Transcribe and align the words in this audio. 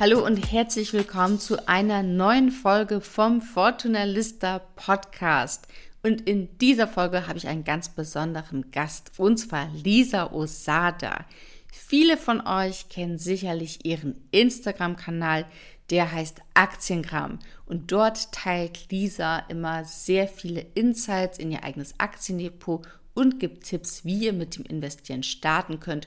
Hallo 0.00 0.24
und 0.24 0.36
herzlich 0.36 0.92
willkommen 0.92 1.38
zu 1.38 1.68
einer 1.68 2.02
neuen 2.02 2.50
Folge 2.50 3.00
vom 3.00 3.40
Fortuna 3.40 4.04
Lista 4.04 4.60
Podcast. 4.76 5.66
Und 6.02 6.22
in 6.28 6.56
dieser 6.58 6.88
Folge 6.88 7.26
habe 7.26 7.38
ich 7.38 7.48
einen 7.48 7.64
ganz 7.64 7.88
besonderen 7.88 8.70
Gast, 8.70 9.12
und 9.18 9.38
zwar 9.38 9.68
Lisa 9.72 10.32
Osada. 10.32 11.24
Viele 11.72 12.16
von 12.16 12.46
euch 12.46 12.88
kennen 12.88 13.18
sicherlich 13.18 13.84
ihren 13.84 14.20
Instagram-Kanal, 14.30 15.46
der 15.90 16.12
heißt 16.12 16.40
Aktiengramm. 16.54 17.38
Und 17.66 17.92
dort 17.92 18.32
teilt 18.32 18.90
Lisa 18.90 19.38
immer 19.48 19.84
sehr 19.84 20.28
viele 20.28 20.66
Insights 20.74 21.38
in 21.38 21.50
ihr 21.52 21.64
eigenes 21.64 21.94
Aktiendepot 21.98 22.86
und 23.14 23.40
gibt 23.40 23.64
Tipps, 23.64 24.04
wie 24.04 24.26
ihr 24.26 24.32
mit 24.32 24.56
dem 24.56 24.64
Investieren 24.64 25.24
starten 25.24 25.80
könnt 25.80 26.06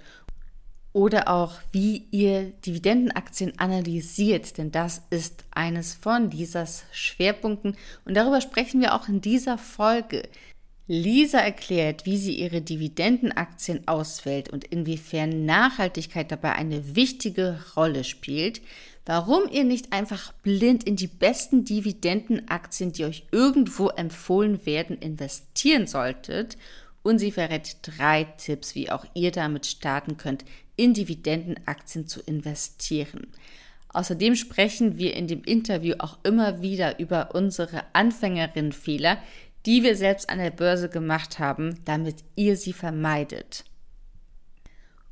oder 0.93 1.29
auch, 1.29 1.53
wie 1.71 2.07
ihr 2.11 2.51
Dividendenaktien 2.65 3.57
analysiert, 3.57 4.57
denn 4.57 4.71
das 4.71 5.03
ist 5.09 5.45
eines 5.51 5.93
von 5.93 6.31
Lisas 6.31 6.83
Schwerpunkten. 6.91 7.77
Und 8.05 8.15
darüber 8.15 8.41
sprechen 8.41 8.81
wir 8.81 8.93
auch 8.93 9.07
in 9.07 9.21
dieser 9.21 9.57
Folge. 9.57 10.23
Lisa 10.87 11.39
erklärt, 11.39 12.05
wie 12.05 12.17
sie 12.17 12.35
ihre 12.35 12.61
Dividendenaktien 12.61 13.87
auswählt 13.87 14.49
und 14.49 14.65
inwiefern 14.65 15.45
Nachhaltigkeit 15.45 16.29
dabei 16.29 16.53
eine 16.53 16.97
wichtige 16.97 17.63
Rolle 17.77 18.03
spielt, 18.03 18.61
warum 19.05 19.43
ihr 19.49 19.63
nicht 19.63 19.93
einfach 19.93 20.33
blind 20.43 20.83
in 20.83 20.97
die 20.97 21.07
besten 21.07 21.63
Dividendenaktien, 21.63 22.91
die 22.91 23.05
euch 23.05 23.25
irgendwo 23.31 23.87
empfohlen 23.87 24.65
werden, 24.65 24.97
investieren 24.97 25.87
solltet 25.87 26.57
und 27.03 27.19
sie 27.19 27.31
verrät 27.31 27.77
drei 27.81 28.23
Tipps, 28.23 28.75
wie 28.75 28.91
auch 28.91 29.05
ihr 29.13 29.31
damit 29.31 29.65
starten 29.65 30.17
könnt, 30.17 30.45
in 30.75 30.93
Dividendenaktien 30.93 32.07
zu 32.07 32.21
investieren. 32.21 33.27
Außerdem 33.89 34.35
sprechen 34.35 34.97
wir 34.97 35.15
in 35.15 35.27
dem 35.27 35.43
Interview 35.43 35.95
auch 35.99 36.17
immer 36.23 36.61
wieder 36.61 36.99
über 36.99 37.35
unsere 37.35 37.83
Anfängerinnenfehler, 37.93 39.17
die 39.65 39.83
wir 39.83 39.95
selbst 39.95 40.29
an 40.29 40.39
der 40.39 40.51
Börse 40.51 40.89
gemacht 40.89 41.39
haben, 41.39 41.79
damit 41.85 42.23
ihr 42.35 42.55
sie 42.57 42.73
vermeidet. 42.73 43.65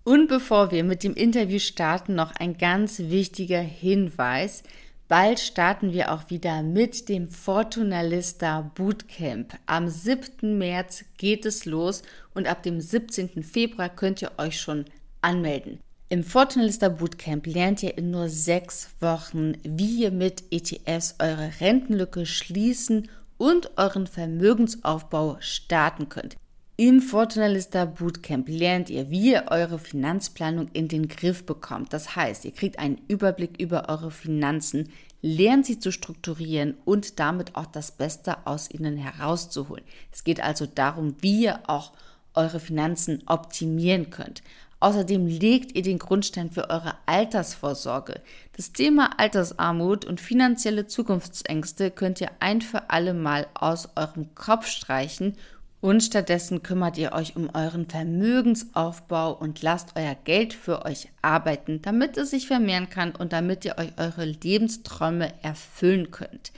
Und 0.03 0.28
bevor 0.28 0.72
wir 0.72 0.84
mit 0.84 1.03
dem 1.03 1.14
Interview 1.14 1.59
starten, 1.59 2.16
noch 2.16 2.31
ein 2.36 2.58
ganz 2.58 3.00
wichtiger 3.00 3.62
Hinweis. 3.62 4.64
Bald 5.10 5.40
starten 5.40 5.92
wir 5.92 6.12
auch 6.14 6.30
wieder 6.30 6.62
mit 6.62 7.10
dem 7.10 7.30
Fortunalista 7.30 8.62
Bootcamp. 8.76 9.58
Am 9.66 9.90
7. 9.90 10.56
März 10.56 11.04
geht 11.18 11.48
es 11.48 11.66
los 11.66 12.04
und 12.36 12.46
ab 12.46 12.62
dem 12.62 12.80
17. 12.80 13.42
Februar 13.42 13.90
könnt 13.90 14.22
ihr 14.22 14.34
euch 14.38 14.62
schon 14.62 14.86
anmelden. 15.22 15.80
Im 16.10 16.24
Fortunalista 16.24 16.90
Bootcamp 16.90 17.48
lernt 17.48 17.82
ihr 17.82 17.98
in 17.98 18.12
nur 18.12 18.30
sechs 18.30 18.92
Wochen, 19.00 19.54
wie 19.64 20.04
ihr 20.04 20.12
mit 20.12 20.44
ETFs 20.52 21.16
eure 21.18 21.54
Rentenlücke 21.60 22.28
schließen 22.28 23.10
und 23.40 23.80
euren 23.80 24.06
Vermögensaufbau 24.06 25.38
starten 25.40 26.09
könnt. 26.09 26.38
Im 26.79 27.01
Fortunalista 27.01 27.84
Bootcamp 27.84 28.47
lernt 28.47 28.90
ihr, 28.90 29.09
wie 29.09 29.31
ihr 29.31 29.47
eure 29.50 29.79
Finanzplanung 29.79 30.69
in 30.72 30.88
den 30.88 31.09
Griff 31.09 31.45
bekommt. 31.45 31.91
Das 31.91 32.16
heißt, 32.16 32.45
ihr 32.45 32.53
kriegt 32.53 32.79
einen 32.79 33.01
Überblick 33.09 33.59
über 33.59 33.90
eure 33.90 34.12
Finanzen, 34.12 34.88
lernt 35.22 35.66
sie 35.66 35.79
zu 35.79 35.91
strukturieren 35.91 36.78
und 36.85 37.19
damit 37.19 37.57
auch 37.57 37.66
das 37.66 37.91
Beste 37.91 38.47
aus 38.47 38.72
ihnen 38.72 38.95
herauszuholen. 38.95 39.84
Es 40.13 40.23
geht 40.23 40.41
also 40.41 40.68
darum, 40.68 41.18
wie 41.19 41.44
ihr 41.44 41.59
auch 41.68 41.91
eure 42.34 42.62
Finanzen 42.62 43.23
optimieren 43.25 44.09
könnt. 44.09 44.41
Außerdem 44.79 45.28
legt 45.28 45.75
ihr 45.75 45.81
den 45.81 46.00
Grundstein 46.00 46.50
für 46.50 46.69
eure 46.69 46.94
Altersvorsorge. 47.06 48.22
Das 48.56 48.72
Thema 48.72 49.19
Altersarmut 49.19 50.06
und 50.06 50.22
finanzielle 50.22 50.88
Zukunftsängste 50.88 51.91
könnt 51.91 52.22
ihr 52.22 52.31
ein 52.39 52.62
für 52.62 52.89
alle 52.89 53.13
Mal 53.13 53.47
aus 53.53 53.89
eurem 53.97 54.34
Kopf 54.35 54.68
streichen 54.68 55.35
und 55.81 56.03
stattdessen 56.03 56.62
kümmert 56.62 56.97
ihr 56.97 57.13
euch 57.13 57.35
um 57.35 57.50
euren 57.53 57.88
Vermögensaufbau 57.88 59.34
und 59.34 59.62
lasst 59.62 59.95
euer 59.95 60.16
Geld 60.16 60.53
für 60.53 60.85
euch 60.85 61.09
arbeiten, 61.22 61.81
damit 61.81 62.17
es 62.17 62.31
sich 62.31 62.47
vermehren 62.47 62.90
kann 62.90 63.16
und 63.16 63.31
damit 63.34 63.63
ihr 63.66 63.78
euch 63.78 63.94
eure 63.97 64.25
Lebensträume 64.25 65.31
erfüllen 65.41 66.12
könnt. 66.12 66.51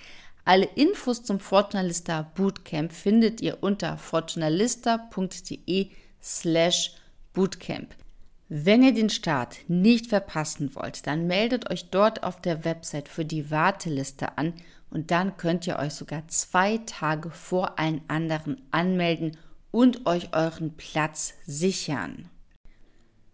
Alle 0.43 0.65
Infos 0.75 1.23
zum 1.23 1.39
Fortunalista 1.39 2.23
Bootcamp 2.35 2.91
findet 2.91 3.41
ihr 3.41 3.59
unter 3.61 3.97
fortunalista.de 3.97 5.89
slash 6.21 6.95
Bootcamp. 7.33 7.93
Wenn 8.49 8.83
ihr 8.83 8.93
den 8.93 9.09
Start 9.09 9.59
nicht 9.67 10.07
verpassen 10.07 10.75
wollt, 10.75 11.07
dann 11.07 11.27
meldet 11.27 11.69
euch 11.69 11.89
dort 11.89 12.23
auf 12.23 12.41
der 12.41 12.65
Website 12.65 13.07
für 13.07 13.23
die 13.23 13.49
Warteliste 13.49 14.37
an 14.37 14.53
und 14.91 15.09
dann 15.09 15.38
könnt 15.38 15.66
ihr 15.66 15.79
euch 15.79 15.94
sogar 15.94 16.28
zwei 16.28 16.78
Tage 16.85 17.31
vor 17.31 17.79
allen 17.79 18.02
anderen 18.07 18.62
anmelden 18.69 19.38
und 19.72 20.06
euch 20.06 20.34
euren 20.34 20.75
Platz 20.75 21.34
sichern. 21.47 22.29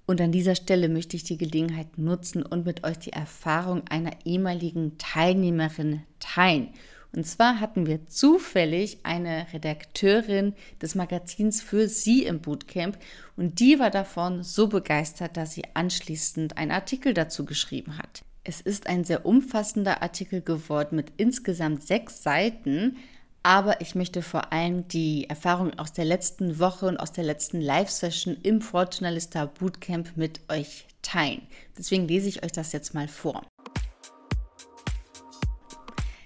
Und 0.06 0.22
an 0.22 0.32
dieser 0.32 0.56
Stelle 0.56 0.88
möchte 0.88 1.18
ich 1.18 1.24
die 1.24 1.38
Gelegenheit 1.38 1.98
nutzen 1.98 2.44
und 2.44 2.66
mit 2.66 2.86
euch 2.86 2.98
die 3.00 3.12
Erfahrung 3.12 3.86
einer 3.90 4.12
ehemaligen 4.24 4.98
Teilnehmerin 4.98 6.04
teilen. 6.20 6.70
Und 7.14 7.26
zwar 7.26 7.60
hatten 7.60 7.88
wir 7.88 8.06
zufällig 8.06 9.00
eine 9.04 9.48
Redakteurin 9.52 10.54
des 10.82 10.96
Magazins 10.96 11.62
für 11.62 11.88
sie 11.88 12.24
im 12.24 12.40
Bootcamp 12.40 12.98
und 13.36 13.60
die 13.60 13.80
war 13.80 13.90
davon 13.90 14.44
so 14.44 14.68
begeistert, 14.68 15.36
dass 15.36 15.54
sie 15.54 15.64
anschließend 15.74 16.58
einen 16.58 16.72
Artikel 16.72 17.14
dazu 17.14 17.46
geschrieben 17.46 17.98
hat. 17.98 18.24
Es 18.50 18.62
ist 18.62 18.88
ein 18.88 19.04
sehr 19.04 19.26
umfassender 19.26 20.02
Artikel 20.02 20.40
geworden 20.40 20.96
mit 20.96 21.12
insgesamt 21.18 21.86
sechs 21.86 22.24
Seiten, 22.24 22.96
aber 23.44 23.82
ich 23.82 23.94
möchte 23.94 24.22
vor 24.22 24.54
allem 24.54 24.88
die 24.88 25.30
Erfahrung 25.30 25.78
aus 25.78 25.92
der 25.92 26.06
letzten 26.06 26.58
Woche 26.58 26.86
und 26.86 26.96
aus 26.96 27.12
der 27.12 27.26
letzten 27.26 27.60
Live-Session 27.60 28.38
im 28.44 28.62
Fortunalista 28.62 29.48
Bootcamp 29.48 30.16
mit 30.16 30.40
euch 30.48 30.88
teilen. 31.02 31.42
Deswegen 31.78 32.08
lese 32.08 32.30
ich 32.30 32.42
euch 32.42 32.54
das 32.54 32.72
jetzt 32.72 32.94
mal 32.94 33.10
vor. 33.10 33.46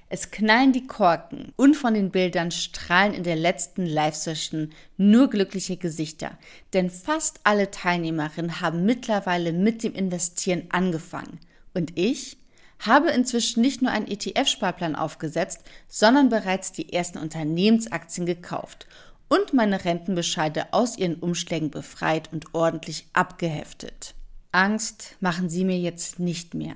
Es 0.08 0.30
knallen 0.30 0.74
die 0.74 0.86
Korken 0.86 1.54
und 1.56 1.76
von 1.76 1.96
den 1.96 2.12
Bildern 2.12 2.52
strahlen 2.52 3.16
in 3.16 3.24
der 3.24 3.36
letzten 3.36 3.88
Live-Session 3.88 4.74
nur 4.96 5.28
glückliche 5.28 5.78
Gesichter. 5.78 6.38
Denn 6.74 6.92
fast 6.92 7.40
alle 7.46 7.72
Teilnehmerinnen 7.72 8.62
haben 8.62 8.86
mittlerweile 8.86 9.54
mit 9.54 9.82
dem 9.82 9.96
Investieren 9.96 10.66
angefangen. 10.70 11.40
Und 11.74 11.98
ich 11.98 12.38
habe 12.80 13.12
inzwischen 13.12 13.62
nicht 13.62 13.82
nur 13.82 13.92
einen 13.92 14.08
ETF-Sparplan 14.08 14.96
aufgesetzt, 14.96 15.62
sondern 15.88 16.30
bereits 16.30 16.72
die 16.72 16.92
ersten 16.92 17.20
Unternehmensaktien 17.20 18.26
gekauft 18.26 18.88
und 19.30 19.54
meine 19.54 19.86
Rentenbescheide 19.86 20.74
aus 20.74 20.98
ihren 20.98 21.16
Umschlägen 21.16 21.72
befreit 21.72 22.34
und 22.34 22.54
ordentlich 22.54 23.08
abgeheftet. 23.14 24.16
Angst 24.52 25.16
machen 25.22 25.50
Sie 25.50 25.64
mir 25.64 25.80
jetzt 25.80 26.20
nicht 26.20 26.54
mehr. 26.54 26.76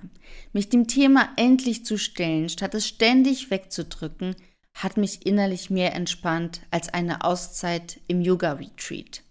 Mich 0.53 0.69
dem 0.69 0.87
Thema 0.87 1.29
endlich 1.35 1.85
zu 1.85 1.97
stellen, 1.97 2.47
statt 2.47 2.73
es 2.73 2.87
ständig 2.87 3.51
wegzudrücken, 3.51 4.35
hat 4.73 4.95
mich 4.95 5.25
innerlich 5.25 5.69
mehr 5.69 5.93
entspannt 5.93 6.61
als 6.71 6.93
eine 6.93 7.23
Auszeit 7.23 7.99
im 8.07 8.21
Yoga-Retreat. 8.21 9.23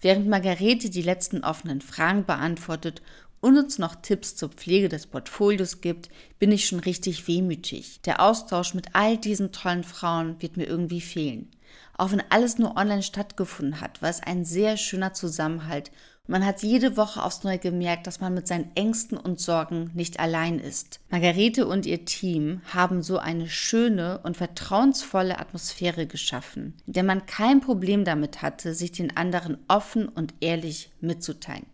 Während 0.00 0.28
Margarete 0.28 0.90
die 0.90 1.02
letzten 1.02 1.42
offenen 1.42 1.80
Fragen 1.80 2.24
beantwortet 2.24 3.02
und 3.40 3.56
uns 3.56 3.78
noch 3.78 3.94
Tipps 3.96 4.36
zur 4.36 4.48
Pflege 4.50 4.88
des 4.88 5.06
Portfolios 5.06 5.80
gibt, 5.80 6.08
bin 6.38 6.52
ich 6.52 6.66
schon 6.66 6.80
richtig 6.80 7.28
wehmütig. 7.28 8.00
Der 8.02 8.20
Austausch 8.20 8.74
mit 8.74 8.94
all 8.94 9.16
diesen 9.16 9.52
tollen 9.52 9.84
Frauen 9.84 10.40
wird 10.40 10.56
mir 10.56 10.66
irgendwie 10.66 11.00
fehlen. 11.00 11.50
Auch 11.96 12.12
wenn 12.12 12.22
alles 12.30 12.58
nur 12.58 12.76
online 12.76 13.02
stattgefunden 13.02 13.80
hat, 13.80 14.02
war 14.02 14.10
es 14.10 14.22
ein 14.22 14.44
sehr 14.44 14.76
schöner 14.76 15.14
Zusammenhalt 15.14 15.90
man 16.30 16.44
hat 16.44 16.62
jede 16.62 16.98
Woche 16.98 17.24
aufs 17.24 17.42
Neue 17.42 17.58
gemerkt, 17.58 18.06
dass 18.06 18.20
man 18.20 18.34
mit 18.34 18.46
seinen 18.46 18.70
Ängsten 18.74 19.16
und 19.16 19.40
Sorgen 19.40 19.90
nicht 19.94 20.20
allein 20.20 20.58
ist. 20.58 21.00
Margarete 21.08 21.66
und 21.66 21.86
ihr 21.86 22.04
Team 22.04 22.60
haben 22.74 23.02
so 23.02 23.16
eine 23.16 23.48
schöne 23.48 24.18
und 24.24 24.36
vertrauensvolle 24.36 25.38
Atmosphäre 25.38 26.06
geschaffen, 26.06 26.74
in 26.86 26.92
der 26.92 27.02
man 27.02 27.24
kein 27.24 27.62
Problem 27.62 28.04
damit 28.04 28.42
hatte, 28.42 28.74
sich 28.74 28.92
den 28.92 29.16
anderen 29.16 29.56
offen 29.68 30.06
und 30.06 30.34
ehrlich 30.40 30.90
mitzuteilen. 31.00 31.64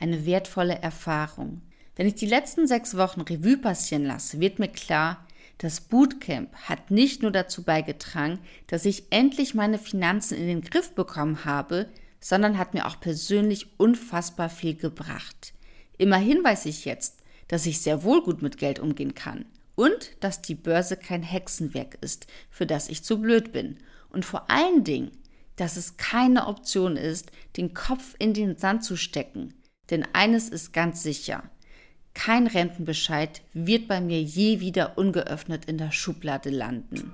Eine 0.00 0.26
wertvolle 0.26 0.82
Erfahrung. 0.82 1.62
Wenn 1.94 2.08
ich 2.08 2.16
die 2.16 2.26
letzten 2.26 2.66
sechs 2.66 2.96
Wochen 2.96 3.20
Revue 3.20 3.56
passieren 3.56 4.04
lasse, 4.04 4.40
wird 4.40 4.58
mir 4.58 4.68
klar, 4.68 5.24
das 5.58 5.80
Bootcamp 5.80 6.52
hat 6.56 6.90
nicht 6.90 7.22
nur 7.22 7.30
dazu 7.30 7.62
beigetragen, 7.62 8.40
dass 8.66 8.84
ich 8.86 9.04
endlich 9.10 9.54
meine 9.54 9.78
Finanzen 9.78 10.36
in 10.36 10.48
den 10.48 10.62
Griff 10.62 10.94
bekommen 10.96 11.44
habe, 11.44 11.88
sondern 12.18 12.58
hat 12.58 12.74
mir 12.74 12.86
auch 12.86 12.98
persönlich 12.98 13.78
unfassbar 13.78 14.50
viel 14.50 14.74
gebracht. 14.74 15.52
Immerhin 15.96 16.42
weiß 16.42 16.66
ich 16.66 16.84
jetzt, 16.84 17.22
dass 17.46 17.64
ich 17.64 17.80
sehr 17.80 18.02
wohl 18.02 18.22
gut 18.22 18.42
mit 18.42 18.58
Geld 18.58 18.80
umgehen 18.80 19.14
kann 19.14 19.44
und 19.76 20.10
dass 20.18 20.42
die 20.42 20.56
Börse 20.56 20.96
kein 20.96 21.22
Hexenwerk 21.22 21.98
ist, 22.00 22.26
für 22.50 22.66
das 22.66 22.88
ich 22.88 23.04
zu 23.04 23.20
blöd 23.20 23.52
bin. 23.52 23.78
Und 24.10 24.24
vor 24.24 24.50
allen 24.50 24.82
Dingen, 24.82 25.12
dass 25.54 25.76
es 25.76 25.96
keine 25.96 26.48
Option 26.48 26.96
ist, 26.96 27.30
den 27.56 27.74
Kopf 27.74 28.16
in 28.18 28.34
den 28.34 28.56
Sand 28.56 28.82
zu 28.82 28.96
stecken. 28.96 29.54
Denn 29.90 30.06
eines 30.12 30.48
ist 30.48 30.72
ganz 30.72 31.02
sicher. 31.02 31.42
Kein 32.14 32.46
Rentenbescheid 32.46 33.42
wird 33.52 33.88
bei 33.88 34.00
mir 34.00 34.22
je 34.22 34.60
wieder 34.60 34.96
ungeöffnet 34.96 35.64
in 35.64 35.78
der 35.78 35.90
Schublade 35.90 36.50
landen. 36.50 37.12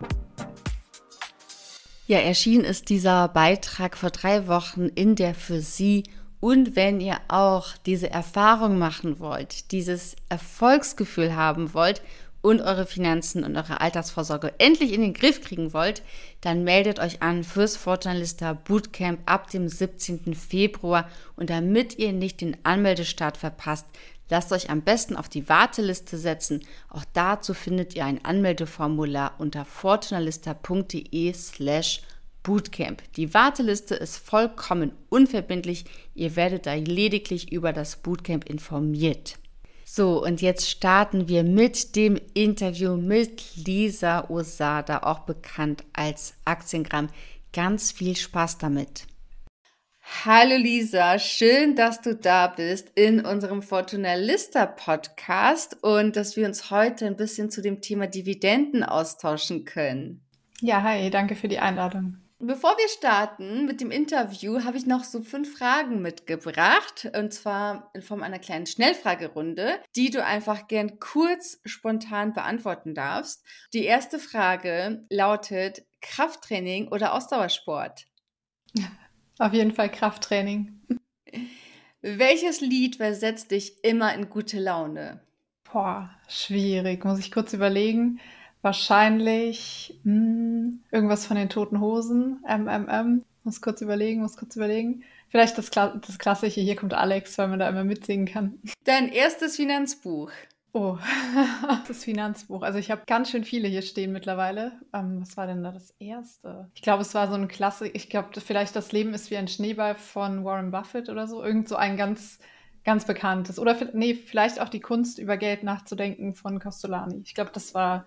Ja, 2.07 2.19
erschienen 2.19 2.65
ist 2.65 2.89
dieser 2.89 3.29
Beitrag 3.29 3.97
vor 3.97 4.11
drei 4.11 4.47
Wochen 4.47 4.87
in 4.87 5.15
der 5.15 5.35
für 5.35 5.61
Sie. 5.61 6.05
Und 6.41 6.75
wenn 6.75 7.01
ihr 7.01 7.19
auch 7.29 7.77
diese 7.87 8.11
Erfahrung 8.11 8.79
machen 8.79 9.21
wollt, 9.21 9.73
dieses 9.73 10.17
Erfolgsgefühl 10.29 11.37
haben 11.37 11.73
wollt 11.75 12.03
und 12.43 12.63
eure 12.63 12.87
Finanzen 12.87 13.45
und 13.45 13.57
eure 13.57 13.81
Altersvorsorge 13.81 14.55
endlich 14.59 14.93
in 14.93 15.03
den 15.03 15.15
Griff 15.15 15.43
kriegen 15.43 15.73
wollt, 15.73 16.03
dann 16.41 16.65
meldet 16.65 16.99
euch 16.99 17.23
an 17.23 17.45
fürs 17.45 17.77
Fortunalista 17.77 18.55
Bootcamp 18.55 19.21
ab 19.27 19.51
dem 19.51 19.69
17. 19.69 20.35
Februar. 20.35 21.09
Und 21.37 21.51
damit 21.51 21.99
ihr 21.99 22.13
nicht 22.13 22.41
den 22.41 22.57
Anmeldestart 22.63 23.37
verpasst, 23.37 23.87
lasst 24.31 24.53
euch 24.53 24.71
am 24.71 24.83
besten 24.83 25.17
auf 25.17 25.29
die 25.29 25.49
Warteliste 25.49 26.17
setzen. 26.17 26.65
Auch 26.89 27.05
dazu 27.13 27.53
findet 27.53 27.95
ihr 27.95 28.07
ein 28.07 28.25
Anmeldeformular 28.25 29.35
unter 29.39 29.65
fortunalista.de 29.65 31.33
slash 31.35 32.03
Bootcamp. 32.43 33.03
Die 33.17 33.35
Warteliste 33.35 33.95
ist 33.95 34.17
vollkommen 34.17 34.93
unverbindlich. 35.11 35.85
Ihr 36.15 36.37
werdet 36.37 36.65
da 36.65 36.75
lediglich 36.75 37.53
über 37.53 37.75
das 37.75 37.97
Bootcamp 37.97 38.49
informiert. 38.49 39.37
So, 39.93 40.23
und 40.23 40.41
jetzt 40.41 40.71
starten 40.71 41.27
wir 41.27 41.43
mit 41.43 41.97
dem 41.97 42.17
Interview 42.33 42.97
mit 42.97 43.57
Lisa 43.57 44.31
Osada, 44.31 44.99
auch 44.99 45.27
bekannt 45.27 45.83
als 45.93 46.35
Aktiengramm. 46.45 47.09
Ganz 47.53 47.91
viel 47.91 48.15
Spaß 48.15 48.59
damit. 48.59 49.09
Hallo 50.25 50.57
Lisa, 50.57 51.19
schön, 51.19 51.75
dass 51.75 52.01
du 52.01 52.15
da 52.15 52.47
bist 52.47 52.93
in 52.95 53.27
unserem 53.27 53.63
Fortuna 53.63 54.15
Lista 54.15 54.65
Podcast 54.65 55.83
und 55.83 56.15
dass 56.15 56.37
wir 56.37 56.47
uns 56.47 56.71
heute 56.71 57.07
ein 57.07 57.17
bisschen 57.17 57.51
zu 57.51 57.61
dem 57.61 57.81
Thema 57.81 58.07
Dividenden 58.07 58.85
austauschen 58.85 59.65
können. 59.65 60.25
Ja, 60.61 60.85
hi, 60.85 61.11
danke 61.11 61.35
für 61.35 61.49
die 61.49 61.59
Einladung. 61.59 62.20
Bevor 62.43 62.71
wir 62.79 62.89
starten 62.89 63.67
mit 63.67 63.83
dem 63.83 63.91
Interview, 63.91 64.65
habe 64.65 64.79
ich 64.79 64.87
noch 64.87 65.05
so 65.05 65.21
fünf 65.21 65.59
Fragen 65.59 66.01
mitgebracht. 66.01 67.11
Und 67.15 67.35
zwar 67.35 67.91
in 67.93 68.01
Form 68.01 68.23
einer 68.23 68.39
kleinen 68.39 68.65
Schnellfragerunde, 68.65 69.79
die 69.95 70.09
du 70.09 70.25
einfach 70.25 70.67
gern 70.67 70.99
kurz 71.01 71.61
spontan 71.67 72.33
beantworten 72.33 72.95
darfst. 72.95 73.45
Die 73.75 73.85
erste 73.85 74.19
Frage 74.19 75.05
lautet: 75.11 75.83
Krafttraining 76.01 76.89
oder 76.89 77.13
Ausdauersport? 77.13 78.07
Auf 79.39 79.53
jeden 79.53 79.73
Fall 79.73 79.91
Krafttraining. 79.91 80.81
Welches 82.01 82.63
Lied 82.63 82.97
versetzt 82.97 83.51
dich 83.51 83.85
immer 83.85 84.15
in 84.15 84.31
gute 84.31 84.59
Laune? 84.59 85.21
Boah, 85.71 86.11
schwierig. 86.27 87.05
Muss 87.05 87.19
ich 87.19 87.33
kurz 87.33 87.53
überlegen. 87.53 88.19
Wahrscheinlich 88.63 89.99
mh, 90.05 90.13
hm, 90.13 90.83
irgendwas 90.91 91.27
von 91.27 91.37
den 91.37 91.49
Toten 91.49 91.81
Hosen. 91.81 92.45
MMM. 92.47 93.25
Muss 93.43 93.63
kurz 93.63 93.81
überlegen, 93.81 94.21
muss 94.21 94.37
kurz 94.37 94.57
überlegen. 94.57 95.03
Vielleicht 95.31 95.57
das, 95.57 95.71
Kla 95.71 95.97
das 96.07 96.19
klassische 96.19 96.61
Hier 96.61 96.77
kommt 96.77 96.93
Alex, 96.93 97.39
weil 97.39 97.49
man 97.49 97.59
da 97.59 97.69
immer 97.69 97.85
mitsingen 97.85 98.27
kann. 98.27 98.59
Dein 98.85 99.09
erstes 99.09 99.57
Finanzbuch. 99.57 100.31
Oh, 100.73 100.99
das 101.89 102.05
Finanzbuch. 102.05 102.63
Also 102.63 102.79
ich 102.79 102.91
habe 102.91 103.03
ganz 103.07 103.31
schön 103.31 103.45
viele 103.45 103.67
hier 103.67 103.83
stehen 103.83 104.13
mittlerweile. 104.13 104.73
Ähm, 104.93 105.21
was 105.21 105.37
war 105.37 105.47
denn 105.47 105.65
da 105.65 105.73
das 105.73 105.95
erste? 105.99 106.71
Ich 106.75 106.83
glaube, 106.83 107.03
es 107.03 107.15
war 107.15 107.29
so 107.29 107.35
ein 107.35 107.49
Klassik. 107.49 107.93
Ich 107.95 108.09
glaube, 108.09 108.41
vielleicht 108.41 108.77
das 108.77 108.93
Leben 108.93 109.15
ist 109.15 109.31
wie 109.31 109.37
ein 109.37 109.49
Schneeball 109.49 109.97
von 109.97 110.45
Warren 110.45 110.71
Buffett 110.71 111.09
oder 111.09 111.27
so. 111.27 111.43
Irgend 111.43 111.69
so 111.69 111.77
ein 111.77 111.97
ganz, 111.97 112.39
ganz 112.85 113.05
bekanntes. 113.05 113.59
Oder 113.59 113.77
nee, 113.95 114.15
vielleicht 114.15 114.61
auch 114.61 114.69
die 114.69 114.81
Kunst 114.81 115.19
über 115.19 115.37
Geld 115.37 115.65
nachzudenken 115.65 116.35
von 116.35 116.61
Costolani. 116.61 117.21
Ich 117.25 117.35
glaube, 117.35 117.51
das 117.53 117.75
war 117.75 118.07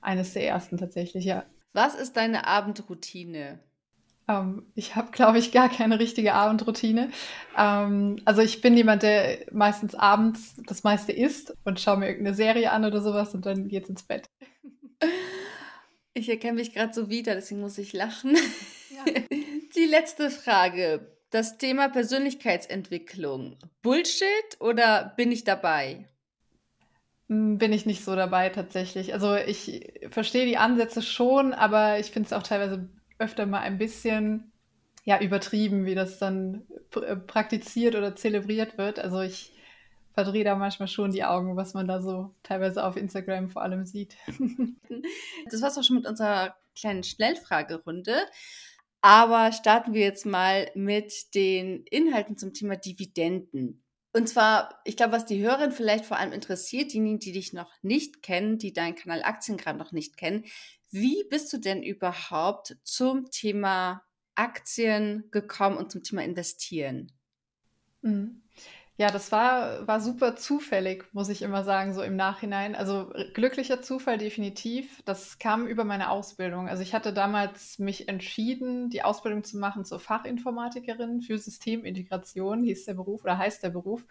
eines 0.00 0.32
der 0.32 0.46
ersten 0.46 0.78
tatsächlich, 0.78 1.24
ja. 1.24 1.44
Was 1.72 1.94
ist 1.94 2.16
deine 2.16 2.46
Abendroutine? 2.46 3.60
Ähm, 4.28 4.66
ich 4.74 4.96
habe, 4.96 5.10
glaube 5.10 5.38
ich, 5.38 5.52
gar 5.52 5.68
keine 5.68 5.98
richtige 5.98 6.34
Abendroutine. 6.34 7.10
Ähm, 7.56 8.20
also 8.24 8.42
ich 8.42 8.60
bin 8.60 8.76
jemand, 8.76 9.02
der 9.02 9.46
meistens 9.52 9.94
abends 9.94 10.54
das 10.66 10.82
meiste 10.82 11.12
isst 11.12 11.54
und 11.64 11.80
schaue 11.80 11.98
mir 11.98 12.08
irgendeine 12.08 12.36
Serie 12.36 12.70
an 12.70 12.84
oder 12.84 13.00
sowas 13.00 13.34
und 13.34 13.46
dann 13.46 13.68
geht's 13.68 13.88
ins 13.88 14.02
Bett. 14.02 14.28
Ich 16.12 16.28
erkenne 16.28 16.54
mich 16.54 16.74
gerade 16.74 16.92
so 16.92 17.08
wieder, 17.08 17.36
deswegen 17.36 17.60
muss 17.60 17.78
ich 17.78 17.92
lachen. 17.92 18.36
Ja. 18.90 19.04
Die 19.76 19.84
letzte 19.84 20.28
Frage. 20.28 21.16
Das 21.30 21.56
Thema 21.56 21.88
Persönlichkeitsentwicklung. 21.88 23.56
Bullshit 23.80 24.26
oder 24.58 25.14
bin 25.16 25.30
ich 25.30 25.44
dabei? 25.44 26.08
Hm, 27.30 27.58
bin 27.58 27.72
ich 27.72 27.86
nicht 27.86 28.04
so 28.04 28.16
dabei 28.16 28.48
tatsächlich. 28.48 29.14
Also 29.14 29.36
ich 29.36 29.88
verstehe 30.10 30.46
die 30.46 30.56
Ansätze 30.58 31.00
schon, 31.00 31.54
aber 31.54 32.00
ich 32.00 32.10
finde 32.10 32.26
es 32.26 32.32
auch 32.32 32.42
teilweise 32.42 32.88
öfter 33.18 33.46
mal 33.46 33.60
ein 33.60 33.78
bisschen 33.78 34.52
ja 35.04 35.20
übertrieben, 35.20 35.86
wie 35.86 35.94
das 35.94 36.18
dann 36.18 36.66
äh, 36.96 37.14
praktiziert 37.16 37.94
oder 37.94 38.16
zelebriert 38.16 38.78
wird. 38.78 38.98
Also 38.98 39.20
ich 39.20 39.52
verdrehe 40.12 40.42
da 40.42 40.56
manchmal 40.56 40.88
schon 40.88 41.12
die 41.12 41.22
Augen, 41.22 41.56
was 41.56 41.72
man 41.72 41.86
da 41.86 42.02
so 42.02 42.34
teilweise 42.42 42.84
auf 42.84 42.96
Instagram 42.96 43.48
vor 43.48 43.62
allem 43.62 43.86
sieht. 43.86 44.16
das 45.50 45.62
war's 45.62 45.78
auch 45.78 45.84
schon 45.84 45.96
mit 45.96 46.08
unserer 46.08 46.56
kleinen 46.74 47.04
Schnellfragerunde. 47.04 48.16
Aber 49.02 49.52
starten 49.52 49.94
wir 49.94 50.02
jetzt 50.02 50.26
mal 50.26 50.68
mit 50.74 51.34
den 51.34 51.84
Inhalten 51.84 52.36
zum 52.36 52.52
Thema 52.52 52.76
Dividenden. 52.76 53.84
Und 54.12 54.28
zwar, 54.28 54.80
ich 54.84 54.96
glaube, 54.96 55.12
was 55.12 55.26
die 55.26 55.40
Hörerin 55.40 55.70
vielleicht 55.70 56.04
vor 56.04 56.16
allem 56.16 56.32
interessiert, 56.32 56.92
diejenigen, 56.92 57.20
die 57.20 57.32
dich 57.32 57.52
noch 57.52 57.72
nicht 57.82 58.22
kennen, 58.22 58.58
die 58.58 58.72
deinen 58.72 58.96
Kanal 58.96 59.22
Aktienkram 59.22 59.76
noch 59.76 59.92
nicht 59.92 60.16
kennen, 60.16 60.44
wie 60.90 61.24
bist 61.30 61.52
du 61.52 61.58
denn 61.58 61.82
überhaupt 61.82 62.76
zum 62.82 63.30
Thema 63.30 64.02
Aktien 64.34 65.28
gekommen 65.30 65.76
und 65.76 65.92
zum 65.92 66.02
Thema 66.02 66.24
Investieren? 66.24 67.12
Mhm. 68.02 68.42
Ja, 69.00 69.10
das 69.10 69.32
war, 69.32 69.88
war 69.88 69.98
super 69.98 70.36
zufällig, 70.36 71.06
muss 71.14 71.30
ich 71.30 71.40
immer 71.40 71.64
sagen, 71.64 71.94
so 71.94 72.02
im 72.02 72.16
Nachhinein. 72.16 72.74
Also 72.74 73.10
glücklicher 73.32 73.80
Zufall 73.80 74.18
definitiv. 74.18 75.00
Das 75.06 75.38
kam 75.38 75.66
über 75.66 75.84
meine 75.84 76.10
Ausbildung. 76.10 76.68
Also 76.68 76.82
ich 76.82 76.92
hatte 76.92 77.14
damals 77.14 77.78
mich 77.78 78.10
entschieden, 78.10 78.90
die 78.90 79.02
Ausbildung 79.02 79.42
zu 79.42 79.56
machen 79.56 79.86
zur 79.86 80.00
Fachinformatikerin 80.00 81.22
für 81.22 81.38
Systemintegration, 81.38 82.62
hieß 82.62 82.84
der 82.84 82.92
Beruf 82.92 83.24
oder 83.24 83.38
heißt 83.38 83.62
der 83.62 83.70
Beruf. 83.70 84.04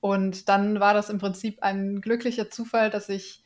Und 0.00 0.50
dann 0.50 0.80
war 0.80 0.92
das 0.92 1.08
im 1.08 1.16
Prinzip 1.16 1.62
ein 1.62 2.02
glücklicher 2.02 2.50
Zufall, 2.50 2.90
dass 2.90 3.08
ich 3.08 3.42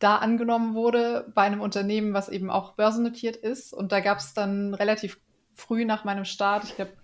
da 0.00 0.16
angenommen 0.16 0.74
wurde 0.74 1.30
bei 1.32 1.42
einem 1.42 1.60
Unternehmen, 1.60 2.12
was 2.12 2.28
eben 2.28 2.50
auch 2.50 2.72
börsennotiert 2.72 3.36
ist. 3.36 3.72
Und 3.72 3.92
da 3.92 4.00
gab 4.00 4.18
es 4.18 4.34
dann 4.34 4.74
relativ 4.74 5.20
früh 5.54 5.84
nach 5.84 6.02
meinem 6.02 6.24
Start, 6.24 6.64
ich 6.64 6.74
glaube 6.74 6.94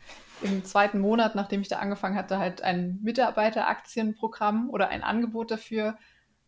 im 0.43 0.65
zweiten 0.65 0.99
Monat, 0.99 1.35
nachdem 1.35 1.61
ich 1.61 1.69
da 1.69 1.79
angefangen 1.79 2.17
hatte, 2.17 2.39
halt 2.39 2.63
ein 2.63 2.99
Mitarbeiteraktienprogramm 3.03 4.71
oder 4.71 4.89
ein 4.89 5.03
Angebot 5.03 5.51
dafür 5.51 5.97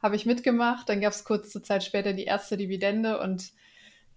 habe 0.03 0.17
ich 0.17 0.27
mitgemacht. 0.27 0.89
Dann 0.89 1.01
gab 1.01 1.13
es 1.13 1.25
kurze 1.25 1.63
Zeit 1.63 1.85
später 1.85 2.13
die 2.13 2.25
erste 2.25 2.57
Dividende 2.57 3.21
und 3.21 3.53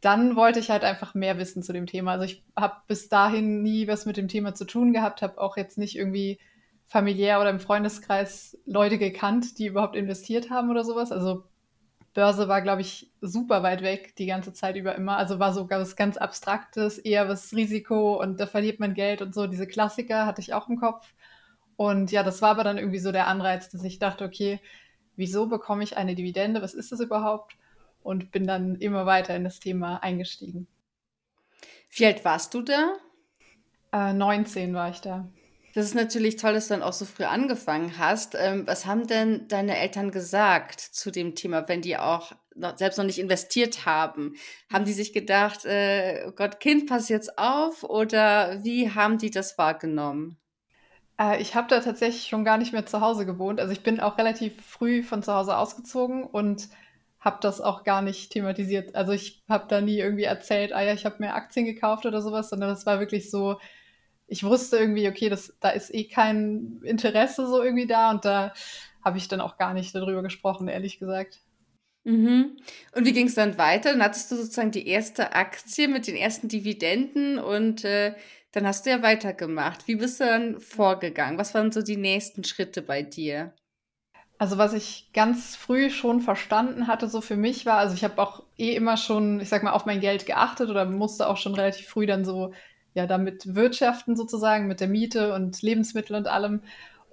dann 0.02 0.36
wollte 0.36 0.60
ich 0.60 0.70
halt 0.70 0.84
einfach 0.84 1.14
mehr 1.14 1.38
wissen 1.38 1.64
zu 1.64 1.74
dem 1.74 1.88
Thema. 1.88 2.14
Also 2.14 2.26
ich 2.26 2.44
habe 2.56 2.76
bis 2.88 3.10
dahin 3.10 3.62
nie 3.62 3.88
was 3.88 4.06
mit 4.06 4.18
dem 4.18 4.28
Thema 4.28 4.54
zu 4.54 4.66
tun 4.66 4.94
gehabt, 4.94 5.22
habe 5.22 5.40
auch 5.40 5.58
jetzt 5.58 5.78
nicht 5.78 5.96
irgendwie 5.96 6.40
familiär 6.86 7.40
oder 7.40 7.50
im 7.50 7.60
Freundeskreis 7.60 8.58
Leute 8.66 8.98
gekannt, 8.98 9.58
die 9.58 9.68
überhaupt 9.68 9.96
investiert 9.96 10.50
haben 10.50 10.70
oder 10.70 10.84
sowas. 10.84 11.12
Also 11.12 11.44
Börse 12.16 12.48
war, 12.48 12.62
glaube 12.62 12.82
ich, 12.82 13.12
super 13.20 13.62
weit 13.62 13.82
weg 13.84 14.16
die 14.16 14.26
ganze 14.26 14.54
Zeit 14.54 14.78
über 14.78 14.96
immer. 14.96 15.18
Also 15.18 15.38
war 15.38 15.54
sogar 15.54 15.82
was 15.82 15.98
ganz 15.98 16.16
Abstraktes, 16.16 16.98
eher 16.98 17.28
was 17.28 17.54
Risiko 17.54 18.20
und 18.20 18.40
da 18.40 18.48
verliert 18.48 18.80
man 18.80 18.94
Geld 18.94 19.22
und 19.22 19.36
so. 19.36 19.48
Diese 19.48 19.68
Klassiker 19.68 20.26
hatte 20.26 20.40
ich 20.42 20.54
auch 20.54 20.70
im 20.70 20.78
Kopf. 20.78 21.14
Und 21.76 22.14
ja, 22.14 22.24
das 22.24 22.42
war 22.42 22.52
aber 22.52 22.64
dann 22.64 22.78
irgendwie 22.78 23.00
so 23.00 23.12
der 23.12 23.28
Anreiz, 23.28 23.70
dass 23.70 23.84
ich 23.84 24.00
dachte, 24.00 24.24
okay, 24.24 24.62
wieso 25.18 25.48
bekomme 25.48 25.84
ich 25.84 25.98
eine 25.98 26.16
Dividende? 26.16 26.62
Was 26.62 26.74
ist 26.74 26.94
das 26.94 27.02
überhaupt? 27.02 27.58
Und 28.02 28.32
bin 28.32 28.48
dann 28.48 28.76
immer 28.76 29.06
weiter 29.06 29.36
in 29.36 29.44
das 29.44 29.60
Thema 29.60 29.98
eingestiegen. 29.98 30.68
Wie 31.92 32.06
alt 32.06 32.24
warst 32.24 32.54
du 32.54 32.62
da? 32.62 32.94
Äh, 33.92 34.14
19 34.14 34.74
war 34.74 34.90
ich 34.90 35.02
da. 35.02 35.28
Das 35.76 35.84
ist 35.84 35.94
natürlich 35.94 36.38
toll, 36.38 36.54
dass 36.54 36.70
du 36.70 36.74
dann 36.74 36.84
auch 36.84 36.94
so 36.94 37.04
früh 37.04 37.26
angefangen 37.26 37.98
hast. 37.98 38.34
Ähm, 38.40 38.66
was 38.66 38.86
haben 38.86 39.08
denn 39.08 39.50
deine 39.50 39.78
Eltern 39.78 40.12
gesagt 40.12 40.80
zu 40.80 41.12
dem 41.12 41.36
Thema, 41.36 41.68
wenn 41.68 41.82
die 41.82 41.98
auch 41.98 42.32
noch, 42.56 42.78
selbst 42.78 42.96
noch 42.98 43.04
nicht 43.04 43.20
investiert 43.20 43.86
haben? 43.86 44.36
Haben 44.72 44.86
die 44.86 44.94
sich 44.94 45.12
gedacht, 45.12 45.66
äh, 45.66 46.24
oh 46.30 46.32
Gott, 46.32 46.62
Kind, 46.62 46.88
pass 46.88 47.10
jetzt 47.10 47.38
auf? 47.38 47.84
Oder 47.84 48.64
wie 48.64 48.92
haben 48.92 49.18
die 49.18 49.32
das 49.32 49.58
wahrgenommen? 49.58 50.38
Äh, 51.20 51.42
ich 51.42 51.56
habe 51.56 51.68
da 51.68 51.82
tatsächlich 51.82 52.28
schon 52.28 52.46
gar 52.46 52.58
nicht 52.58 52.72
mehr 52.72 52.86
zu 52.86 53.02
Hause 53.02 53.26
gewohnt. 53.26 53.60
Also 53.60 53.74
ich 53.74 53.84
bin 53.84 54.00
auch 54.00 54.18
relativ 54.18 54.54
früh 54.66 55.04
von 55.04 55.24
zu 55.24 55.34
Hause 55.34 55.58
ausgezogen 55.58 56.24
und 56.24 56.70
habe 57.20 57.40
das 57.42 57.60
auch 57.60 57.84
gar 57.84 58.02
nicht 58.02 58.32
thematisiert. 58.32 58.96
Also 58.96 59.12
ich 59.12 59.44
habe 59.50 59.66
da 59.68 59.82
nie 59.82 59.98
irgendwie 60.00 60.24
erzählt, 60.24 60.72
ah 60.72 60.82
ja, 60.84 60.94
ich 60.94 61.06
habe 61.06 61.18
mir 61.20 61.34
Aktien 61.34 61.66
gekauft 61.66 62.06
oder 62.06 62.22
sowas, 62.22 62.50
sondern 62.50 62.70
das 62.70 62.86
war 62.86 63.02
wirklich 63.02 63.30
so, 63.30 63.60
ich 64.28 64.44
wusste 64.44 64.78
irgendwie, 64.78 65.08
okay, 65.08 65.30
das, 65.30 65.56
da 65.60 65.70
ist 65.70 65.94
eh 65.94 66.06
kein 66.06 66.82
Interesse 66.84 67.48
so 67.48 67.62
irgendwie 67.62 67.88
da 67.88 68.12
und 68.12 68.26
da 68.26 68.54
habe 69.04 69.18
ich 69.18 69.28
dann 69.28 69.42
auch 69.42 69.58
gar 69.58 69.74
nicht 69.74 69.94
darüber 69.94 70.24
gesprochen, 70.24 70.68
ehrlich 70.68 71.00
gesagt. 71.00 71.42
Mhm. 72.06 72.58
Und 72.96 73.06
wie 73.06 73.14
ging 73.14 73.28
es 73.28 73.36
dann 73.36 73.58
weiter? 73.58 73.92
Dann 73.92 74.04
hattest 74.04 74.32
du 74.32 74.36
sozusagen 74.36 74.72
die 74.72 74.88
erste 74.88 75.34
Aktie 75.34 75.88
mit 75.88 76.08
den 76.08 76.16
ersten 76.16 76.48
Dividenden 76.48 77.40
und 77.40 77.84
äh, 77.84 78.16
dann 78.52 78.66
hast 78.66 78.86
du 78.86 78.92
ja 78.92 79.02
weitergemacht. 79.02 79.88
Wie 79.88 79.96
bist 79.96 80.20
du 80.20 80.26
dann 80.26 80.60
vorgegangen? 80.60 81.38
Was 81.38 81.54
waren 81.54 81.72
so 81.72 81.82
die 81.82 81.98
nächsten 81.98 82.44
Schritte 82.44 82.82
bei 82.82 83.02
dir? 83.02 83.54
Also 84.38 84.58
was 84.58 84.74
ich 84.74 85.12
ganz 85.14 85.56
früh 85.56 85.90
schon 85.90 86.22
verstanden 86.22 86.88
hatte, 86.88 87.08
so 87.08 87.22
für 87.22 87.38
mich 87.38 87.66
war, 87.66 87.78
also 87.78 87.96
ich 87.96 88.04
habe 88.04 88.22
auch 88.22 88.44
eh 88.58 88.76
immer 88.76 88.98
schon, 88.98 89.40
ich 89.40 89.50
sag 89.50 89.64
mal, 89.64 89.72
auf 89.72 89.86
mein 89.86 90.02
Geld 90.02 90.26
geachtet 90.26 90.70
oder 90.70 90.86
musste 90.86 91.28
auch 91.28 91.38
schon 91.38 91.56
relativ 91.56 91.88
früh 91.88 92.06
dann 92.06 92.26
so, 92.26 92.54
ja, 92.96 93.06
damit 93.06 93.56
wirtschaften 93.56 94.16
sozusagen, 94.16 94.68
mit 94.68 94.80
der 94.80 94.88
Miete 94.88 95.34
und 95.34 95.62
Lebensmittel 95.62 96.16
und 96.16 96.28
allem. 96.28 96.62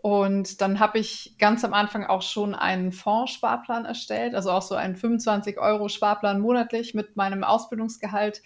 Und 0.00 0.60
dann 0.60 0.80
habe 0.80 0.98
ich 0.98 1.36
ganz 1.38 1.64
am 1.64 1.74
Anfang 1.74 2.06
auch 2.06 2.22
schon 2.22 2.54
einen 2.54 2.92
Fondssparplan 2.92 3.84
erstellt, 3.84 4.34
also 4.34 4.50
auch 4.50 4.62
so 4.62 4.74
einen 4.74 4.96
25 4.96 5.58
Euro 5.58 5.88
Sparplan 5.88 6.40
monatlich 6.40 6.94
mit 6.94 7.16
meinem 7.16 7.44
Ausbildungsgehalt 7.44 8.42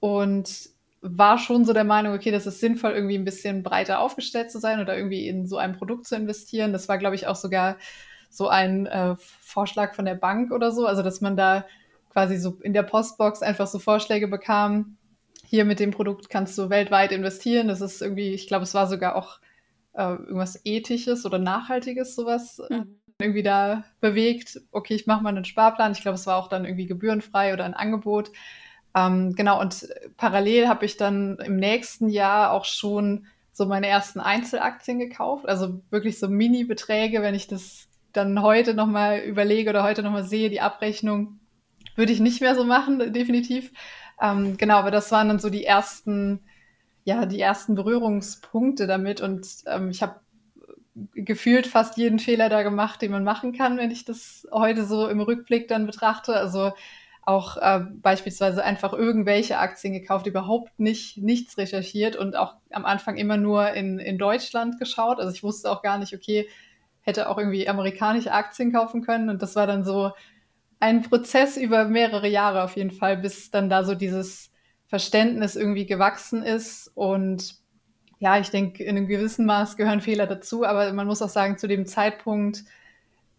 und 0.00 0.70
war 1.02 1.38
schon 1.38 1.64
so 1.64 1.72
der 1.72 1.84
Meinung, 1.84 2.14
okay, 2.14 2.30
das 2.30 2.46
ist 2.46 2.60
sinnvoll, 2.60 2.92
irgendwie 2.92 3.16
ein 3.16 3.24
bisschen 3.24 3.62
breiter 3.62 4.00
aufgestellt 4.00 4.50
zu 4.50 4.58
sein 4.58 4.80
oder 4.80 4.96
irgendwie 4.96 5.28
in 5.28 5.46
so 5.46 5.56
ein 5.56 5.72
Produkt 5.72 6.06
zu 6.06 6.16
investieren. 6.16 6.72
Das 6.72 6.88
war, 6.88 6.98
glaube 6.98 7.14
ich, 7.14 7.26
auch 7.26 7.36
sogar 7.36 7.76
so 8.28 8.48
ein 8.48 8.86
äh, 8.86 9.16
Vorschlag 9.18 9.94
von 9.94 10.04
der 10.04 10.14
Bank 10.14 10.52
oder 10.52 10.72
so, 10.72 10.86
also 10.86 11.02
dass 11.02 11.20
man 11.20 11.36
da 11.36 11.64
quasi 12.10 12.36
so 12.36 12.58
in 12.62 12.72
der 12.72 12.82
Postbox 12.82 13.42
einfach 13.42 13.66
so 13.66 13.78
Vorschläge 13.78 14.28
bekam, 14.28 14.98
hier 15.50 15.64
mit 15.64 15.80
dem 15.80 15.90
Produkt 15.90 16.30
kannst 16.30 16.56
du 16.56 16.70
weltweit 16.70 17.10
investieren. 17.10 17.66
Das 17.66 17.80
ist 17.80 18.00
irgendwie, 18.00 18.30
ich 18.30 18.46
glaube, 18.46 18.62
es 18.62 18.72
war 18.72 18.86
sogar 18.86 19.16
auch 19.16 19.40
äh, 19.94 20.12
irgendwas 20.12 20.60
Ethisches 20.64 21.26
oder 21.26 21.40
Nachhaltiges, 21.40 22.14
sowas 22.14 22.60
äh, 22.70 22.76
mhm. 22.76 23.00
irgendwie 23.20 23.42
da 23.42 23.82
bewegt. 24.00 24.60
Okay, 24.70 24.94
ich 24.94 25.08
mache 25.08 25.24
mal 25.24 25.30
einen 25.30 25.44
Sparplan. 25.44 25.90
Ich 25.90 26.02
glaube, 26.02 26.14
es 26.14 26.26
war 26.28 26.36
auch 26.36 26.46
dann 26.46 26.64
irgendwie 26.64 26.86
gebührenfrei 26.86 27.52
oder 27.52 27.64
ein 27.64 27.74
Angebot. 27.74 28.30
Ähm, 28.94 29.34
genau, 29.34 29.60
und 29.60 29.88
parallel 30.16 30.68
habe 30.68 30.84
ich 30.84 30.96
dann 30.96 31.36
im 31.38 31.56
nächsten 31.56 32.08
Jahr 32.08 32.52
auch 32.52 32.64
schon 32.64 33.26
so 33.52 33.66
meine 33.66 33.88
ersten 33.88 34.20
Einzelaktien 34.20 35.00
gekauft. 35.00 35.48
Also 35.48 35.82
wirklich 35.90 36.20
so 36.20 36.28
Mini-Beträge, 36.28 37.22
wenn 37.22 37.34
ich 37.34 37.48
das 37.48 37.88
dann 38.12 38.40
heute 38.40 38.74
nochmal 38.74 39.18
überlege 39.18 39.70
oder 39.70 39.82
heute 39.82 40.04
nochmal 40.04 40.22
sehe, 40.22 40.48
die 40.48 40.60
Abrechnung, 40.60 41.40
würde 41.96 42.12
ich 42.12 42.20
nicht 42.20 42.40
mehr 42.40 42.54
so 42.54 42.62
machen, 42.62 43.12
definitiv. 43.12 43.72
Ähm, 44.20 44.56
genau, 44.56 44.76
aber 44.76 44.90
das 44.90 45.10
waren 45.12 45.28
dann 45.28 45.38
so 45.38 45.50
die 45.50 45.64
ersten, 45.64 46.40
ja, 47.04 47.26
die 47.26 47.40
ersten 47.40 47.74
Berührungspunkte 47.74 48.86
damit 48.86 49.20
und 49.20 49.46
ähm, 49.66 49.90
ich 49.90 50.02
habe 50.02 50.20
gefühlt 51.14 51.66
fast 51.66 51.96
jeden 51.96 52.18
Fehler 52.18 52.48
da 52.48 52.62
gemacht, 52.62 53.00
den 53.00 53.12
man 53.12 53.24
machen 53.24 53.52
kann, 53.52 53.78
wenn 53.78 53.90
ich 53.90 54.04
das 54.04 54.46
heute 54.52 54.84
so 54.84 55.08
im 55.08 55.20
Rückblick 55.20 55.68
dann 55.68 55.86
betrachte. 55.86 56.34
Also 56.34 56.72
auch 57.22 57.56
äh, 57.58 57.80
beispielsweise 58.02 58.64
einfach 58.64 58.92
irgendwelche 58.92 59.58
Aktien 59.58 59.92
gekauft, 59.92 60.26
überhaupt 60.26 60.78
nicht 60.78 61.18
nichts 61.18 61.58
recherchiert 61.58 62.16
und 62.16 62.36
auch 62.36 62.54
am 62.70 62.84
Anfang 62.84 63.16
immer 63.16 63.36
nur 63.36 63.70
in, 63.72 63.98
in 63.98 64.18
Deutschland 64.18 64.78
geschaut. 64.78 65.20
Also 65.20 65.32
ich 65.32 65.42
wusste 65.42 65.70
auch 65.70 65.82
gar 65.82 65.98
nicht, 65.98 66.14
okay, 66.14 66.48
hätte 67.02 67.28
auch 67.28 67.38
irgendwie 67.38 67.68
amerikanische 67.68 68.32
Aktien 68.32 68.72
kaufen 68.72 69.02
können. 69.02 69.30
Und 69.30 69.42
das 69.42 69.54
war 69.56 69.66
dann 69.66 69.84
so 69.84 70.10
ein 70.80 71.02
Prozess 71.02 71.56
über 71.56 71.84
mehrere 71.84 72.26
Jahre 72.26 72.64
auf 72.64 72.76
jeden 72.76 72.90
Fall, 72.90 73.18
bis 73.18 73.50
dann 73.50 73.68
da 73.68 73.84
so 73.84 73.94
dieses 73.94 74.50
Verständnis 74.88 75.54
irgendwie 75.54 75.86
gewachsen 75.86 76.42
ist. 76.42 76.90
Und 76.94 77.54
ja, 78.18 78.38
ich 78.38 78.50
denke, 78.50 78.82
in 78.82 78.96
einem 78.96 79.06
gewissen 79.06 79.46
Maß 79.46 79.76
gehören 79.76 80.00
Fehler 80.00 80.26
dazu, 80.26 80.64
aber 80.64 80.92
man 80.92 81.06
muss 81.06 81.22
auch 81.22 81.28
sagen, 81.28 81.58
zu 81.58 81.68
dem 81.68 81.86
Zeitpunkt 81.86 82.64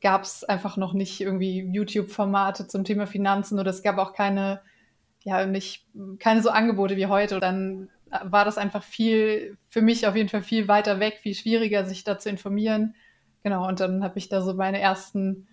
gab 0.02 0.24
es 0.24 0.44
einfach 0.44 0.78
noch 0.78 0.94
nicht 0.94 1.20
irgendwie 1.20 1.62
YouTube-Formate 1.62 2.68
zum 2.68 2.84
Thema 2.84 3.06
Finanzen 3.06 3.60
oder 3.60 3.70
es 3.70 3.84
gab 3.84 3.98
auch 3.98 4.14
keine, 4.14 4.62
ja, 5.24 5.46
nicht, 5.46 5.86
keine 6.20 6.42
so 6.42 6.50
Angebote 6.50 6.96
wie 6.96 7.08
heute. 7.08 7.40
Dann 7.40 7.90
war 8.24 8.46
das 8.46 8.58
einfach 8.58 8.84
viel, 8.84 9.58
für 9.68 9.82
mich 9.82 10.08
auf 10.08 10.16
jeden 10.16 10.30
Fall 10.30 10.42
viel 10.42 10.68
weiter 10.68 11.00
weg, 11.00 11.20
viel 11.22 11.36
schwieriger, 11.36 11.86
sich 11.86 12.04
da 12.04 12.18
zu 12.18 12.30
informieren. 12.30 12.96
Genau, 13.44 13.68
und 13.68 13.80
dann 13.80 14.04
habe 14.04 14.20
ich 14.20 14.30
da 14.30 14.42
so 14.42 14.54
meine 14.54 14.80
ersten 14.80 15.48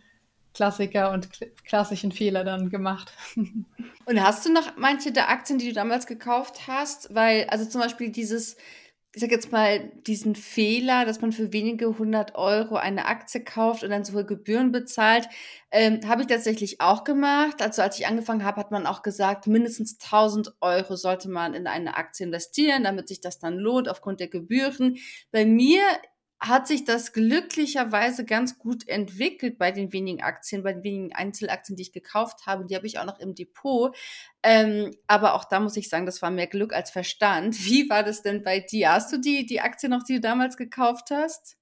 Klassiker 0.59 1.13
und 1.13 1.29
klassischen 1.65 2.11
Fehler 2.11 2.43
dann 2.43 2.69
gemacht. 2.69 3.13
Und 4.07 4.21
hast 4.21 4.45
du 4.45 4.53
noch 4.53 4.77
manche 4.77 5.13
der 5.13 5.29
Aktien, 5.29 5.61
die 5.61 5.69
du 5.69 5.73
damals 5.73 6.09
gekauft 6.09 6.67
hast? 6.67 7.15
Weil, 7.15 7.47
also 7.49 7.65
zum 7.65 7.81
Beispiel 7.81 8.11
dieses, 8.11 8.57
ich 9.15 9.21
sag 9.21 9.31
jetzt 9.31 9.53
mal, 9.53 9.93
diesen 10.09 10.35
Fehler, 10.35 11.05
dass 11.05 11.21
man 11.21 11.31
für 11.31 11.53
wenige 11.53 11.97
hundert 11.97 12.35
Euro 12.35 12.75
eine 12.75 13.07
Aktie 13.07 13.45
kauft 13.45 13.85
und 13.85 13.91
dann 13.91 14.05
so 14.05 14.15
hohe 14.15 14.27
Gebühren 14.27 14.73
bezahlt, 14.73 15.29
ähm, 15.71 16.01
habe 16.09 16.23
ich 16.23 16.27
tatsächlich 16.27 16.81
auch 16.81 17.05
gemacht. 17.05 17.63
Also 17.63 17.83
als 17.83 17.97
ich 18.01 18.09
angefangen 18.09 18.43
habe, 18.43 18.59
hat 18.59 18.73
man 18.73 18.85
auch 18.85 19.03
gesagt, 19.03 19.47
mindestens 19.47 19.99
1000 20.01 20.55
Euro 20.61 20.97
sollte 20.97 21.31
man 21.31 21.55
in 21.55 21.69
eine 21.69 21.97
Aktie 21.97 22.27
investieren, 22.27 22.83
damit 22.83 23.07
sich 23.07 23.21
das 23.21 23.39
dann 23.39 23.59
lohnt 23.59 23.89
aufgrund 23.89 24.19
der 24.19 24.29
Gebühren. 24.29 24.97
Bei 25.31 25.45
mir 25.45 25.83
hat 26.41 26.69
sich 26.69 26.85
das 26.85 27.13
glücklicherweise 27.13 28.25
ganz 28.25 28.59
gut 28.59 28.87
entwickelt 28.87 29.59
bei 29.59 29.73
den 29.73 29.93
wenigen 29.93 30.23
Aktien, 30.23 30.63
bei 30.63 30.73
den 30.73 30.85
wenigen 30.85 31.13
Einzelaktien, 31.13 31.77
die 31.77 31.83
ich 31.83 31.93
gekauft 31.93 32.47
habe. 32.47 32.65
Die 32.65 32.77
habe 32.77 32.87
ich 32.87 32.99
auch 32.99 33.05
noch 33.05 33.19
im 33.19 33.35
Depot. 33.35 33.97
Ähm, 34.45 34.95
aber 35.09 35.35
auch 35.35 35.45
da 35.45 35.59
muss 35.59 35.77
ich 35.77 35.89
sagen, 35.89 36.07
das 36.07 36.23
war 36.23 36.31
mehr 36.31 36.47
Glück 36.47 36.73
als 36.73 36.91
Verstand. 36.91 37.59
Wie 37.65 37.91
war 37.91 38.05
das 38.05 38.23
denn 38.23 38.43
bei 38.45 38.61
dir? 38.61 38.93
Hast 38.93 39.13
du 39.13 39.19
die, 39.19 39.47
die 39.47 39.61
Aktie 39.61 39.89
noch, 39.89 40.05
die 40.05 40.15
du 40.15 40.21
damals 40.21 40.57
gekauft 40.57 41.11
hast? 41.11 41.57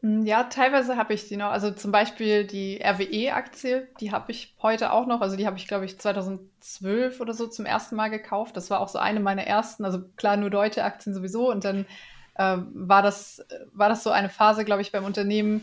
Hm, 0.00 0.24
ja, 0.24 0.44
teilweise 0.44 0.96
habe 0.96 1.12
ich 1.12 1.28
die 1.28 1.36
noch. 1.36 1.50
Also 1.50 1.70
zum 1.70 1.92
Beispiel 1.92 2.46
die 2.46 2.80
RWE-Aktie, 2.82 3.88
die 4.00 4.10
habe 4.10 4.32
ich 4.32 4.56
heute 4.62 4.92
auch 4.92 5.06
noch. 5.06 5.20
Also 5.20 5.36
die 5.36 5.46
habe 5.46 5.58
ich, 5.58 5.68
glaube 5.68 5.84
ich, 5.84 5.98
2012 5.98 7.20
oder 7.20 7.34
so 7.34 7.46
zum 7.46 7.66
ersten 7.66 7.96
Mal 7.96 8.08
gekauft. 8.08 8.56
Das 8.56 8.70
war 8.70 8.80
auch 8.80 8.88
so 8.88 8.98
eine 8.98 9.20
meiner 9.20 9.44
ersten. 9.44 9.84
Also 9.84 10.00
klar, 10.16 10.38
nur 10.38 10.48
deutsche 10.48 10.82
Aktien 10.82 11.14
sowieso. 11.14 11.50
Und 11.50 11.64
dann 11.64 11.84
äh, 12.40 12.56
war, 12.72 13.02
das, 13.02 13.44
war 13.74 13.90
das 13.90 14.02
so 14.02 14.10
eine 14.10 14.30
Phase, 14.30 14.64
glaube 14.64 14.80
ich, 14.80 14.92
beim 14.92 15.04
Unternehmen, 15.04 15.62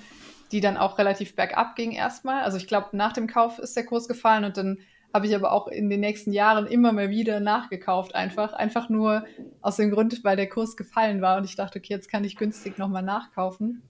die 0.52 0.62
dann 0.62 0.78
auch 0.78 1.00
relativ 1.00 1.36
bergab 1.36 1.76
ging 1.76 1.92
erstmal. 1.92 2.44
Also 2.44 2.58
ich 2.58 2.68
glaube, 2.68 2.96
nach 2.96 3.14
dem 3.14 3.26
Kauf 3.26 3.58
ist 3.58 3.76
der 3.76 3.86
Kurs 3.86 4.08
gefallen 4.08 4.46
und 4.46 4.58
dann 4.58 4.78
habe 5.12 5.26
ich 5.26 5.34
aber 5.34 5.52
auch 5.52 5.68
in 5.68 5.90
den 5.90 6.02
nächsten 6.02 6.32
Jahren 6.34 6.68
immer 6.68 6.92
mal 6.92 7.10
wieder 7.10 7.40
nachgekauft, 7.40 8.14
einfach. 8.14 8.54
Einfach 8.54 8.90
nur 8.90 9.26
aus 9.62 9.78
dem 9.78 9.90
Grund, 9.90 10.24
weil 10.24 10.36
der 10.36 10.50
Kurs 10.50 10.78
gefallen 10.78 11.22
war 11.22 11.38
und 11.38 11.46
ich 11.46 11.56
dachte, 11.56 11.80
okay, 11.80 11.94
jetzt 11.94 12.12
kann 12.12 12.24
ich 12.24 12.36
günstig 12.36 12.78
nochmal 12.78 13.04
nachkaufen. 13.04 13.82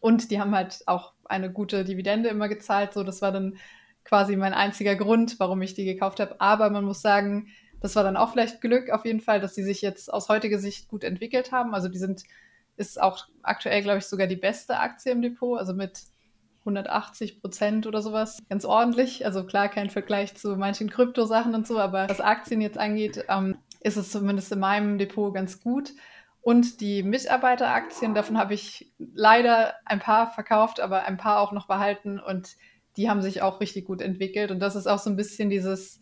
Und 0.00 0.30
die 0.30 0.40
haben 0.40 0.54
halt 0.54 0.82
auch 0.86 1.12
eine 1.26 1.52
gute 1.52 1.84
Dividende 1.84 2.30
immer 2.30 2.48
gezahlt. 2.48 2.94
So, 2.94 3.04
das 3.04 3.20
war 3.20 3.32
dann 3.32 3.56
quasi 4.04 4.36
mein 4.36 4.54
einziger 4.54 4.96
Grund, 4.96 5.38
warum 5.38 5.60
ich 5.60 5.74
die 5.74 5.84
gekauft 5.84 6.20
habe. 6.20 6.40
Aber 6.40 6.70
man 6.70 6.84
muss 6.84 7.02
sagen, 7.02 7.48
das 7.80 7.96
war 7.96 8.04
dann 8.04 8.16
auch 8.16 8.32
vielleicht 8.32 8.60
Glück 8.60 8.90
auf 8.90 9.04
jeden 9.04 9.20
Fall, 9.20 9.40
dass 9.40 9.54
sie 9.54 9.62
sich 9.62 9.82
jetzt 9.82 10.12
aus 10.12 10.28
heutiger 10.28 10.58
Sicht 10.58 10.88
gut 10.88 11.04
entwickelt 11.04 11.52
haben. 11.52 11.74
Also 11.74 11.88
die 11.88 11.98
sind, 11.98 12.24
ist 12.76 13.00
auch 13.00 13.26
aktuell, 13.42 13.82
glaube 13.82 13.98
ich, 13.98 14.06
sogar 14.06 14.26
die 14.26 14.36
beste 14.36 14.78
Aktie 14.78 15.12
im 15.12 15.22
Depot, 15.22 15.58
also 15.58 15.72
mit 15.72 16.00
180 16.60 17.40
Prozent 17.40 17.86
oder 17.86 18.02
sowas. 18.02 18.38
Ganz 18.48 18.64
ordentlich. 18.64 19.24
Also 19.24 19.44
klar, 19.44 19.68
kein 19.68 19.90
Vergleich 19.90 20.34
zu 20.36 20.56
manchen 20.56 20.90
Kryptosachen 20.90 21.54
und 21.54 21.66
so, 21.66 21.78
aber 21.78 22.08
was 22.08 22.20
Aktien 22.20 22.60
jetzt 22.60 22.78
angeht, 22.78 23.24
ähm, 23.28 23.56
ist 23.80 23.96
es 23.96 24.10
zumindest 24.10 24.52
in 24.52 24.60
meinem 24.60 24.98
Depot 24.98 25.34
ganz 25.34 25.62
gut. 25.62 25.92
Und 26.42 26.80
die 26.80 27.02
Mitarbeiteraktien, 27.02 28.14
davon 28.14 28.38
habe 28.38 28.54
ich 28.54 28.92
leider 28.98 29.74
ein 29.84 30.00
paar 30.00 30.30
verkauft, 30.30 30.80
aber 30.80 31.04
ein 31.04 31.18
paar 31.18 31.40
auch 31.40 31.52
noch 31.52 31.66
behalten 31.66 32.18
und 32.18 32.56
die 32.96 33.08
haben 33.10 33.22
sich 33.22 33.42
auch 33.42 33.60
richtig 33.60 33.86
gut 33.86 34.00
entwickelt. 34.00 34.50
Und 34.50 34.60
das 34.60 34.74
ist 34.74 34.86
auch 34.86 34.98
so 34.98 35.10
ein 35.10 35.16
bisschen 35.16 35.50
dieses, 35.50 36.00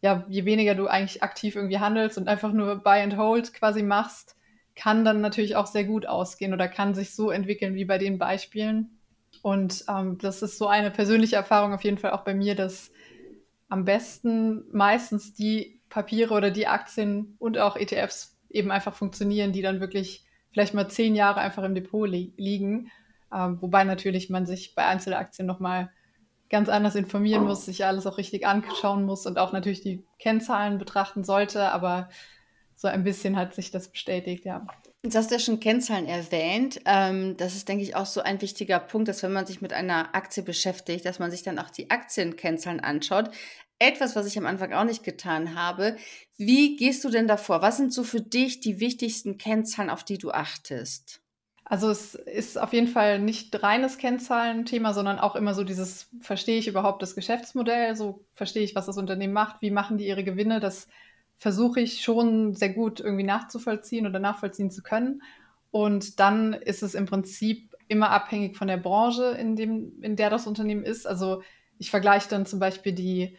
ja, 0.00 0.24
je 0.28 0.44
weniger 0.44 0.74
du 0.74 0.86
eigentlich 0.86 1.22
aktiv 1.22 1.56
irgendwie 1.56 1.78
handelst 1.78 2.18
und 2.18 2.28
einfach 2.28 2.52
nur 2.52 2.76
Buy 2.76 3.00
and 3.00 3.16
Hold 3.16 3.52
quasi 3.54 3.82
machst, 3.82 4.36
kann 4.76 5.04
dann 5.04 5.20
natürlich 5.20 5.56
auch 5.56 5.66
sehr 5.66 5.84
gut 5.84 6.06
ausgehen 6.06 6.52
oder 6.52 6.68
kann 6.68 6.94
sich 6.94 7.14
so 7.14 7.30
entwickeln 7.30 7.74
wie 7.74 7.84
bei 7.84 7.98
den 7.98 8.18
Beispielen. 8.18 8.98
Und 9.42 9.84
ähm, 9.88 10.18
das 10.18 10.42
ist 10.42 10.58
so 10.58 10.68
eine 10.68 10.90
persönliche 10.90 11.36
Erfahrung 11.36 11.72
auf 11.72 11.82
jeden 11.82 11.98
Fall 11.98 12.12
auch 12.12 12.22
bei 12.22 12.34
mir, 12.34 12.54
dass 12.54 12.92
am 13.68 13.84
besten 13.84 14.64
meistens 14.72 15.34
die 15.34 15.80
Papiere 15.88 16.34
oder 16.34 16.50
die 16.50 16.66
Aktien 16.66 17.34
und 17.38 17.58
auch 17.58 17.76
ETFs 17.76 18.36
eben 18.50 18.70
einfach 18.70 18.94
funktionieren, 18.94 19.52
die 19.52 19.62
dann 19.62 19.80
wirklich 19.80 20.24
vielleicht 20.52 20.74
mal 20.74 20.88
zehn 20.88 21.14
Jahre 21.14 21.40
einfach 21.40 21.64
im 21.64 21.74
Depot 21.74 22.08
li 22.08 22.32
liegen. 22.36 22.90
Ähm, 23.34 23.60
wobei 23.60 23.84
natürlich 23.84 24.30
man 24.30 24.46
sich 24.46 24.74
bei 24.74 24.86
Einzelaktien 24.86 25.46
nochmal 25.46 25.90
ganz 26.50 26.68
anders 26.68 26.94
informieren 26.94 27.44
muss, 27.44 27.66
sich 27.66 27.84
alles 27.84 28.06
auch 28.06 28.18
richtig 28.18 28.46
anschauen 28.46 29.04
muss 29.04 29.26
und 29.26 29.38
auch 29.38 29.52
natürlich 29.52 29.82
die 29.82 30.04
Kennzahlen 30.18 30.78
betrachten 30.78 31.24
sollte. 31.24 31.70
Aber 31.72 32.08
so 32.74 32.88
ein 32.88 33.04
bisschen 33.04 33.36
hat 33.36 33.54
sich 33.54 33.70
das 33.70 33.88
bestätigt, 33.88 34.44
ja. 34.44 34.66
Jetzt 35.02 35.16
hast 35.16 35.30
du 35.30 35.34
ja 35.34 35.40
schon 35.40 35.60
Kennzahlen 35.60 36.06
erwähnt. 36.06 36.80
Ähm, 36.84 37.36
das 37.36 37.54
ist, 37.54 37.68
denke 37.68 37.82
ich, 37.82 37.96
auch 37.96 38.06
so 38.06 38.20
ein 38.20 38.40
wichtiger 38.40 38.78
Punkt, 38.78 39.08
dass 39.08 39.22
wenn 39.22 39.32
man 39.32 39.46
sich 39.46 39.60
mit 39.60 39.72
einer 39.72 40.14
Aktie 40.14 40.42
beschäftigt, 40.42 41.04
dass 41.04 41.18
man 41.18 41.30
sich 41.30 41.42
dann 41.42 41.58
auch 41.58 41.70
die 41.70 41.90
Aktienkennzahlen 41.90 42.80
anschaut. 42.80 43.30
Etwas, 43.80 44.16
was 44.16 44.26
ich 44.26 44.38
am 44.38 44.46
Anfang 44.46 44.72
auch 44.72 44.84
nicht 44.84 45.04
getan 45.04 45.54
habe. 45.54 45.96
Wie 46.36 46.76
gehst 46.76 47.04
du 47.04 47.10
denn 47.10 47.28
davor? 47.28 47.62
Was 47.62 47.76
sind 47.76 47.92
so 47.92 48.02
für 48.02 48.20
dich 48.20 48.60
die 48.60 48.80
wichtigsten 48.80 49.38
Kennzahlen, 49.38 49.90
auf 49.90 50.04
die 50.04 50.18
du 50.18 50.30
achtest? 50.30 51.20
Also 51.70 51.90
es 51.90 52.14
ist 52.14 52.58
auf 52.58 52.72
jeden 52.72 52.88
Fall 52.88 53.18
nicht 53.18 53.62
reines 53.62 53.98
Kennzahlenthema, 53.98 54.94
sondern 54.94 55.18
auch 55.18 55.36
immer 55.36 55.52
so 55.52 55.64
dieses, 55.64 56.08
verstehe 56.20 56.58
ich 56.58 56.66
überhaupt 56.66 57.02
das 57.02 57.14
Geschäftsmodell, 57.14 57.94
so 57.94 58.24
verstehe 58.34 58.62
ich, 58.62 58.74
was 58.74 58.86
das 58.86 58.96
Unternehmen 58.96 59.34
macht, 59.34 59.60
wie 59.60 59.70
machen 59.70 59.98
die 59.98 60.06
ihre 60.06 60.24
Gewinne, 60.24 60.60
das 60.60 60.88
versuche 61.36 61.80
ich 61.80 62.00
schon 62.02 62.54
sehr 62.54 62.70
gut 62.70 63.00
irgendwie 63.00 63.24
nachzuvollziehen 63.24 64.06
oder 64.06 64.18
nachvollziehen 64.18 64.70
zu 64.70 64.82
können. 64.82 65.22
Und 65.70 66.18
dann 66.20 66.54
ist 66.54 66.82
es 66.82 66.94
im 66.94 67.04
Prinzip 67.04 67.76
immer 67.86 68.10
abhängig 68.10 68.56
von 68.56 68.68
der 68.68 68.78
Branche, 68.78 69.36
in, 69.38 69.54
dem, 69.54 70.02
in 70.02 70.16
der 70.16 70.30
das 70.30 70.46
Unternehmen 70.46 70.84
ist. 70.84 71.06
Also 71.06 71.42
ich 71.78 71.90
vergleiche 71.90 72.30
dann 72.30 72.46
zum 72.46 72.58
Beispiel 72.58 72.92
die, 72.92 73.36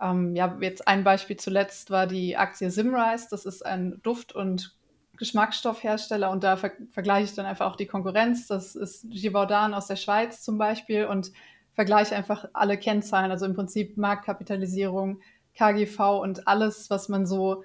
ähm, 0.00 0.34
ja, 0.34 0.58
jetzt 0.60 0.86
ein 0.88 1.04
Beispiel 1.04 1.36
zuletzt 1.36 1.90
war 1.90 2.08
die 2.08 2.36
Aktie 2.36 2.70
Simrise. 2.70 3.28
Das 3.30 3.46
ist 3.46 3.64
ein 3.64 4.00
Duft- 4.02 4.34
und 4.34 4.76
Geschmacksstoffhersteller 5.18 6.30
und 6.30 6.44
da 6.44 6.56
ver 6.56 6.72
vergleiche 6.90 7.24
ich 7.24 7.34
dann 7.34 7.46
einfach 7.46 7.66
auch 7.66 7.76
die 7.76 7.86
Konkurrenz. 7.86 8.46
Das 8.46 8.74
ist 8.74 9.06
Givaudan 9.10 9.74
aus 9.74 9.86
der 9.86 9.96
Schweiz 9.96 10.42
zum 10.42 10.58
Beispiel 10.58 11.04
und 11.06 11.32
vergleiche 11.74 12.16
einfach 12.16 12.48
alle 12.54 12.78
Kennzahlen, 12.78 13.30
also 13.30 13.46
im 13.46 13.54
Prinzip 13.54 13.96
Marktkapitalisierung, 13.96 15.20
KGV 15.54 16.20
und 16.20 16.48
alles, 16.48 16.90
was 16.90 17.08
man 17.08 17.26
so, 17.26 17.64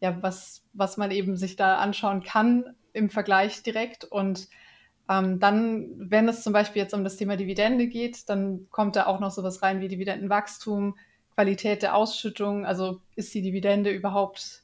ja, 0.00 0.22
was, 0.22 0.64
was 0.72 0.96
man 0.96 1.10
eben 1.10 1.36
sich 1.36 1.56
da 1.56 1.78
anschauen 1.78 2.22
kann 2.22 2.76
im 2.92 3.10
Vergleich 3.10 3.62
direkt. 3.62 4.04
Und 4.04 4.48
ähm, 5.08 5.40
dann, 5.40 5.88
wenn 5.98 6.28
es 6.28 6.42
zum 6.42 6.52
Beispiel 6.52 6.82
jetzt 6.82 6.94
um 6.94 7.04
das 7.04 7.16
Thema 7.16 7.36
Dividende 7.36 7.86
geht, 7.86 8.28
dann 8.28 8.68
kommt 8.70 8.96
da 8.96 9.06
auch 9.06 9.20
noch 9.20 9.30
sowas 9.30 9.62
rein 9.62 9.80
wie 9.80 9.88
Dividendenwachstum, 9.88 10.96
Qualität 11.34 11.82
der 11.82 11.94
Ausschüttung. 11.94 12.66
Also 12.66 13.00
ist 13.16 13.32
die 13.34 13.42
Dividende 13.42 13.90
überhaupt 13.90 14.62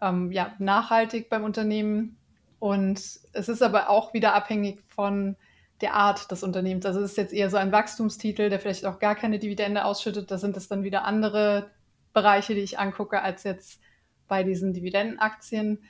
ähm, 0.00 0.32
ja, 0.32 0.54
nachhaltig 0.58 1.28
beim 1.28 1.44
Unternehmen? 1.44 2.16
Und 2.58 2.98
es 3.32 3.48
ist 3.48 3.62
aber 3.62 3.90
auch 3.90 4.14
wieder 4.14 4.34
abhängig 4.34 4.82
von 4.88 5.36
der 5.80 5.94
Art 5.94 6.30
des 6.30 6.42
Unternehmens. 6.42 6.86
Also 6.86 7.00
es 7.00 7.12
ist 7.12 7.16
jetzt 7.18 7.34
eher 7.34 7.50
so 7.50 7.58
ein 7.58 7.72
Wachstumstitel, 7.72 8.48
der 8.48 8.60
vielleicht 8.60 8.86
auch 8.86 8.98
gar 8.98 9.14
keine 9.14 9.38
Dividende 9.38 9.84
ausschüttet. 9.84 10.30
Da 10.30 10.38
sind 10.38 10.56
es 10.56 10.68
dann 10.68 10.84
wieder 10.84 11.04
andere 11.04 11.70
Bereiche, 12.12 12.54
die 12.54 12.60
ich 12.60 12.78
angucke, 12.78 13.20
als 13.22 13.44
jetzt 13.44 13.80
bei 14.26 14.42
diesen 14.42 14.72
Dividendenaktien. 14.72 15.84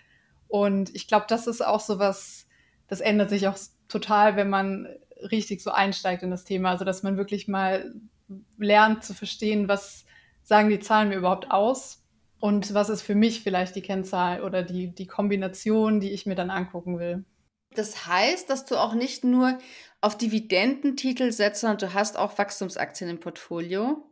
Und 0.48 0.94
ich 0.94 1.06
glaube, 1.06 1.26
das 1.28 1.46
ist 1.46 1.64
auch 1.64 1.80
so 1.80 1.98
was, 1.98 2.48
das 2.88 3.00
ändert 3.00 3.30
sich 3.30 3.46
auch 3.46 3.56
total, 3.88 4.36
wenn 4.36 4.50
man 4.50 4.88
richtig 5.30 5.62
so 5.62 5.70
einsteigt 5.70 6.22
in 6.22 6.30
das 6.30 6.44
Thema. 6.44 6.70
Also, 6.70 6.84
dass 6.84 7.02
man 7.02 7.16
wirklich 7.16 7.46
mal 7.46 7.94
lernt 8.58 9.04
zu 9.04 9.14
verstehen, 9.14 9.68
was 9.68 10.04
sagen 10.42 10.68
die 10.68 10.80
Zahlen 10.80 11.08
mir 11.08 11.16
überhaupt 11.16 11.50
aus 11.50 12.02
und 12.46 12.74
was 12.74 12.90
ist 12.90 13.02
für 13.02 13.16
mich 13.16 13.42
vielleicht 13.42 13.74
die 13.74 13.82
Kennzahl 13.82 14.40
oder 14.40 14.62
die, 14.62 14.94
die 14.94 15.08
Kombination, 15.08 15.98
die 15.98 16.12
ich 16.12 16.26
mir 16.26 16.36
dann 16.36 16.50
angucken 16.50 17.00
will. 17.00 17.24
Das 17.74 18.06
heißt, 18.06 18.48
dass 18.48 18.64
du 18.66 18.76
auch 18.76 18.94
nicht 18.94 19.24
nur 19.24 19.58
auf 20.00 20.16
Dividendentitel 20.16 21.32
setzt, 21.32 21.62
sondern 21.62 21.78
du 21.78 21.92
hast 21.92 22.16
auch 22.16 22.38
Wachstumsaktien 22.38 23.10
im 23.10 23.18
Portfolio. 23.18 24.08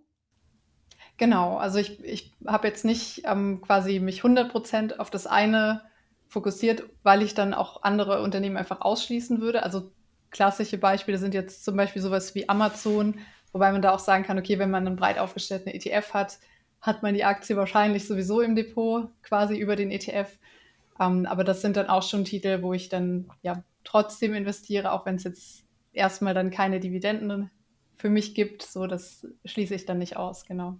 Genau, 1.17 1.59
also 1.59 1.79
ich, 1.79 2.03
ich 2.03 2.35
habe 2.45 2.67
jetzt 2.67 2.85
nicht 2.85 3.23
ähm, 3.25 3.61
quasi 3.61 4.01
mich 4.01 4.23
100% 4.23 4.97
auf 4.97 5.11
das 5.11 5.29
eine 5.29 5.83
fokussiert, 6.27 6.83
weil 7.05 7.23
ich 7.23 7.35
dann 7.35 7.55
auch 7.55 7.85
andere 7.85 8.21
Unternehmen 8.21 8.57
einfach 8.57 8.81
ausschließen 8.81 9.41
würde. 9.41 9.63
Also 9.63 9.93
klassische 10.33 10.79
Beispiele 10.79 11.19
sind 11.19 11.35
jetzt 11.35 11.65
zum 11.65 11.77
Beispiel 11.77 12.03
sowas 12.03 12.35
wie 12.35 12.49
Amazon, 12.49 13.21
wobei 13.53 13.71
man 13.71 13.81
da 13.81 13.93
auch 13.93 14.01
sagen 14.01 14.25
kann, 14.25 14.41
okay, 14.41 14.59
wenn 14.59 14.73
man 14.73 14.89
einen 14.89 14.97
breit 14.97 15.21
aufgestellten 15.21 15.69
ETF 15.69 16.15
hat, 16.15 16.39
hat 16.85 17.03
man 17.03 17.15
die 17.15 17.25
Aktie 17.25 17.57
wahrscheinlich 17.57 18.07
sowieso 18.07 18.43
im 18.43 18.55
Depot, 18.55 19.09
quasi 19.23 19.57
über 19.57 19.75
den 19.75 19.91
ETF. 19.91 20.39
Ähm, 21.01 21.25
aber 21.25 21.43
das 21.43 21.63
sind 21.63 21.79
dann 21.79 21.89
auch 21.89 22.03
schon 22.03 22.27
Titel, 22.27 22.61
wo 22.61 22.75
ich 22.75 22.91
dann 22.91 23.31
ja 23.43 23.65
trotzdem 23.85 24.35
investiere, 24.35 24.93
auch 24.93 25.07
wenn 25.07 25.17
es 25.17 25.25
jetzt 25.25 25.65
erstmal 25.95 26.35
dann 26.35 26.51
keine 26.51 26.81
Dividenden 26.81 27.51
für 27.97 28.11
mich 28.11 28.35
gibt. 28.35 28.63
So, 28.63 28.87
das 28.87 29.27
schließe 29.47 29.75
ich 29.75 29.87
dann 29.87 29.99
nicht 29.99 30.19
aus, 30.19 30.45
genau. 30.45 30.77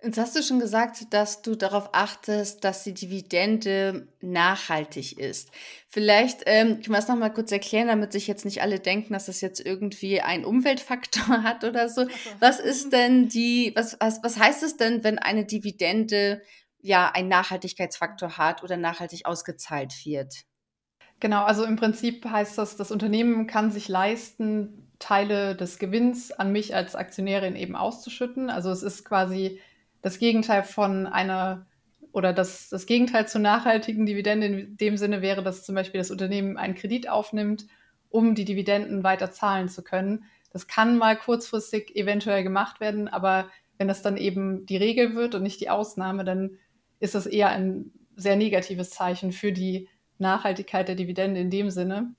Jetzt 0.00 0.16
hast 0.16 0.36
du 0.36 0.42
schon 0.44 0.60
gesagt, 0.60 1.12
dass 1.12 1.42
du 1.42 1.56
darauf 1.56 1.90
achtest, 1.92 2.62
dass 2.62 2.84
die 2.84 2.94
Dividende 2.94 4.06
nachhaltig 4.20 5.18
ist. 5.18 5.50
Vielleicht 5.88 6.42
ähm, 6.46 6.74
können 6.74 6.90
wir 6.90 6.98
es 6.98 7.08
nochmal 7.08 7.32
kurz 7.32 7.50
erklären, 7.50 7.88
damit 7.88 8.12
sich 8.12 8.28
jetzt 8.28 8.44
nicht 8.44 8.62
alle 8.62 8.78
denken, 8.78 9.12
dass 9.12 9.26
das 9.26 9.40
jetzt 9.40 9.58
irgendwie 9.58 10.20
einen 10.20 10.44
Umweltfaktor 10.44 11.42
hat 11.42 11.64
oder 11.64 11.88
so. 11.88 12.06
Was 12.38 12.60
ist 12.60 12.92
denn 12.92 13.28
die, 13.28 13.72
was, 13.74 13.96
was, 13.98 14.22
was 14.22 14.38
heißt 14.38 14.62
es 14.62 14.76
denn, 14.76 15.02
wenn 15.02 15.18
eine 15.18 15.44
Dividende 15.44 16.42
ja 16.80 17.10
einen 17.10 17.28
Nachhaltigkeitsfaktor 17.28 18.38
hat 18.38 18.62
oder 18.62 18.76
nachhaltig 18.76 19.26
ausgezahlt 19.26 19.92
wird? 20.04 20.32
Genau, 21.18 21.42
also 21.42 21.64
im 21.64 21.74
Prinzip 21.74 22.24
heißt 22.24 22.56
das, 22.56 22.76
das 22.76 22.92
Unternehmen 22.92 23.48
kann 23.48 23.72
sich 23.72 23.88
leisten, 23.88 24.88
Teile 25.00 25.56
des 25.56 25.80
Gewinns 25.80 26.30
an 26.30 26.52
mich 26.52 26.76
als 26.76 26.94
Aktionärin 26.94 27.56
eben 27.56 27.74
auszuschütten. 27.74 28.50
Also 28.50 28.70
es 28.70 28.84
ist 28.84 29.04
quasi 29.04 29.60
das 30.02 30.18
Gegenteil 30.18 30.62
von 30.62 31.06
einer 31.06 31.66
oder 32.12 32.32
das, 32.32 32.68
das 32.68 32.86
Gegenteil 32.86 33.28
zur 33.28 33.40
nachhaltigen 33.40 34.06
Dividende 34.06 34.46
in 34.46 34.76
dem 34.76 34.96
Sinne 34.96 35.22
wäre, 35.22 35.42
dass 35.42 35.64
zum 35.64 35.74
Beispiel 35.74 35.98
das 35.98 36.10
Unternehmen 36.10 36.56
einen 36.56 36.74
Kredit 36.74 37.08
aufnimmt, 37.08 37.66
um 38.08 38.34
die 38.34 38.44
Dividenden 38.44 39.04
weiter 39.04 39.30
zahlen 39.30 39.68
zu 39.68 39.82
können. 39.82 40.24
Das 40.50 40.66
kann 40.66 40.96
mal 40.96 41.16
kurzfristig 41.16 41.94
eventuell 41.94 42.42
gemacht 42.42 42.80
werden, 42.80 43.08
aber 43.08 43.48
wenn 43.76 43.88
das 43.88 44.02
dann 44.02 44.16
eben 44.16 44.66
die 44.66 44.76
Regel 44.76 45.14
wird 45.14 45.34
und 45.34 45.42
nicht 45.42 45.60
die 45.60 45.70
Ausnahme, 45.70 46.24
dann 46.24 46.58
ist 46.98 47.14
das 47.14 47.26
eher 47.26 47.50
ein 47.50 47.92
sehr 48.16 48.36
negatives 48.36 48.90
Zeichen 48.90 49.30
für 49.30 49.52
die 49.52 49.88
Nachhaltigkeit 50.18 50.88
der 50.88 50.96
Dividende 50.96 51.40
in 51.40 51.50
dem 51.50 51.70
Sinne. 51.70 52.14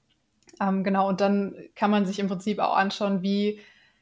Ähm, 0.61 0.83
genau, 0.83 1.09
und 1.09 1.19
dann 1.19 1.55
kann 1.75 1.91
man 1.91 2.05
sich 2.05 2.19
im 2.19 2.27
Prinzip 2.27 2.59
auch 2.59 2.75
anschauen, 2.75 3.21
wie 3.21 3.59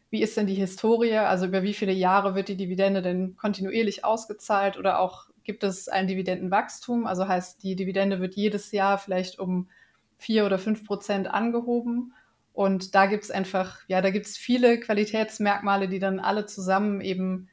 wie 0.09 0.21
ist 0.21 0.37
denn 0.37 0.47
die 0.47 0.55
Historie? 0.55 1.17
Also 1.17 1.45
über 1.45 1.63
wie 1.63 1.73
viele 1.73 1.91
Jahre 1.91 2.35
wird 2.35 2.47
die 2.47 2.57
Dividende 2.57 3.01
denn 3.01 3.35
kontinuierlich 3.35 4.05
ausgezahlt 4.05 4.77
oder 4.77 4.99
auch 4.99 5.27
gibt 5.43 5.63
es 5.63 5.87
ein 5.89 6.07
Dividendenwachstum? 6.07 7.05
Also 7.05 7.27
heißt, 7.27 7.63
die 7.63 7.75
Dividende 7.75 8.19
wird 8.19 8.35
jedes 8.35 8.71
Jahr 8.71 8.97
vielleicht 8.97 9.39
um 9.39 9.69
vier 10.17 10.45
oder 10.45 10.59
fünf 10.59 10.85
Prozent 10.85 11.27
angehoben. 11.27 12.13
Und 12.53 12.95
da 12.95 13.05
gibt 13.05 13.23
es 13.23 13.31
einfach, 13.31 13.81
ja, 13.87 14.01
da 14.01 14.09
gibt 14.09 14.25
es 14.25 14.37
viele 14.37 14.79
Qualitätsmerkmale, 14.79 15.87
die 15.87 15.99
dann 15.99 16.19
alle 16.19 16.45
zusammen 16.45 17.01
eben 17.01 17.49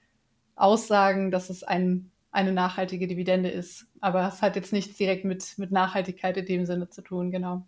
aussagen, 0.57 1.31
dass 1.31 1.51
es 1.51 1.63
ein, 1.63 2.11
eine 2.31 2.53
nachhaltige 2.53 3.07
Dividende 3.07 3.51
ist. 3.51 3.87
Aber 4.01 4.27
es 4.27 4.43
hat 4.43 4.57
jetzt 4.57 4.73
nichts 4.73 4.97
direkt 4.97 5.25
mit, 5.25 5.59
mit 5.59 5.73
Nachhaltigkeit 5.73 6.37
in 6.37 6.47
dem 6.47 6.67
Sinne 6.67 6.89
zu 6.89 7.03
tun, 7.03 7.31
genau. 7.31 7.67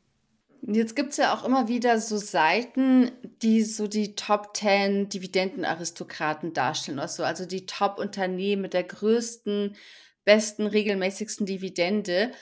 Jetzt 0.63 0.97
gibt 0.97 1.11
es 1.11 1.17
ja 1.17 1.35
auch 1.35 1.45
immer 1.45 1.69
wieder 1.69 2.01
so 2.01 2.17
Seiten, 2.17 3.13
die 3.43 3.63
so 3.63 3.87
die 3.87 4.15
Top 4.15 4.57
10 4.57 5.09
Dividendenaristokraten 5.09 6.53
darstellen 6.53 6.99
oder 6.99 7.09
so. 7.09 7.23
Also 7.25 7.47
die 7.47 7.67
Top-Unternehmen 7.67 8.63
mit 8.63 8.75
der 8.75 8.85
größten, 8.85 9.77
besten, 10.25 10.67
regelmäßigsten 10.67 11.47
Dividende. 11.47 12.33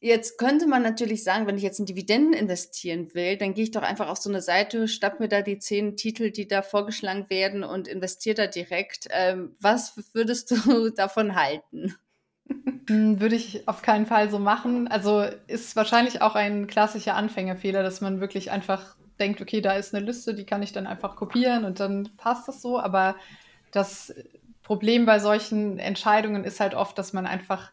Jetzt 0.00 0.36
könnte 0.38 0.66
man 0.66 0.82
natürlich 0.82 1.24
sagen, 1.24 1.46
wenn 1.46 1.56
ich 1.56 1.62
jetzt 1.62 1.78
in 1.78 1.86
Dividenden 1.86 2.34
investieren 2.34 3.14
will, 3.14 3.38
dann 3.38 3.54
gehe 3.54 3.64
ich 3.64 3.70
doch 3.70 3.82
einfach 3.82 4.08
auf 4.08 4.18
so 4.18 4.28
eine 4.28 4.42
Seite, 4.42 4.86
schnapp 4.86 5.18
mir 5.18 5.28
da 5.28 5.40
die 5.40 5.58
zehn 5.58 5.96
Titel, 5.96 6.30
die 6.30 6.46
da 6.46 6.60
vorgeschlagen 6.60 7.30
werden 7.30 7.64
und 7.64 7.88
investiere 7.88 8.34
da 8.34 8.46
direkt. 8.46 9.08
Ähm, 9.10 9.56
was 9.60 9.94
würdest 10.12 10.50
du 10.50 10.90
davon 10.94 11.36
halten? 11.36 11.94
Hm, 12.88 13.20
würde 13.20 13.34
ich 13.36 13.66
auf 13.66 13.82
keinen 13.82 14.06
Fall 14.06 14.30
so 14.30 14.38
machen. 14.38 14.88
Also 14.88 15.24
ist 15.46 15.76
wahrscheinlich 15.76 16.22
auch 16.22 16.34
ein 16.34 16.66
klassischer 16.66 17.14
Anfängerfehler, 17.14 17.82
dass 17.82 18.00
man 18.00 18.20
wirklich 18.20 18.50
einfach 18.50 18.96
denkt, 19.18 19.40
okay, 19.40 19.60
da 19.60 19.72
ist 19.72 19.94
eine 19.94 20.04
Liste, 20.04 20.34
die 20.34 20.44
kann 20.44 20.62
ich 20.62 20.72
dann 20.72 20.86
einfach 20.86 21.16
kopieren 21.16 21.64
und 21.64 21.80
dann 21.80 22.10
passt 22.16 22.48
das 22.48 22.60
so. 22.60 22.78
Aber 22.78 23.16
das 23.70 24.14
Problem 24.62 25.06
bei 25.06 25.18
solchen 25.18 25.78
Entscheidungen 25.78 26.44
ist 26.44 26.60
halt 26.60 26.74
oft, 26.74 26.98
dass 26.98 27.12
man 27.12 27.26
einfach 27.26 27.72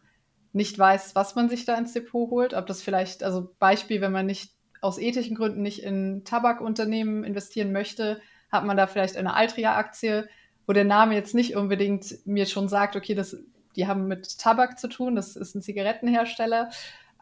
nicht 0.52 0.78
weiß, 0.78 1.14
was 1.14 1.34
man 1.34 1.48
sich 1.48 1.64
da 1.64 1.76
ins 1.76 1.92
Depot 1.92 2.30
holt. 2.30 2.54
Ob 2.54 2.66
das 2.66 2.82
vielleicht, 2.82 3.22
also 3.22 3.54
Beispiel, 3.58 4.00
wenn 4.00 4.12
man 4.12 4.26
nicht 4.26 4.52
aus 4.80 4.98
ethischen 4.98 5.36
Gründen 5.36 5.62
nicht 5.62 5.82
in 5.82 6.24
Tabakunternehmen 6.24 7.24
investieren 7.24 7.72
möchte, 7.72 8.20
hat 8.50 8.64
man 8.64 8.76
da 8.76 8.86
vielleicht 8.86 9.16
eine 9.16 9.34
Altria-Aktie, 9.34 10.28
wo 10.66 10.72
der 10.72 10.84
Name 10.84 11.14
jetzt 11.14 11.34
nicht 11.34 11.56
unbedingt 11.56 12.26
mir 12.26 12.46
schon 12.46 12.68
sagt, 12.68 12.96
okay, 12.96 13.14
das 13.14 13.36
die 13.76 13.86
haben 13.86 14.06
mit 14.06 14.38
Tabak 14.38 14.78
zu 14.78 14.88
tun, 14.88 15.16
das 15.16 15.36
ist 15.36 15.54
ein 15.54 15.62
Zigarettenhersteller. 15.62 16.70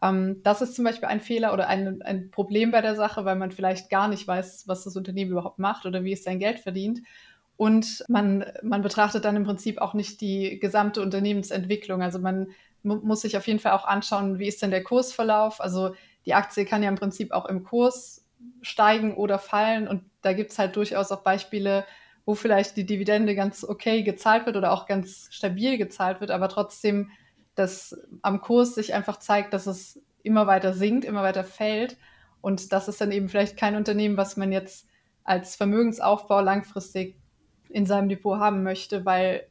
Ähm, 0.03 0.43
das 0.43 0.63
ist 0.63 0.75
zum 0.75 0.85
Beispiel 0.85 1.09
ein 1.09 1.21
Fehler 1.21 1.53
oder 1.53 1.69
ein, 1.69 2.03
ein 2.03 2.31
Problem 2.31 2.71
bei 2.71 2.81
der 2.81 2.97
Sache, 2.97 3.25
weil 3.25 3.37
man 3.37 3.51
vielleicht 3.51 3.91
gar 3.91 4.09
nicht 4.09 4.27
weiß, 4.27 4.65
was 4.67 4.85
das 4.85 4.97
Unternehmen 4.97 5.33
überhaupt 5.33 5.59
macht 5.59 5.87
oder 5.87 6.05
wie 6.05 6.13
es 6.13 6.25
sein 6.25 6.39
Geld 6.39 6.61
verdient. 6.61 7.01
Und 7.57 8.05
man, 8.09 8.45
man 8.63 8.81
betrachtet 8.81 9.25
dann 9.27 9.37
im 9.37 9.45
Prinzip 9.45 9.79
auch 9.81 9.93
nicht 9.93 10.23
die 10.23 10.59
gesamte 10.59 11.03
Unternehmensentwicklung. 11.03 12.03
Also 12.03 12.19
man 12.19 12.55
muss 12.83 13.21
sich 13.21 13.37
auf 13.37 13.47
jeden 13.47 13.59
Fall 13.59 13.73
auch 13.73 13.85
anschauen, 13.85 14.39
wie 14.39 14.49
ist 14.49 14.63
denn 14.63 14.71
der 14.71 14.83
Kursverlauf. 14.83 15.61
Also 15.61 15.95
die 16.25 16.33
Aktie 16.33 16.65
kann 16.65 16.83
ja 16.83 16.89
im 16.89 16.95
Prinzip 16.95 17.33
auch 17.33 17.45
im 17.47 17.63
Kurs 17.63 18.25
steigen 18.63 19.15
oder 19.15 19.39
fallen. 19.39 19.89
Und 19.89 20.03
da 20.23 20.33
gibt 20.33 20.53
es 20.53 20.59
halt 20.59 20.77
durchaus 20.77 21.13
auch 21.13 21.23
Beispiele, 21.23 21.85
wo 22.31 22.37
vielleicht 22.37 22.77
die 22.77 22.87
Dividende 22.87 23.35
ganz 23.35 23.65
okay 23.65 24.05
gezahlt 24.05 24.47
wird 24.47 24.57
oder 24.57 24.73
auch 24.73 24.87
ganz 24.87 25.27
stabil 25.31 25.79
gezahlt 25.79 26.21
wird, 26.21 26.31
aber 26.31 26.49
trotzdem 26.49 27.11
dass 27.57 27.99
am 28.23 28.41
Kurs 28.41 28.75
sich 28.75 28.95
einfach 28.95 29.19
zeigt, 29.19 29.53
dass 29.53 29.67
es 29.67 30.01
immer 30.23 30.47
weiter 30.47 30.73
sinkt, 30.73 31.05
immer 31.05 31.23
weiter 31.23 31.45
fällt. 31.45 31.97
Und 32.41 32.73
das 32.73 32.89
ist 32.89 33.01
dann 33.01 33.13
eben 33.13 33.29
vielleicht 33.29 33.57
kein 33.57 33.77
Unternehmen, 33.77 34.17
was 34.17 34.37
man 34.37 34.53
jetzt 34.53 34.89
als 35.25 35.57
Vermögensaufbau 35.57 36.41
langfristig 36.41 37.17
in 37.69 37.87
seinem 37.87 38.09
Depot 38.09 38.39
haben 38.39 38.63
möchte, 38.63 39.05
weil 39.05 39.47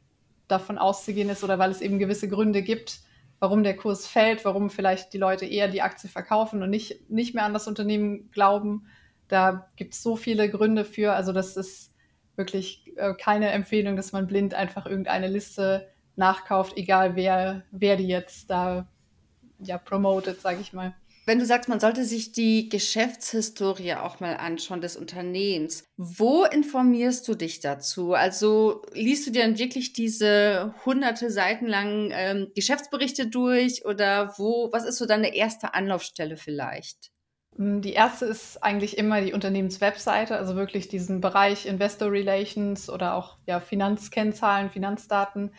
davon 0.48 0.78
auszugehen 0.78 1.28
ist 1.28 1.44
oder 1.44 1.58
weil 1.58 1.70
es 1.70 1.80
eben 1.80 1.98
gewisse 1.98 2.28
Gründe 2.28 2.62
gibt, 2.62 3.00
warum 3.38 3.62
der 3.62 3.76
Kurs 3.76 4.06
fällt, 4.06 4.44
warum 4.44 4.70
vielleicht 4.70 5.12
die 5.12 5.18
Leute 5.18 5.46
eher 5.46 5.68
die 5.68 5.82
Aktie 5.82 6.10
verkaufen 6.10 6.62
und 6.62 6.70
nicht, 6.70 7.08
nicht 7.10 7.34
mehr 7.34 7.44
an 7.44 7.54
das 7.54 7.68
Unternehmen 7.68 8.30
glauben. 8.32 8.86
Da 9.28 9.70
gibt 9.76 9.94
es 9.94 10.02
so 10.02 10.16
viele 10.16 10.50
Gründe 10.50 10.84
für. 10.84 11.12
Also 11.12 11.32
das 11.32 11.56
ist 11.56 11.89
wirklich 12.40 12.92
äh, 12.96 13.14
keine 13.14 13.50
Empfehlung, 13.50 13.94
dass 13.94 14.12
man 14.12 14.26
blind 14.26 14.54
einfach 14.54 14.86
irgendeine 14.86 15.28
Liste 15.28 15.88
nachkauft, 16.16 16.76
egal 16.76 17.14
wer, 17.14 17.62
wer 17.70 17.96
die 17.96 18.08
jetzt 18.08 18.50
da 18.50 18.88
ja 19.60 19.78
promotet, 19.78 20.40
sage 20.40 20.60
ich 20.60 20.72
mal. 20.72 20.94
Wenn 21.26 21.38
du 21.38 21.46
sagst, 21.46 21.68
man 21.68 21.78
sollte 21.78 22.04
sich 22.04 22.32
die 22.32 22.68
Geschäftshistorie 22.68 23.94
auch 23.94 24.20
mal 24.20 24.36
anschauen 24.38 24.80
des 24.80 24.96
Unternehmens, 24.96 25.84
wo 25.96 26.44
informierst 26.44 27.28
du 27.28 27.34
dich 27.34 27.60
dazu? 27.60 28.14
Also 28.14 28.82
liest 28.94 29.26
du 29.26 29.30
dir 29.30 29.42
dann 29.42 29.58
wirklich 29.58 29.92
diese 29.92 30.74
hunderte 30.84 31.30
Seiten 31.30 31.66
langen 31.66 32.10
ähm, 32.12 32.50
Geschäftsberichte 32.56 33.28
durch 33.28 33.84
oder 33.84 34.34
wo, 34.38 34.70
was 34.72 34.84
ist 34.84 34.96
so 34.96 35.06
deine 35.06 35.34
erste 35.34 35.74
Anlaufstelle 35.74 36.36
vielleicht? 36.36 37.12
Mm, 37.56 37.80
die 37.80 37.92
erste 37.92 38.26
ist 38.26 38.62
eigentlich 38.62 38.98
immer 38.98 39.20
die 39.20 39.32
Unternehmenswebseite, 39.32 40.36
also 40.36 40.56
wirklich 40.56 40.88
diesen 40.88 41.20
Bereich 41.20 41.66
Investor 41.66 42.10
Relations 42.10 42.90
oder 42.90 43.14
auch 43.14 43.36
ja, 43.46 43.60
Finanzkennzahlen, 43.60 44.70
Finanzdaten. 44.70 45.52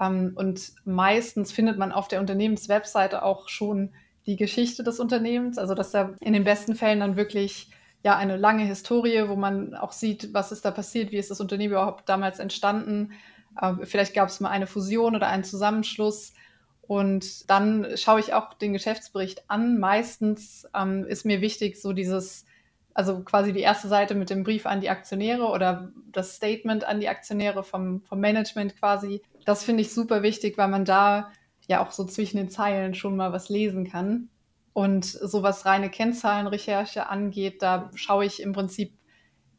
Ähm, 0.00 0.32
und 0.34 0.72
meistens 0.84 1.52
findet 1.52 1.78
man 1.78 1.92
auf 1.92 2.08
der 2.08 2.20
Unternehmenswebseite 2.20 3.22
auch 3.22 3.48
schon 3.48 3.92
die 4.26 4.36
Geschichte 4.36 4.82
des 4.82 5.00
Unternehmens. 5.00 5.58
Also 5.58 5.74
dass 5.74 5.92
da 5.92 6.14
in 6.20 6.32
den 6.32 6.44
besten 6.44 6.74
Fällen 6.74 7.00
dann 7.00 7.16
wirklich 7.16 7.70
ja 8.02 8.16
eine 8.16 8.36
lange 8.36 8.64
Historie, 8.64 9.28
wo 9.28 9.36
man 9.36 9.74
auch 9.74 9.92
sieht, 9.92 10.32
was 10.34 10.52
ist 10.52 10.64
da 10.64 10.70
passiert, 10.70 11.12
wie 11.12 11.16
ist 11.16 11.30
das 11.30 11.40
Unternehmen 11.40 11.72
überhaupt 11.72 12.08
damals 12.08 12.38
entstanden. 12.38 13.12
Äh, 13.60 13.74
vielleicht 13.84 14.14
gab 14.14 14.28
es 14.28 14.40
mal 14.40 14.50
eine 14.50 14.66
Fusion 14.66 15.16
oder 15.16 15.28
einen 15.28 15.44
Zusammenschluss. 15.44 16.34
Und 16.86 17.50
dann 17.50 17.96
schaue 17.96 18.20
ich 18.20 18.32
auch 18.34 18.54
den 18.54 18.72
Geschäftsbericht 18.72 19.50
an. 19.50 19.78
Meistens 19.78 20.68
ähm, 20.74 21.04
ist 21.06 21.24
mir 21.24 21.40
wichtig, 21.40 21.80
so 21.80 21.92
dieses, 21.92 22.44
also 22.94 23.22
quasi 23.24 23.52
die 23.52 23.60
erste 23.60 23.88
Seite 23.88 24.14
mit 24.14 24.30
dem 24.30 24.44
Brief 24.44 24.66
an 24.66 24.80
die 24.80 24.90
Aktionäre 24.90 25.46
oder 25.46 25.92
das 26.12 26.36
Statement 26.36 26.84
an 26.84 27.00
die 27.00 27.08
Aktionäre 27.08 27.64
vom, 27.64 28.02
vom 28.02 28.20
Management 28.20 28.76
quasi 28.78 29.22
das 29.46 29.64
finde 29.64 29.80
ich 29.82 29.94
super 29.94 30.22
wichtig, 30.22 30.58
weil 30.58 30.68
man 30.68 30.84
da 30.84 31.32
ja 31.68 31.82
auch 31.82 31.92
so 31.92 32.04
zwischen 32.04 32.36
den 32.36 32.50
Zeilen 32.50 32.94
schon 32.94 33.16
mal 33.16 33.32
was 33.32 33.48
lesen 33.48 33.88
kann. 33.88 34.28
Und 34.74 35.06
so 35.06 35.42
was 35.42 35.64
reine 35.64 35.88
Kennzahlenrecherche 35.88 37.08
angeht, 37.08 37.62
da 37.62 37.90
schaue 37.94 38.26
ich 38.26 38.42
im 38.42 38.52
Prinzip 38.52 38.92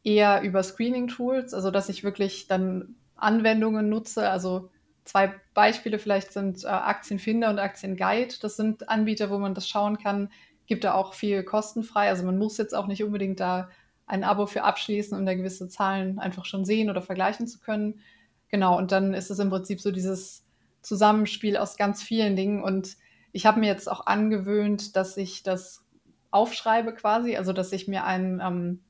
eher 0.04 0.42
über 0.42 0.62
Screening-Tools, 0.62 1.54
also 1.54 1.72
dass 1.72 1.88
ich 1.88 2.04
wirklich 2.04 2.46
dann 2.46 2.94
Anwendungen 3.16 3.88
nutze. 3.88 4.30
Also 4.30 4.70
zwei 5.08 5.34
Beispiele 5.54 5.98
vielleicht 5.98 6.32
sind 6.32 6.64
äh, 6.64 6.68
Aktienfinder 6.68 7.50
und 7.50 7.58
Aktienguide. 7.58 8.34
Das 8.40 8.56
sind 8.56 8.88
Anbieter, 8.88 9.30
wo 9.30 9.38
man 9.38 9.54
das 9.54 9.68
schauen 9.68 9.98
kann. 9.98 10.30
Gibt 10.66 10.84
da 10.84 10.94
auch 10.94 11.14
viel 11.14 11.42
kostenfrei. 11.42 12.08
Also 12.08 12.24
man 12.24 12.38
muss 12.38 12.58
jetzt 12.58 12.74
auch 12.74 12.86
nicht 12.86 13.02
unbedingt 13.02 13.40
da 13.40 13.70
ein 14.06 14.24
Abo 14.24 14.46
für 14.46 14.64
abschließen, 14.64 15.16
um 15.18 15.26
da 15.26 15.34
gewisse 15.34 15.68
Zahlen 15.68 16.18
einfach 16.18 16.44
schon 16.44 16.64
sehen 16.64 16.90
oder 16.90 17.02
vergleichen 17.02 17.46
zu 17.46 17.58
können. 17.58 18.00
Genau, 18.48 18.76
und 18.78 18.92
dann 18.92 19.14
ist 19.14 19.30
es 19.30 19.38
im 19.38 19.50
Prinzip 19.50 19.80
so 19.80 19.90
dieses 19.90 20.46
Zusammenspiel 20.80 21.56
aus 21.56 21.76
ganz 21.76 22.02
vielen 22.02 22.36
Dingen. 22.36 22.62
Und 22.62 22.96
ich 23.32 23.46
habe 23.46 23.60
mir 23.60 23.66
jetzt 23.66 23.90
auch 23.90 24.06
angewöhnt, 24.06 24.96
dass 24.96 25.16
ich 25.16 25.42
das 25.42 25.84
aufschreibe 26.30 26.94
quasi, 26.94 27.36
also 27.36 27.52
dass 27.52 27.72
ich 27.72 27.88
mir 27.88 28.04
ein, 28.04 28.40
ähm, 28.42 28.80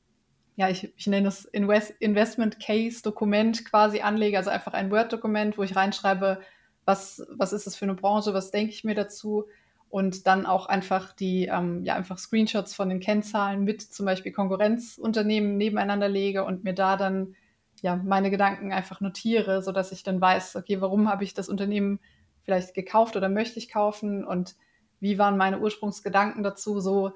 ja, 0.59 0.67
ich, 0.67 0.93
ich 0.97 1.07
nenne 1.07 1.29
es 1.29 1.45
Invest 1.45 1.91
Investment 1.99 2.59
Case 2.59 3.01
Dokument 3.01 3.63
quasi 3.63 4.01
anlege, 4.01 4.37
also 4.37 4.49
einfach 4.49 4.73
ein 4.73 4.91
Word-Dokument, 4.91 5.57
wo 5.57 5.63
ich 5.63 5.77
reinschreibe, 5.77 6.41
was, 6.83 7.25
was 7.31 7.53
ist 7.53 7.65
das 7.65 7.77
für 7.77 7.85
eine 7.85 7.93
Branche, 7.93 8.33
was 8.33 8.51
denke 8.51 8.73
ich 8.73 8.83
mir 8.83 8.93
dazu 8.93 9.45
und 9.87 10.27
dann 10.27 10.45
auch 10.45 10.65
einfach 10.65 11.13
die, 11.13 11.45
ähm, 11.45 11.85
ja, 11.85 11.95
einfach 11.95 12.17
Screenshots 12.17 12.75
von 12.75 12.89
den 12.89 12.99
Kennzahlen 12.99 13.63
mit 13.63 13.81
zum 13.81 14.05
Beispiel 14.05 14.33
Konkurrenzunternehmen 14.33 15.55
nebeneinander 15.55 16.09
lege 16.09 16.43
und 16.43 16.65
mir 16.65 16.73
da 16.73 16.97
dann 16.97 17.35
ja, 17.81 17.95
meine 17.95 18.29
Gedanken 18.29 18.73
einfach 18.73 18.99
notiere, 18.99 19.63
sodass 19.63 19.93
ich 19.93 20.03
dann 20.03 20.19
weiß, 20.19 20.57
okay, 20.57 20.81
warum 20.81 21.07
habe 21.07 21.23
ich 21.23 21.33
das 21.33 21.47
Unternehmen 21.47 22.01
vielleicht 22.43 22.73
gekauft 22.73 23.15
oder 23.15 23.29
möchte 23.29 23.59
ich 23.59 23.69
kaufen 23.71 24.25
und 24.25 24.57
wie 24.99 25.17
waren 25.17 25.37
meine 25.37 25.59
Ursprungsgedanken 25.61 26.43
dazu, 26.43 26.81
so 26.81 27.13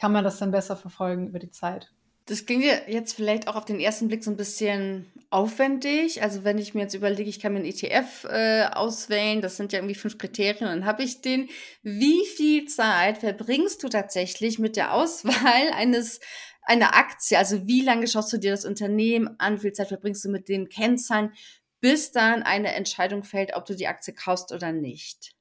kann 0.00 0.12
man 0.12 0.24
das 0.24 0.38
dann 0.38 0.50
besser 0.50 0.76
verfolgen 0.76 1.26
über 1.26 1.38
die 1.38 1.50
Zeit. 1.50 1.92
Das 2.26 2.44
klingt 2.44 2.64
ja 2.64 2.74
jetzt 2.88 3.14
vielleicht 3.14 3.46
auch 3.46 3.54
auf 3.54 3.64
den 3.64 3.78
ersten 3.78 4.08
Blick 4.08 4.24
so 4.24 4.32
ein 4.32 4.36
bisschen 4.36 5.12
aufwendig. 5.30 6.22
Also 6.22 6.42
wenn 6.42 6.58
ich 6.58 6.74
mir 6.74 6.82
jetzt 6.82 6.94
überlege, 6.94 7.30
ich 7.30 7.40
kann 7.40 7.52
mir 7.52 7.60
einen 7.60 7.68
ETF 7.68 8.24
äh, 8.24 8.64
auswählen, 8.64 9.40
das 9.40 9.56
sind 9.56 9.72
ja 9.72 9.78
irgendwie 9.78 9.94
fünf 9.94 10.18
Kriterien, 10.18 10.66
dann 10.66 10.84
habe 10.86 11.04
ich 11.04 11.20
den. 11.20 11.48
Wie 11.82 12.26
viel 12.26 12.66
Zeit 12.66 13.18
verbringst 13.18 13.82
du 13.82 13.88
tatsächlich 13.88 14.58
mit 14.58 14.76
der 14.76 14.92
Auswahl 14.92 15.70
eines 15.74 16.20
eine 16.62 16.94
Aktie, 16.94 17.38
also 17.38 17.66
wie 17.68 17.82
lange 17.82 18.08
schaust 18.08 18.32
du 18.32 18.38
dir 18.38 18.50
das 18.50 18.64
Unternehmen 18.64 19.36
an, 19.38 19.58
wie 19.58 19.60
viel 19.60 19.72
Zeit 19.72 19.88
verbringst 19.88 20.24
du 20.24 20.28
mit 20.28 20.48
den 20.48 20.68
Kennzahlen, 20.68 21.32
bis 21.80 22.10
dann 22.10 22.42
eine 22.42 22.74
Entscheidung 22.74 23.22
fällt, 23.22 23.54
ob 23.54 23.66
du 23.66 23.76
die 23.76 23.86
Aktie 23.86 24.12
kaufst 24.14 24.52
oder 24.52 24.72
nicht? 24.72 25.35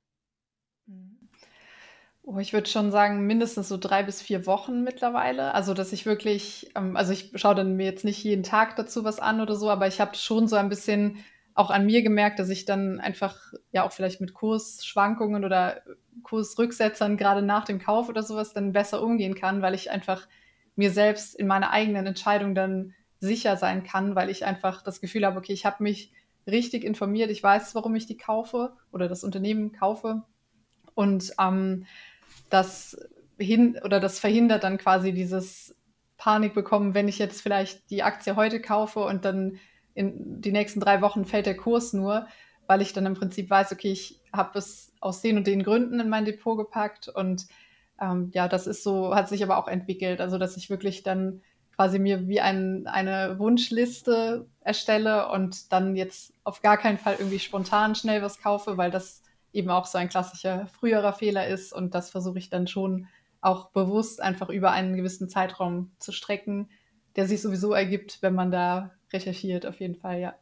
Oh, 2.28 2.40
ich 2.40 2.54
würde 2.54 2.68
schon 2.68 2.90
sagen, 2.92 3.28
mindestens 3.28 3.68
so 3.70 3.78
drei 3.78 4.02
bis 4.02 4.20
vier 4.20 4.48
Wochen 4.48 4.84
mittlerweile. 4.84 5.54
Also, 5.54 5.76
dass 5.76 5.94
ich 5.94 6.08
wirklich, 6.08 6.72
ähm, 6.76 6.98
also 6.98 7.14
ich 7.14 7.32
schaue 7.36 7.54
dann 7.54 7.76
mir 7.76 7.86
jetzt 7.86 8.04
nicht 8.04 8.24
jeden 8.24 8.42
Tag 8.42 8.76
dazu 8.78 9.04
was 9.04 9.20
an 9.20 9.42
oder 9.42 9.56
so, 9.56 9.70
aber 9.70 9.86
ich 9.88 10.02
habe 10.02 10.16
schon 10.16 10.48
so 10.48 10.56
ein 10.56 10.70
bisschen 10.70 11.24
auch 11.54 11.70
an 11.70 11.86
mir 11.86 12.02
gemerkt, 12.02 12.40
dass 12.40 12.50
ich 12.50 12.66
dann 12.66 13.00
einfach 13.00 13.38
ja 13.72 13.84
auch 13.84 13.92
vielleicht 13.92 14.22
mit 14.22 14.34
Kursschwankungen 14.34 15.46
oder 15.46 15.82
Kursrücksetzern 16.24 17.16
gerade 17.16 17.44
nach 17.44 17.64
dem 17.64 17.78
Kauf 17.78 18.10
oder 18.10 18.24
sowas 18.24 18.54
dann 18.54 18.74
besser 18.74 19.04
umgehen 19.04 19.36
kann, 19.36 19.62
weil 19.62 19.76
ich 19.76 19.92
einfach 19.92 20.28
mir 20.76 20.90
selbst 20.92 21.36
in 21.36 21.46
meiner 21.46 21.70
eigenen 21.70 22.08
Entscheidung 22.08 22.56
dann 22.56 22.96
sicher 23.20 23.56
sein 23.56 23.84
kann, 23.84 24.16
weil 24.16 24.32
ich 24.32 24.46
einfach 24.46 24.82
das 24.82 25.00
Gefühl 25.00 25.26
habe, 25.28 25.38
okay, 25.38 25.54
ich 25.54 25.66
habe 25.66 25.84
mich 25.84 26.12
richtig 26.48 26.84
informiert, 26.84 27.30
ich 27.30 27.44
weiß, 27.44 27.76
warum 27.76 27.96
ich 27.96 28.08
die 28.08 28.18
kaufe 28.18 28.74
oder 28.92 29.08
das 29.08 29.24
Unternehmen 29.24 29.72
kaufe. 29.74 30.24
Und 30.96 31.34
ähm, 31.40 31.86
das 32.50 32.98
hin 33.38 33.80
oder 33.84 34.00
das 34.00 34.20
verhindert 34.20 34.64
dann 34.64 34.78
quasi 34.78 35.14
dieses 35.14 35.76
Panik 36.18 36.54
bekommen, 36.54 36.94
wenn 36.94 37.08
ich 37.08 37.20
jetzt 37.20 37.42
vielleicht 37.42 37.90
die 37.90 38.04
Aktie 38.04 38.36
heute 38.36 38.62
kaufe 38.62 39.02
und 39.02 39.26
dann 39.26 39.60
in 39.94 40.42
die 40.42 40.52
nächsten 40.52 40.80
drei 40.80 41.02
Wochen 41.02 41.26
fällt 41.26 41.46
der 41.46 41.58
Kurs 41.58 41.94
nur, 41.94 42.28
weil 42.68 42.82
ich 42.82 42.94
dann 42.94 43.06
im 43.06 43.14
Prinzip 43.14 43.50
weiß, 43.50 43.72
okay, 43.72 43.92
ich 43.92 44.22
habe 44.32 44.58
es 44.58 44.94
aus 45.00 45.22
den 45.22 45.38
und 45.38 45.48
den 45.48 45.64
Gründen 45.64 46.00
in 46.00 46.10
mein 46.10 46.26
Depot 46.26 46.58
gepackt 46.58 47.08
und 47.10 47.48
ähm, 48.02 48.32
ja, 48.34 48.48
das 48.48 48.68
ist 48.68 48.84
so, 48.84 49.16
hat 49.16 49.30
sich 49.30 49.44
aber 49.44 49.58
auch 49.58 49.68
entwickelt. 49.68 50.20
Also, 50.20 50.38
dass 50.38 50.58
ich 50.58 50.70
wirklich 50.70 51.04
dann 51.04 51.42
quasi 51.76 52.00
mir 52.00 52.28
wie 52.28 52.42
ein, 52.42 52.88
eine 52.88 53.38
Wunschliste 53.40 54.48
erstelle 54.62 55.30
und 55.30 55.72
dann 55.72 55.96
jetzt 55.96 56.34
auf 56.44 56.62
gar 56.62 56.78
keinen 56.78 56.98
Fall 56.98 57.16
irgendwie 57.20 57.40
spontan 57.40 57.96
schnell 57.96 58.22
was 58.22 58.42
kaufe, 58.42 58.78
weil 58.78 58.92
das 58.92 59.22
eben 59.56 59.70
auch 59.70 59.86
so 59.86 59.98
ein 59.98 60.10
klassischer 60.10 60.68
früherer 60.68 61.14
Fehler 61.14 61.48
ist 61.48 61.74
und 61.74 61.96
das 61.96 62.10
versuche 62.10 62.38
ich 62.40 62.50
dann 62.50 62.68
schon 62.68 63.08
auch 63.42 63.70
bewusst 63.72 64.22
einfach 64.22 64.50
über 64.50 64.72
einen 64.72 64.96
gewissen 64.96 65.30
Zeitraum 65.30 65.92
zu 66.00 66.12
strecken, 66.12 66.70
der 67.16 67.28
sich 67.28 67.42
sowieso 67.42 67.74
ergibt, 67.74 68.22
wenn 68.22 68.34
man 68.34 68.52
da 68.52 68.92
recherchiert, 69.14 69.66
auf 69.66 69.80
jeden 69.80 69.96
Fall, 69.96 70.20
ja. 70.20 70.36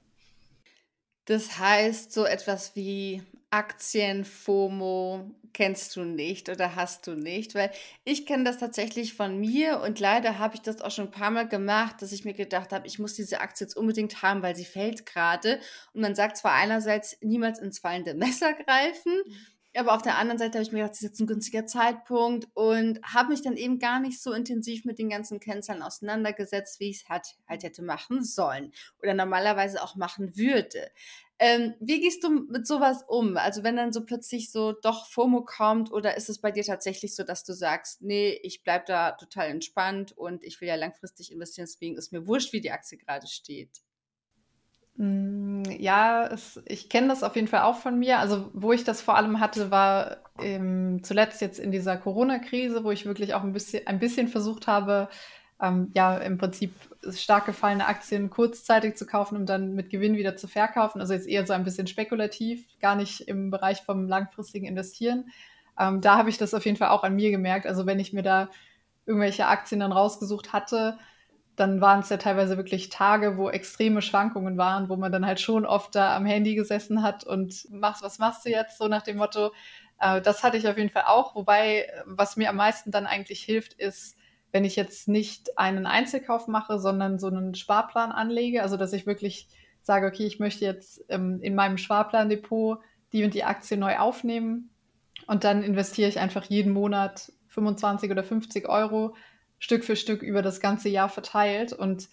Das 1.26 1.60
heißt, 1.60 2.12
so 2.12 2.26
etwas 2.26 2.76
wie 2.76 3.24
Aktien, 3.50 4.26
FOMO 4.26 5.32
kennst 5.54 5.96
du 5.96 6.04
nicht 6.04 6.50
oder 6.50 6.76
hast 6.76 7.08
du 7.08 7.16
nicht, 7.16 7.56
weil 7.56 7.72
ich 8.04 8.26
kenne 8.26 8.44
das 8.44 8.58
tatsächlich 8.58 9.14
von 9.14 9.40
mir 9.40 9.82
und 9.82 10.00
leider 10.00 10.40
habe 10.40 10.56
ich 10.56 10.62
das 10.62 10.82
auch 10.82 10.92
schon 10.92 11.06
ein 11.06 11.12
paar 11.12 11.32
Mal 11.32 11.48
gemacht, 11.48 12.02
dass 12.02 12.12
ich 12.12 12.26
mir 12.26 12.34
gedacht 12.34 12.72
habe, 12.72 12.88
ich 12.88 13.00
muss 13.00 13.14
diese 13.14 13.42
Aktie 13.42 13.66
jetzt 13.66 13.78
unbedingt 13.78 14.22
haben, 14.22 14.42
weil 14.42 14.56
sie 14.56 14.66
fällt 14.66 15.06
gerade. 15.06 15.60
Und 15.94 16.02
man 16.02 16.16
sagt 16.16 16.38
zwar 16.38 16.54
einerseits 16.54 17.18
niemals 17.22 17.60
ins 17.60 17.80
fallende 17.80 18.14
Messer 18.16 18.54
greifen, 18.54 19.14
mhm. 19.26 19.34
Aber 19.76 19.96
auf 19.96 20.04
der 20.04 20.18
anderen 20.20 20.38
Seite 20.38 20.60
habe 20.60 20.64
ich 20.64 20.72
mir 20.72 20.80
gedacht, 20.80 20.92
das 20.92 21.02
ist 21.02 21.10
jetzt 21.10 21.20
ein 21.20 21.28
günstiger 21.28 21.66
Zeitpunkt 21.66 22.48
und 22.54 23.00
habe 23.04 23.30
mich 23.30 23.42
dann 23.42 23.58
eben 23.58 23.80
gar 23.80 24.00
nicht 24.00 24.22
so 24.22 24.32
intensiv 24.32 24.86
mit 24.86 25.00
den 25.00 25.10
ganzen 25.10 25.40
Kennzahlen 25.40 25.82
auseinandergesetzt, 25.82 26.80
wie 26.80 26.92
ich 26.92 27.02
es 27.02 27.10
halt, 27.10 27.26
halt 27.48 27.64
hätte 27.64 27.82
machen 27.82 28.24
sollen 28.24 28.72
oder 29.02 29.16
normalerweise 29.16 29.82
auch 29.82 29.96
machen 29.96 30.38
würde. 30.38 30.92
Ähm, 31.46 31.74
wie 31.82 32.00
gehst 32.00 32.24
du 32.24 32.30
mit 32.30 32.66
sowas 32.66 33.04
um? 33.06 33.36
Also 33.36 33.64
wenn 33.64 33.76
dann 33.76 33.92
so 33.92 34.06
plötzlich 34.06 34.50
so 34.50 34.72
doch 34.72 35.10
FOMO 35.10 35.44
kommt 35.44 35.92
oder 35.92 36.16
ist 36.16 36.30
es 36.30 36.40
bei 36.40 36.52
dir 36.52 36.64
tatsächlich 36.64 37.18
so, 37.18 37.24
dass 37.24 37.44
du 37.44 37.52
sagst, 37.52 38.02
nee, 38.02 38.40
ich 38.44 38.64
bleibe 38.64 38.86
da 38.88 39.12
total 39.12 39.50
entspannt 39.50 40.14
und 40.14 40.46
ich 40.46 40.62
will 40.62 40.70
ja 40.70 40.76
langfristig 40.76 41.34
investieren, 41.34 41.66
deswegen 41.66 41.98
ist 41.98 42.14
mir 42.14 42.28
wurscht, 42.28 42.54
wie 42.54 42.62
die 42.62 42.72
Aktie 42.72 42.98
gerade 42.98 43.28
steht? 43.28 43.82
Mm, 44.96 45.64
ja, 45.66 46.28
es, 46.28 46.62
ich 46.66 46.88
kenne 46.88 47.10
das 47.10 47.24
auf 47.24 47.36
jeden 47.36 47.50
Fall 47.50 47.64
auch 47.64 47.76
von 47.76 48.00
mir. 48.00 48.20
Also 48.20 48.50
wo 48.54 48.72
ich 48.72 48.86
das 48.86 49.02
vor 49.02 49.18
allem 49.18 49.42
hatte, 49.42 49.70
war 49.70 50.20
ähm, 50.40 51.02
zuletzt 51.04 51.42
jetzt 51.42 51.60
in 51.60 51.72
dieser 51.72 51.98
Corona-Krise, 51.98 52.86
wo 52.86 52.92
ich 52.92 53.06
wirklich 53.06 53.34
auch 53.34 53.44
ein 53.44 53.52
bisschen, 53.52 53.86
ein 53.86 54.00
bisschen 54.00 54.30
versucht 54.30 54.68
habe, 54.68 55.10
ähm, 55.62 55.92
ja, 55.94 56.18
im 56.18 56.38
Prinzip 56.38 56.74
stark 57.12 57.46
gefallene 57.46 57.86
Aktien 57.88 58.30
kurzzeitig 58.30 58.96
zu 58.96 59.06
kaufen 59.06 59.36
und 59.36 59.46
dann 59.48 59.74
mit 59.74 59.90
Gewinn 59.90 60.18
wieder 60.18 60.36
zu 60.36 60.48
verkaufen. 60.48 61.00
Also 61.02 61.14
jetzt 61.14 61.28
eher 61.28 61.46
so 61.46 61.54
ein 61.54 61.64
bisschen 61.64 61.88
spekulativ, 61.88 62.66
gar 62.80 62.96
nicht 62.96 63.22
im 63.22 63.52
Bereich 63.52 63.82
vom 63.82 64.08
langfristigen 64.08 64.66
Investieren. 64.66 65.32
Ähm, 65.80 66.02
da 66.02 66.18
habe 66.18 66.30
ich 66.30 66.38
das 66.38 66.54
auf 66.54 66.66
jeden 66.66 66.78
Fall 66.78 66.90
auch 66.90 67.04
an 67.04 67.16
mir 67.16 67.32
gemerkt. 67.32 67.66
Also 67.66 67.86
wenn 67.86 68.00
ich 68.00 68.14
mir 68.14 68.24
da 68.24 68.50
irgendwelche 69.06 69.48
Aktien 69.48 69.80
dann 69.82 69.92
rausgesucht 69.92 70.54
hatte, 70.54 70.98
dann 71.56 71.82
waren 71.82 72.00
es 72.00 72.10
ja 72.10 72.18
teilweise 72.18 72.58
wirklich 72.58 72.90
Tage, 72.90 73.38
wo 73.38 73.50
extreme 73.50 74.02
Schwankungen 74.02 74.58
waren, 74.58 74.90
wo 74.90 74.96
man 74.96 75.12
dann 75.12 75.26
halt 75.26 75.40
schon 75.40 75.66
oft 75.66 75.94
da 75.94 76.16
am 76.16 76.26
Handy 76.26 76.56
gesessen 76.56 77.04
hat 77.04 77.24
und 77.26 77.68
machst, 77.70 78.02
was 78.02 78.18
machst 78.18 78.46
du 78.46 78.50
jetzt? 78.50 78.78
So 78.78 78.88
nach 78.88 79.04
dem 79.04 79.18
Motto. 79.18 79.52
Äh, 80.00 80.22
das 80.22 80.44
hatte 80.44 80.58
ich 80.58 80.68
auf 80.68 80.78
jeden 80.78 80.90
Fall 80.90 81.04
auch. 81.06 81.36
Wobei, 81.36 81.88
was 82.06 82.38
mir 82.38 82.50
am 82.50 82.56
meisten 82.56 82.92
dann 82.92 83.06
eigentlich 83.06 83.44
hilft, 83.44 83.74
ist, 83.74 84.18
wenn 84.54 84.64
ich 84.64 84.78
jetzt 84.78 85.10
nicht 85.10 85.58
einen 85.58 85.86
Einzelkauf 85.86 86.48
mache, 86.48 86.80
sondern 86.80 87.20
so 87.20 87.28
einen 87.28 87.56
Sparplan 87.56 88.12
anlege, 88.14 88.62
also 88.62 88.78
dass 88.78 88.94
ich 88.94 89.06
wirklich 89.06 89.50
sage, 89.82 90.08
okay, 90.08 90.26
ich 90.26 90.40
möchte 90.40 90.64
jetzt 90.64 91.04
ähm, 91.10 91.40
in 91.42 91.56
meinem 91.56 91.78
Sparplandepot 91.78 92.80
die 93.12 93.24
und 93.26 93.34
die 93.34 93.44
Aktie 93.44 93.78
neu 93.78 93.98
aufnehmen 93.98 94.70
und 95.28 95.44
dann 95.44 95.64
investiere 95.64 96.08
ich 96.08 96.20
einfach 96.20 96.46
jeden 96.46 96.72
Monat 96.72 97.32
25 97.48 98.12
oder 98.12 98.24
50 98.24 98.70
Euro 98.70 99.16
Stück 99.60 99.84
für 99.84 99.96
Stück 99.96 100.22
über 100.22 100.42
das 100.42 100.60
ganze 100.60 100.90
Jahr 100.90 101.10
verteilt. 101.10 101.74
Und 101.74 102.10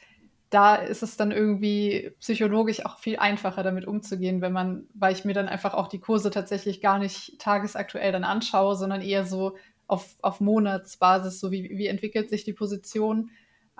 da 0.50 0.76
ist 0.76 1.02
es 1.02 1.16
dann 1.16 1.32
irgendwie 1.32 2.12
psychologisch 2.20 2.84
auch 2.84 2.98
viel 2.98 3.18
einfacher 3.18 3.62
damit 3.62 3.86
umzugehen, 3.86 4.40
wenn 4.40 4.52
man, 4.52 4.86
weil 4.94 5.12
ich 5.12 5.24
mir 5.24 5.34
dann 5.34 5.48
einfach 5.48 5.74
auch 5.74 5.88
die 5.88 6.00
Kurse 6.00 6.30
tatsächlich 6.30 6.80
gar 6.80 6.98
nicht 6.98 7.38
tagesaktuell 7.40 8.12
dann 8.12 8.24
anschaue, 8.24 8.76
sondern 8.76 9.00
eher 9.00 9.24
so 9.24 9.56
auf, 9.90 10.16
auf 10.22 10.40
Monatsbasis, 10.40 11.40
so 11.40 11.50
wie, 11.50 11.70
wie 11.70 11.88
entwickelt 11.88 12.30
sich 12.30 12.44
die 12.44 12.52
Position. 12.52 13.30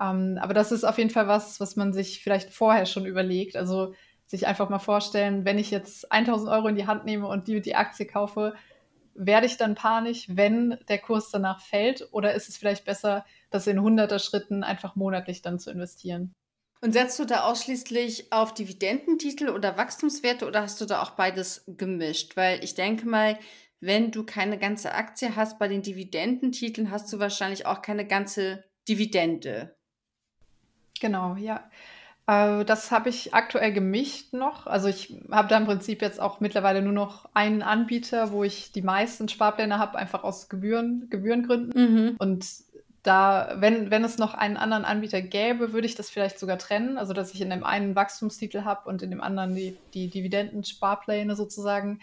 Ähm, 0.01 0.38
aber 0.40 0.55
das 0.55 0.73
ist 0.73 0.85
auf 0.85 0.99
jeden 0.99 1.11
Fall 1.11 1.29
was, 1.29 1.61
was 1.61 1.77
man 1.77 1.92
sich 1.92 2.23
vielleicht 2.23 2.51
vorher 2.53 2.87
schon 2.87 3.07
überlegt. 3.07 3.57
Also 3.57 3.94
sich 4.27 4.46
einfach 4.46 4.68
mal 4.68 4.79
vorstellen, 4.79 5.44
wenn 5.44 5.59
ich 5.59 5.70
jetzt 5.70 6.11
1000 6.11 6.51
Euro 6.51 6.68
in 6.68 6.77
die 6.77 6.87
Hand 6.87 7.05
nehme 7.05 7.29
und 7.29 7.46
die 7.49 7.61
die 7.61 7.77
Aktie 7.77 8.07
kaufe, 8.07 8.55
werde 9.14 9.46
ich 9.46 9.57
dann 9.57 9.75
panisch, 9.75 10.27
wenn 10.29 10.79
der 10.88 10.99
Kurs 10.99 11.31
danach 11.31 11.61
fällt? 11.61 12.09
Oder 12.12 12.35
ist 12.35 12.49
es 12.49 12.57
vielleicht 12.57 12.85
besser, 12.85 13.25
das 13.51 13.66
in 13.66 13.81
hunderter 13.81 14.18
Schritten 14.18 14.64
einfach 14.64 14.96
monatlich 14.96 15.42
dann 15.42 15.59
zu 15.59 15.70
investieren? 15.70 16.33
Und 16.81 16.92
setzt 16.92 17.18
du 17.18 17.25
da 17.27 17.42
ausschließlich 17.42 18.33
auf 18.33 18.55
Dividendentitel 18.55 19.51
oder 19.51 19.77
Wachstumswerte 19.77 20.46
oder 20.46 20.62
hast 20.62 20.81
du 20.81 20.87
da 20.87 21.03
auch 21.03 21.11
beides 21.11 21.64
gemischt? 21.66 22.37
Weil 22.37 22.64
ich 22.64 22.75
denke 22.75 23.07
mal, 23.07 23.38
wenn 23.81 24.11
du 24.11 24.25
keine 24.25 24.59
ganze 24.59 24.95
Aktie 24.95 25.35
hast, 25.35 25.59
bei 25.59 25.69
den 25.69 25.83
Dividendentiteln 25.83 26.90
hast 26.90 27.12
du 27.12 27.19
wahrscheinlich 27.19 27.66
auch 27.66 27.83
keine 27.83 28.07
ganze 28.07 28.64
Dividende. 28.88 29.75
Genau, 31.01 31.37
ja. 31.37 31.69
Äh, 32.27 32.64
das 32.64 32.90
habe 32.90 33.09
ich 33.09 33.35
aktuell 33.35 33.73
gemischt 33.73 34.33
noch. 34.33 34.66
Also 34.66 34.88
ich 34.88 35.21
habe 35.31 35.49
da 35.49 35.57
im 35.57 35.64
Prinzip 35.64 36.03
jetzt 36.03 36.21
auch 36.21 36.40
mittlerweile 36.40 36.83
nur 36.83 36.93
noch 36.93 37.29
einen 37.35 37.62
Anbieter, 37.62 38.33
wo 38.33 38.45
ich 38.45 38.71
die 38.73 38.83
meisten 38.83 39.29
Sparpläne 39.29 39.79
habe, 39.79 39.99
einfach 39.99 40.23
aus 40.23 40.49
Gebühren, 40.49 41.09
Gebührengründen. 41.11 41.73
Mhm. 41.75 42.16
Und 42.19 42.47
da, 43.03 43.57
wenn, 43.57 43.90
wenn 43.90 44.05
es 44.05 44.19
noch 44.19 44.35
einen 44.35 44.59
anderen 44.59 44.85
Anbieter 44.85 45.23
gäbe, 45.23 45.73
würde 45.73 45.87
ich 45.87 45.95
das 45.95 46.11
vielleicht 46.11 46.38
sogar 46.38 46.59
trennen. 46.59 46.99
Also 46.99 47.14
dass 47.14 47.33
ich 47.33 47.40
in 47.40 47.51
dem 47.51 47.64
einen 47.64 47.97
Wachstumstitel 47.97 48.64
habe 48.64 48.88
und 48.88 49.03
in 49.03 49.11
dem 49.11 49.23
anderen 49.23 49.55
die, 49.55 49.77
die 49.95 50.09
Dividenden-Sparpläne 50.09 51.35
sozusagen. 51.35 52.01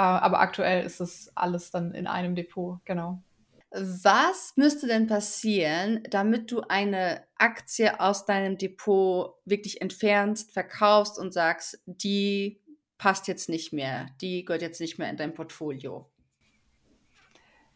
Äh, 0.00 0.02
aber 0.02 0.40
aktuell 0.40 0.86
ist 0.86 1.00
es 1.00 1.30
alles 1.34 1.70
dann 1.70 1.92
in 1.92 2.06
einem 2.06 2.34
Depot, 2.34 2.78
genau. 2.86 3.22
Was 3.70 4.54
müsste 4.56 4.86
denn 4.86 5.06
passieren, 5.06 6.02
damit 6.08 6.50
du 6.50 6.62
eine 6.62 7.22
Aktie 7.36 8.00
aus 8.00 8.24
deinem 8.24 8.56
Depot 8.56 9.34
wirklich 9.44 9.82
entfernst, 9.82 10.52
verkaufst 10.52 11.18
und 11.18 11.34
sagst, 11.34 11.82
die 11.84 12.62
passt 12.96 13.28
jetzt 13.28 13.50
nicht 13.50 13.74
mehr, 13.74 14.06
die 14.22 14.46
gehört 14.46 14.62
jetzt 14.62 14.80
nicht 14.80 14.98
mehr 14.98 15.10
in 15.10 15.18
dein 15.18 15.34
Portfolio? 15.34 16.10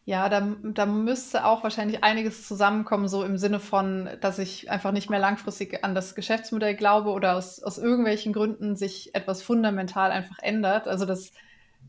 Ja, 0.03 0.27
da, 0.27 0.55
da 0.63 0.87
müsste 0.87 1.45
auch 1.45 1.61
wahrscheinlich 1.63 2.03
einiges 2.03 2.47
zusammenkommen, 2.47 3.07
so 3.07 3.23
im 3.23 3.37
Sinne 3.37 3.59
von, 3.59 4.09
dass 4.19 4.39
ich 4.39 4.71
einfach 4.71 4.91
nicht 4.91 5.11
mehr 5.11 5.19
langfristig 5.19 5.83
an 5.83 5.93
das 5.93 6.15
Geschäftsmodell 6.15 6.75
glaube 6.75 7.11
oder 7.11 7.35
aus, 7.37 7.61
aus 7.61 7.77
irgendwelchen 7.77 8.33
Gründen 8.33 8.75
sich 8.75 9.13
etwas 9.13 9.43
fundamental 9.43 10.11
einfach 10.11 10.39
ändert. 10.39 10.87
Also 10.87 11.05
das 11.05 11.31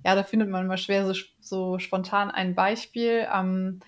ja, 0.04 0.14
da 0.14 0.22
findet 0.22 0.48
man 0.48 0.66
mal 0.66 0.78
schwer 0.78 1.06
so, 1.06 1.20
so 1.40 1.78
spontan 1.78 2.30
ein 2.30 2.54
Beispiel. 2.54 3.26
Ähm, 3.32 3.80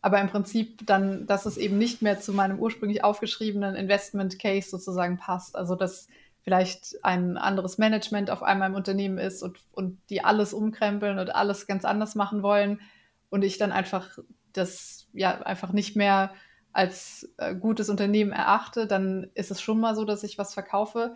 aber 0.00 0.20
im 0.20 0.28
Prinzip 0.28 0.86
dann, 0.86 1.26
dass 1.26 1.46
es 1.46 1.56
eben 1.56 1.78
nicht 1.78 2.02
mehr 2.02 2.20
zu 2.20 2.32
meinem 2.34 2.58
ursprünglich 2.58 3.02
aufgeschriebenen 3.02 3.74
Investment 3.74 4.38
Case 4.38 4.68
sozusagen 4.68 5.16
passt. 5.16 5.56
Also 5.56 5.76
dass 5.76 6.08
vielleicht 6.42 7.02
ein 7.02 7.38
anderes 7.38 7.78
Management 7.78 8.30
auf 8.30 8.42
einmal 8.42 8.68
im 8.68 8.76
Unternehmen 8.76 9.16
ist 9.16 9.42
und, 9.42 9.58
und 9.72 9.98
die 10.10 10.22
alles 10.22 10.52
umkrempeln 10.52 11.18
und 11.18 11.34
alles 11.34 11.66
ganz 11.66 11.86
anders 11.86 12.14
machen 12.14 12.42
wollen 12.42 12.82
und 13.30 13.42
ich 13.42 13.56
dann 13.56 13.72
einfach 13.72 14.18
das 14.52 15.08
ja 15.14 15.40
einfach 15.40 15.72
nicht 15.72 15.96
mehr 15.96 16.34
als 16.74 17.32
äh, 17.38 17.54
gutes 17.54 17.88
Unternehmen 17.88 18.32
erachte, 18.32 18.86
dann 18.86 19.30
ist 19.34 19.50
es 19.50 19.62
schon 19.62 19.80
mal 19.80 19.94
so, 19.94 20.04
dass 20.04 20.22
ich 20.22 20.36
was 20.36 20.52
verkaufe. 20.52 21.14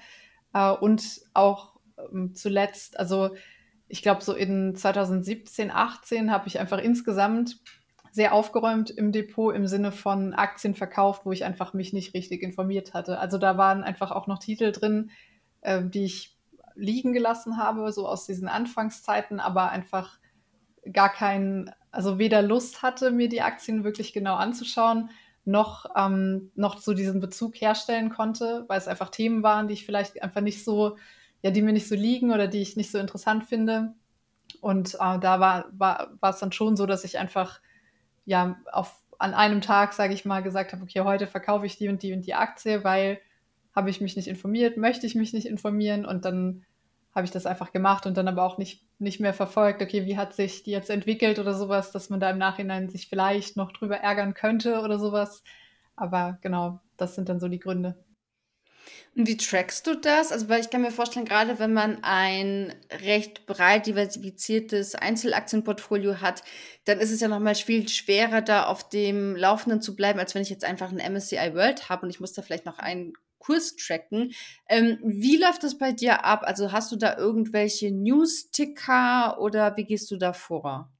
Äh, 0.54 0.70
und 0.70 1.20
auch 1.34 1.76
ähm, 2.10 2.34
zuletzt, 2.34 2.98
also 2.98 3.34
ich 3.88 4.02
glaube, 4.02 4.22
so 4.22 4.34
in 4.34 4.74
2017, 4.74 5.70
18 5.70 6.30
habe 6.30 6.46
ich 6.46 6.60
einfach 6.60 6.78
insgesamt 6.78 7.58
sehr 8.10 8.32
aufgeräumt 8.32 8.90
im 8.90 9.12
Depot 9.12 9.54
im 9.54 9.66
Sinne 9.66 9.92
von 9.92 10.34
Aktien 10.34 10.74
verkauft, 10.74 11.22
wo 11.24 11.32
ich 11.32 11.44
einfach 11.44 11.72
mich 11.74 11.92
nicht 11.92 12.14
richtig 12.14 12.42
informiert 12.42 12.94
hatte. 12.94 13.18
Also 13.18 13.38
da 13.38 13.56
waren 13.56 13.84
einfach 13.84 14.10
auch 14.10 14.26
noch 14.26 14.38
Titel 14.38 14.72
drin, 14.72 15.10
äh, 15.60 15.82
die 15.84 16.04
ich 16.04 16.36
liegen 16.74 17.12
gelassen 17.12 17.58
habe, 17.58 17.92
so 17.92 18.06
aus 18.06 18.26
diesen 18.26 18.48
Anfangszeiten, 18.48 19.40
aber 19.40 19.70
einfach 19.70 20.18
gar 20.92 21.12
keinen, 21.12 21.70
also 21.90 22.18
weder 22.18 22.40
Lust 22.40 22.82
hatte, 22.82 23.10
mir 23.10 23.28
die 23.28 23.42
Aktien 23.42 23.84
wirklich 23.84 24.12
genau 24.12 24.36
anzuschauen, 24.36 25.10
noch, 25.44 25.86
ähm, 25.96 26.52
noch 26.54 26.78
so 26.78 26.94
diesen 26.94 27.20
Bezug 27.20 27.60
herstellen 27.60 28.10
konnte, 28.10 28.64
weil 28.68 28.78
es 28.78 28.88
einfach 28.88 29.10
Themen 29.10 29.42
waren, 29.42 29.66
die 29.66 29.74
ich 29.74 29.86
vielleicht 29.86 30.22
einfach 30.22 30.40
nicht 30.40 30.64
so 30.64 30.96
ja, 31.42 31.50
die 31.50 31.62
mir 31.62 31.72
nicht 31.72 31.88
so 31.88 31.94
liegen 31.94 32.32
oder 32.32 32.48
die 32.48 32.62
ich 32.62 32.76
nicht 32.76 32.90
so 32.90 32.98
interessant 32.98 33.44
finde. 33.44 33.94
Und 34.60 34.94
äh, 34.94 35.18
da 35.18 35.40
war, 35.40 35.66
war, 35.72 36.10
war 36.20 36.30
es 36.30 36.38
dann 36.38 36.52
schon 36.52 36.76
so, 36.76 36.86
dass 36.86 37.04
ich 37.04 37.18
einfach 37.18 37.60
ja 38.24 38.56
auf, 38.72 38.94
an 39.18 39.34
einem 39.34 39.60
Tag, 39.60 39.92
sage 39.92 40.14
ich 40.14 40.24
mal, 40.24 40.42
gesagt 40.42 40.72
habe, 40.72 40.82
okay, 40.82 41.00
heute 41.00 41.26
verkaufe 41.26 41.66
ich 41.66 41.76
die 41.76 41.88
und 41.88 42.02
die 42.02 42.12
und 42.12 42.26
die 42.26 42.34
Aktie, 42.34 42.84
weil 42.84 43.20
habe 43.74 43.90
ich 43.90 44.00
mich 44.00 44.16
nicht 44.16 44.28
informiert, 44.28 44.76
möchte 44.76 45.06
ich 45.06 45.14
mich 45.14 45.32
nicht 45.32 45.46
informieren 45.46 46.04
und 46.04 46.24
dann 46.24 46.64
habe 47.14 47.24
ich 47.24 47.30
das 47.30 47.46
einfach 47.46 47.72
gemacht 47.72 48.06
und 48.06 48.16
dann 48.16 48.28
aber 48.28 48.42
auch 48.42 48.58
nicht, 48.58 48.84
nicht 48.98 49.18
mehr 49.20 49.34
verfolgt, 49.34 49.82
okay, 49.82 50.06
wie 50.06 50.16
hat 50.16 50.34
sich 50.34 50.62
die 50.62 50.70
jetzt 50.70 50.90
entwickelt 50.90 51.38
oder 51.38 51.54
sowas, 51.54 51.90
dass 51.90 52.10
man 52.10 52.20
da 52.20 52.30
im 52.30 52.38
Nachhinein 52.38 52.88
sich 52.88 53.08
vielleicht 53.08 53.56
noch 53.56 53.72
drüber 53.72 53.96
ärgern 53.96 54.34
könnte 54.34 54.80
oder 54.82 54.98
sowas. 54.98 55.42
Aber 55.96 56.38
genau, 56.42 56.80
das 56.96 57.14
sind 57.14 57.28
dann 57.28 57.40
so 57.40 57.48
die 57.48 57.58
Gründe. 57.58 57.96
Und 59.16 59.26
wie 59.26 59.36
trackst 59.36 59.86
du 59.86 59.94
das? 59.94 60.32
Also, 60.32 60.48
weil 60.48 60.60
ich 60.60 60.70
kann 60.70 60.82
mir 60.82 60.90
vorstellen, 60.90 61.26
gerade 61.26 61.58
wenn 61.58 61.72
man 61.72 61.98
ein 62.02 62.74
recht 63.02 63.46
breit 63.46 63.86
diversifiziertes 63.86 64.94
Einzelaktienportfolio 64.94 66.20
hat, 66.20 66.42
dann 66.84 67.00
ist 67.00 67.10
es 67.10 67.20
ja 67.20 67.28
nochmal 67.28 67.54
viel 67.54 67.88
schwerer, 67.88 68.42
da 68.42 68.66
auf 68.66 68.88
dem 68.88 69.34
Laufenden 69.36 69.82
zu 69.82 69.96
bleiben, 69.96 70.18
als 70.18 70.34
wenn 70.34 70.42
ich 70.42 70.50
jetzt 70.50 70.64
einfach 70.64 70.92
ein 70.92 71.12
MSCI 71.12 71.54
World 71.54 71.88
habe 71.88 72.06
und 72.06 72.10
ich 72.10 72.20
muss 72.20 72.32
da 72.32 72.42
vielleicht 72.42 72.66
noch 72.66 72.78
einen 72.78 73.12
Kurs 73.38 73.76
tracken. 73.76 74.32
Ähm, 74.68 74.98
wie 75.02 75.36
läuft 75.36 75.62
das 75.64 75.78
bei 75.78 75.92
dir 75.92 76.24
ab? 76.24 76.42
Also 76.44 76.72
hast 76.72 76.92
du 76.92 76.96
da 76.96 77.16
irgendwelche 77.16 77.90
News-Ticker 77.90 79.40
oder 79.40 79.76
wie 79.76 79.84
gehst 79.84 80.10
du 80.10 80.16
da 80.16 80.32
vor? 80.32 80.90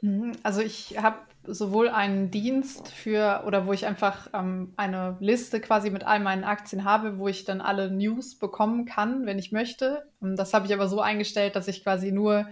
Mhm, 0.00 0.32
also 0.42 0.60
ich 0.60 0.96
habe 0.98 1.18
sowohl 1.48 1.88
einen 1.88 2.30
Dienst 2.30 2.88
für 2.88 3.44
oder 3.46 3.66
wo 3.66 3.72
ich 3.72 3.86
einfach 3.86 4.28
ähm, 4.34 4.72
eine 4.76 5.16
Liste 5.20 5.60
quasi 5.60 5.90
mit 5.90 6.04
all 6.04 6.20
meinen 6.20 6.44
Aktien 6.44 6.84
habe, 6.84 7.18
wo 7.18 7.28
ich 7.28 7.44
dann 7.44 7.60
alle 7.60 7.90
News 7.90 8.38
bekommen 8.38 8.84
kann, 8.84 9.26
wenn 9.26 9.38
ich 9.38 9.52
möchte. 9.52 10.08
Ähm, 10.22 10.36
das 10.36 10.54
habe 10.54 10.66
ich 10.66 10.74
aber 10.74 10.88
so 10.88 11.00
eingestellt, 11.00 11.56
dass 11.56 11.68
ich 11.68 11.82
quasi 11.82 12.12
nur 12.12 12.46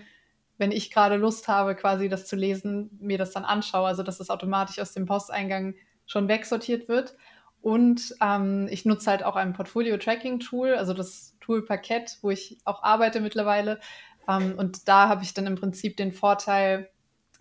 wenn 0.59 0.73
ich 0.73 0.91
gerade 0.91 1.17
Lust 1.17 1.49
habe, 1.49 1.75
quasi 1.75 2.09
das 2.09 2.27
zu 2.27 2.37
lesen, 2.37 2.91
mir 3.01 3.19
das 3.19 3.33
dann 3.33 3.45
anschaue. 3.45 3.87
Also 3.87 4.03
dass 4.03 4.21
es 4.21 4.31
automatisch 4.31 4.79
aus 4.79 4.93
dem 4.93 5.07
Posteingang 5.07 5.75
schon 6.07 6.29
wegsortiert 6.29 6.89
wird. 6.89 7.15
Und 7.61 8.15
ähm, 8.23 8.69
ich 8.71 8.85
nutze 8.85 9.11
halt 9.11 9.25
auch 9.25 9.37
ein 9.37 9.53
Portfolio-Tracking-Tool, 9.53 10.75
also 10.75 10.95
das 10.95 11.37
Tool 11.41 11.65
Parkett, 11.65 12.19
wo 12.23 12.31
ich 12.31 12.59
auch 12.65 12.83
arbeite 12.83 13.21
mittlerweile. 13.21 13.81
Ähm, 14.29 14.55
und 14.57 14.89
da 14.89 15.09
habe 15.09 15.25
ich 15.25 15.35
dann 15.35 15.47
im 15.47 15.57
Prinzip 15.57 15.97
den 15.97 16.13
Vorteil, 16.13 16.91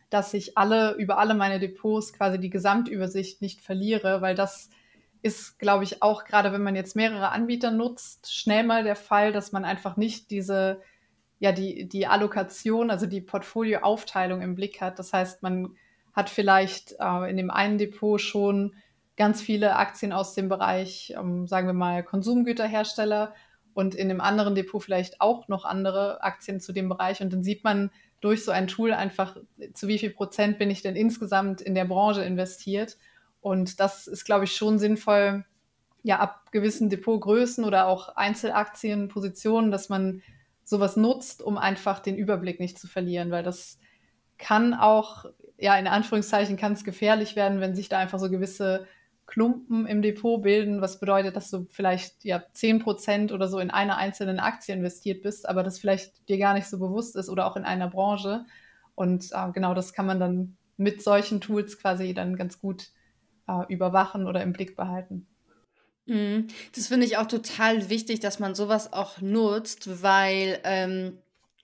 dass 0.09 0.33
ich 0.33 0.57
alle 0.57 0.93
über 0.93 1.17
alle 1.17 1.33
meine 1.33 1.59
Depots 1.59 2.13
quasi 2.13 2.39
die 2.39 2.49
Gesamtübersicht 2.49 3.41
nicht 3.41 3.61
verliere, 3.61 4.21
weil 4.21 4.35
das 4.35 4.69
ist, 5.21 5.57
glaube 5.57 5.83
ich, 5.83 6.03
auch 6.03 6.23
gerade 6.23 6.51
wenn 6.51 6.61
man 6.61 6.75
jetzt 6.75 6.95
mehrere 6.95 7.31
Anbieter 7.31 7.71
nutzt, 7.71 8.31
schnell 8.31 8.63
mal 8.63 8.83
der 8.83 8.95
Fall, 8.95 9.31
dass 9.31 9.51
man 9.51 9.65
einfach 9.65 9.97
nicht 9.97 10.29
diese, 10.29 10.81
ja, 11.39 11.51
die, 11.51 11.87
die 11.87 12.05
Allokation, 12.05 12.91
also 12.91 13.07
die 13.07 13.21
Portfolioaufteilung 13.21 14.41
im 14.41 14.53
Blick 14.53 14.81
hat. 14.81 14.99
Das 14.99 15.13
heißt, 15.13 15.41
man 15.41 15.75
hat 16.13 16.29
vielleicht 16.29 16.95
äh, 16.99 17.29
in 17.29 17.37
dem 17.37 17.49
einen 17.49 17.79
Depot 17.79 18.21
schon 18.21 18.75
ganz 19.17 19.41
viele 19.41 19.75
Aktien 19.75 20.13
aus 20.13 20.35
dem 20.35 20.47
Bereich, 20.47 21.15
ähm, 21.17 21.47
sagen 21.47 21.67
wir 21.67 21.73
mal, 21.73 22.03
Konsumgüterhersteller 22.03 23.33
und 23.73 23.95
in 23.95 24.09
dem 24.09 24.21
anderen 24.21 24.55
Depot 24.55 24.83
vielleicht 24.83 25.21
auch 25.21 25.47
noch 25.47 25.65
andere 25.65 26.23
Aktien 26.23 26.59
zu 26.59 26.71
dem 26.71 26.87
Bereich. 26.87 27.21
Und 27.21 27.33
dann 27.33 27.43
sieht 27.43 27.63
man 27.63 27.91
durch 28.25 28.43
so 28.43 28.51
ein 28.51 28.65
Tool 28.65 28.91
einfach, 28.91 29.37
zu 29.75 29.87
wie 29.87 29.99
viel 29.99 30.09
Prozent 30.09 30.57
bin 30.57 30.71
ich 30.71 30.81
denn 30.81 30.95
insgesamt 30.95 31.61
in 31.61 31.75
der 31.75 31.85
Branche 31.85 32.23
investiert. 32.23 32.97
Und 33.39 33.79
das 33.79 34.07
ist, 34.07 34.25
glaube 34.25 34.45
ich, 34.45 34.55
schon 34.55 34.79
sinnvoll, 34.79 35.45
ja, 36.01 36.19
ab 36.19 36.51
gewissen 36.51 36.89
Depotgrößen 36.89 37.63
oder 37.63 37.87
auch 37.87 38.09
Einzelaktienpositionen, 38.15 39.69
dass 39.69 39.89
man 39.89 40.23
sowas 40.63 40.97
nutzt, 40.97 41.43
um 41.43 41.59
einfach 41.59 41.99
den 41.99 42.15
Überblick 42.15 42.59
nicht 42.59 42.79
zu 42.79 42.87
verlieren, 42.87 43.29
weil 43.29 43.43
das 43.43 43.77
kann 44.39 44.73
auch, 44.73 45.25
ja, 45.59 45.77
in 45.77 45.85
Anführungszeichen 45.85 46.57
kann 46.57 46.73
es 46.73 46.83
gefährlich 46.83 47.35
werden, 47.35 47.61
wenn 47.61 47.75
sich 47.75 47.89
da 47.89 47.99
einfach 47.99 48.17
so 48.17 48.31
gewisse 48.31 48.87
Klumpen 49.27 49.87
im 49.87 50.01
Depot 50.01 50.41
bilden, 50.41 50.81
was 50.81 50.99
bedeutet, 50.99 51.35
dass 51.35 51.49
du 51.49 51.65
vielleicht 51.71 52.23
ja 52.23 52.43
10% 52.53 53.31
oder 53.31 53.47
so 53.47 53.59
in 53.59 53.71
einer 53.71 53.97
einzelnen 53.97 54.39
Aktie 54.39 54.75
investiert 54.75 55.23
bist, 55.23 55.49
aber 55.49 55.63
das 55.63 55.79
vielleicht 55.79 56.27
dir 56.29 56.37
gar 56.37 56.53
nicht 56.53 56.67
so 56.67 56.77
bewusst 56.77 57.15
ist 57.15 57.29
oder 57.29 57.47
auch 57.47 57.55
in 57.55 57.65
einer 57.65 57.89
Branche. 57.89 58.45
Und 58.93 59.31
äh, 59.31 59.51
genau 59.51 59.73
das 59.73 59.93
kann 59.93 60.05
man 60.05 60.19
dann 60.19 60.57
mit 60.77 61.01
solchen 61.01 61.41
Tools 61.41 61.79
quasi 61.79 62.13
dann 62.13 62.35
ganz 62.35 62.59
gut 62.59 62.89
äh, 63.47 63.73
überwachen 63.73 64.27
oder 64.27 64.41
im 64.43 64.53
Blick 64.53 64.75
behalten. 64.75 65.27
Mhm. 66.05 66.47
Das 66.75 66.87
finde 66.87 67.05
ich 67.05 67.17
auch 67.17 67.27
total 67.27 67.89
wichtig, 67.89 68.19
dass 68.19 68.39
man 68.39 68.55
sowas 68.55 68.93
auch 68.93 69.21
nutzt, 69.21 70.03
weil, 70.03 70.59
ähm, 70.63 71.17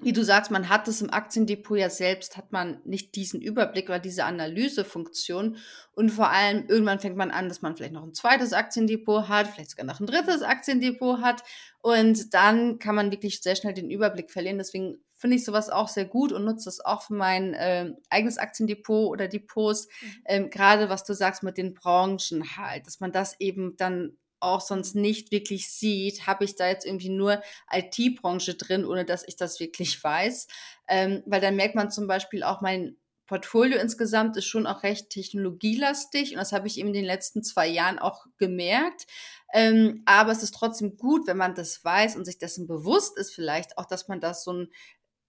wie 0.03 0.13
du 0.13 0.23
sagst, 0.23 0.51
man 0.51 0.69
hat 0.69 0.87
es 0.87 1.01
im 1.01 1.11
Aktiendepot 1.11 1.77
ja 1.77 1.89
selbst, 1.89 2.37
hat 2.37 2.51
man 2.51 2.81
nicht 2.85 3.15
diesen 3.15 3.41
Überblick 3.41 3.89
oder 3.89 3.99
diese 3.99 4.25
Analysefunktion. 4.25 5.57
Und 5.93 6.09
vor 6.09 6.29
allem, 6.29 6.65
irgendwann 6.67 6.99
fängt 6.99 7.17
man 7.17 7.31
an, 7.31 7.49
dass 7.49 7.61
man 7.61 7.75
vielleicht 7.75 7.93
noch 7.93 8.03
ein 8.03 8.13
zweites 8.13 8.53
Aktiendepot 8.53 9.29
hat, 9.29 9.47
vielleicht 9.47 9.71
sogar 9.71 9.85
noch 9.85 9.99
ein 9.99 10.07
drittes 10.07 10.41
Aktiendepot 10.41 11.21
hat. 11.21 11.43
Und 11.81 12.33
dann 12.33 12.79
kann 12.79 12.95
man 12.95 13.11
wirklich 13.11 13.41
sehr 13.41 13.55
schnell 13.55 13.73
den 13.73 13.91
Überblick 13.91 14.31
verlieren. 14.31 14.57
Deswegen 14.57 14.97
finde 15.21 15.37
ich 15.37 15.45
sowas 15.45 15.69
auch 15.69 15.87
sehr 15.87 16.05
gut 16.05 16.31
und 16.31 16.45
nutze 16.45 16.65
das 16.65 16.83
auch 16.83 17.03
für 17.03 17.13
mein 17.13 17.53
äh, 17.53 17.93
eigenes 18.09 18.39
Aktiendepot 18.39 19.07
oder 19.07 19.27
Depots. 19.27 19.87
Mhm. 19.87 20.07
Ähm, 20.25 20.49
Gerade 20.49 20.89
was 20.89 21.03
du 21.03 21.13
sagst 21.13 21.43
mit 21.43 21.57
den 21.57 21.75
Branchen 21.75 22.57
halt, 22.57 22.87
dass 22.87 22.99
man 22.99 23.11
das 23.11 23.39
eben 23.39 23.77
dann 23.77 24.17
auch 24.41 24.61
sonst 24.61 24.95
nicht 24.95 25.31
wirklich 25.31 25.71
sieht, 25.71 26.27
habe 26.27 26.43
ich 26.43 26.55
da 26.55 26.67
jetzt 26.67 26.85
irgendwie 26.85 27.09
nur 27.09 27.41
IT-Branche 27.71 28.55
drin, 28.55 28.85
ohne 28.85 29.05
dass 29.05 29.27
ich 29.27 29.35
das 29.35 29.59
wirklich 29.59 30.03
weiß. 30.03 30.47
Ähm, 30.87 31.23
weil 31.25 31.41
dann 31.41 31.55
merkt 31.55 31.75
man 31.75 31.91
zum 31.91 32.07
Beispiel 32.07 32.43
auch 32.43 32.61
mein 32.61 32.97
Portfolio 33.31 33.79
insgesamt 33.79 34.35
ist 34.35 34.47
schon 34.47 34.67
auch 34.67 34.83
recht 34.83 35.09
technologielastig 35.09 36.33
und 36.33 36.37
das 36.39 36.51
habe 36.51 36.67
ich 36.67 36.77
eben 36.77 36.89
in 36.89 36.93
den 36.95 37.05
letzten 37.05 37.43
zwei 37.43 37.65
Jahren 37.65 37.97
auch 37.97 38.25
gemerkt. 38.37 39.07
Ähm, 39.53 40.01
aber 40.05 40.33
es 40.33 40.43
ist 40.43 40.53
trotzdem 40.53 40.97
gut, 40.97 41.27
wenn 41.27 41.37
man 41.37 41.55
das 41.55 41.81
weiß 41.81 42.17
und 42.17 42.25
sich 42.25 42.39
dessen 42.39 42.67
bewusst 42.67 43.17
ist, 43.17 43.33
vielleicht 43.33 43.77
auch, 43.77 43.85
dass 43.85 44.09
man 44.09 44.19
das 44.19 44.43
so 44.43 44.51
ein 44.51 44.69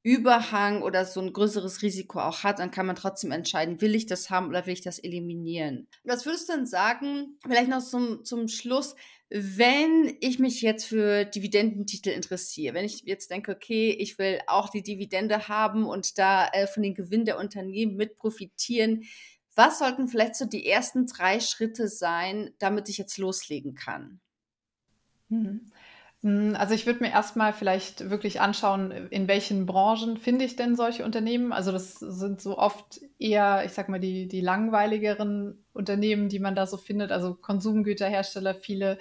Überhang 0.02 0.82
oder 0.82 1.04
so 1.04 1.20
ein 1.20 1.32
größeres 1.32 1.82
Risiko 1.82 2.18
auch 2.20 2.42
hat, 2.42 2.58
dann 2.58 2.72
kann 2.72 2.86
man 2.86 2.96
trotzdem 2.96 3.30
entscheiden, 3.30 3.80
will 3.80 3.94
ich 3.94 4.06
das 4.06 4.30
haben 4.30 4.48
oder 4.48 4.66
will 4.66 4.72
ich 4.72 4.80
das 4.80 4.98
eliminieren. 4.98 5.86
Was 6.02 6.26
würdest 6.26 6.48
du 6.48 6.54
denn 6.54 6.66
sagen, 6.66 7.38
vielleicht 7.42 7.68
noch 7.68 7.82
zum, 7.82 8.24
zum 8.24 8.48
Schluss, 8.48 8.96
wenn 9.30 10.16
ich 10.20 10.38
mich 10.38 10.60
jetzt 10.60 10.84
für 10.84 11.24
Dividendentitel 11.24 12.10
interessiere, 12.10 12.74
wenn 12.74 12.84
ich 12.84 13.02
jetzt 13.04 13.30
denke, 13.30 13.52
okay, 13.52 13.96
ich 13.98 14.18
will 14.18 14.40
auch 14.48 14.68
die 14.68 14.82
Dividende 14.82 15.48
haben 15.48 15.86
und 15.86 16.18
da 16.18 16.48
äh, 16.48 16.66
von 16.66 16.82
den 16.82 16.94
Gewinn 16.94 17.24
der 17.24 17.38
Unternehmen 17.38 17.96
mit 17.96 18.16
profitieren, 18.16 19.04
was 19.54 19.78
sollten 19.78 20.08
vielleicht 20.08 20.34
so 20.34 20.46
die 20.46 20.66
ersten 20.66 21.06
drei 21.06 21.38
Schritte 21.38 21.86
sein, 21.88 22.50
damit 22.58 22.88
ich 22.88 22.98
jetzt 22.98 23.18
loslegen 23.18 23.74
kann? 23.74 24.20
Mhm. 25.28 25.70
Hm, 26.22 26.54
also 26.56 26.74
ich 26.74 26.86
würde 26.86 27.00
mir 27.02 27.10
erstmal 27.10 27.52
vielleicht 27.52 28.08
wirklich 28.10 28.40
anschauen, 28.40 28.92
in 29.10 29.26
welchen 29.26 29.66
Branchen 29.66 30.16
finde 30.16 30.44
ich 30.44 30.54
denn 30.56 30.76
solche 30.76 31.04
Unternehmen. 31.04 31.52
Also 31.52 31.72
das 31.72 31.94
sind 31.94 32.40
so 32.40 32.58
oft 32.58 33.00
eher, 33.18 33.64
ich 33.64 33.72
sag 33.72 33.88
mal, 33.88 33.98
die, 34.00 34.28
die 34.28 34.40
langweiligeren 34.40 35.64
Unternehmen, 35.72 36.28
die 36.28 36.38
man 36.38 36.54
da 36.54 36.66
so 36.66 36.76
findet. 36.76 37.10
Also 37.10 37.34
Konsumgüterhersteller, 37.34 38.54
viele, 38.54 38.98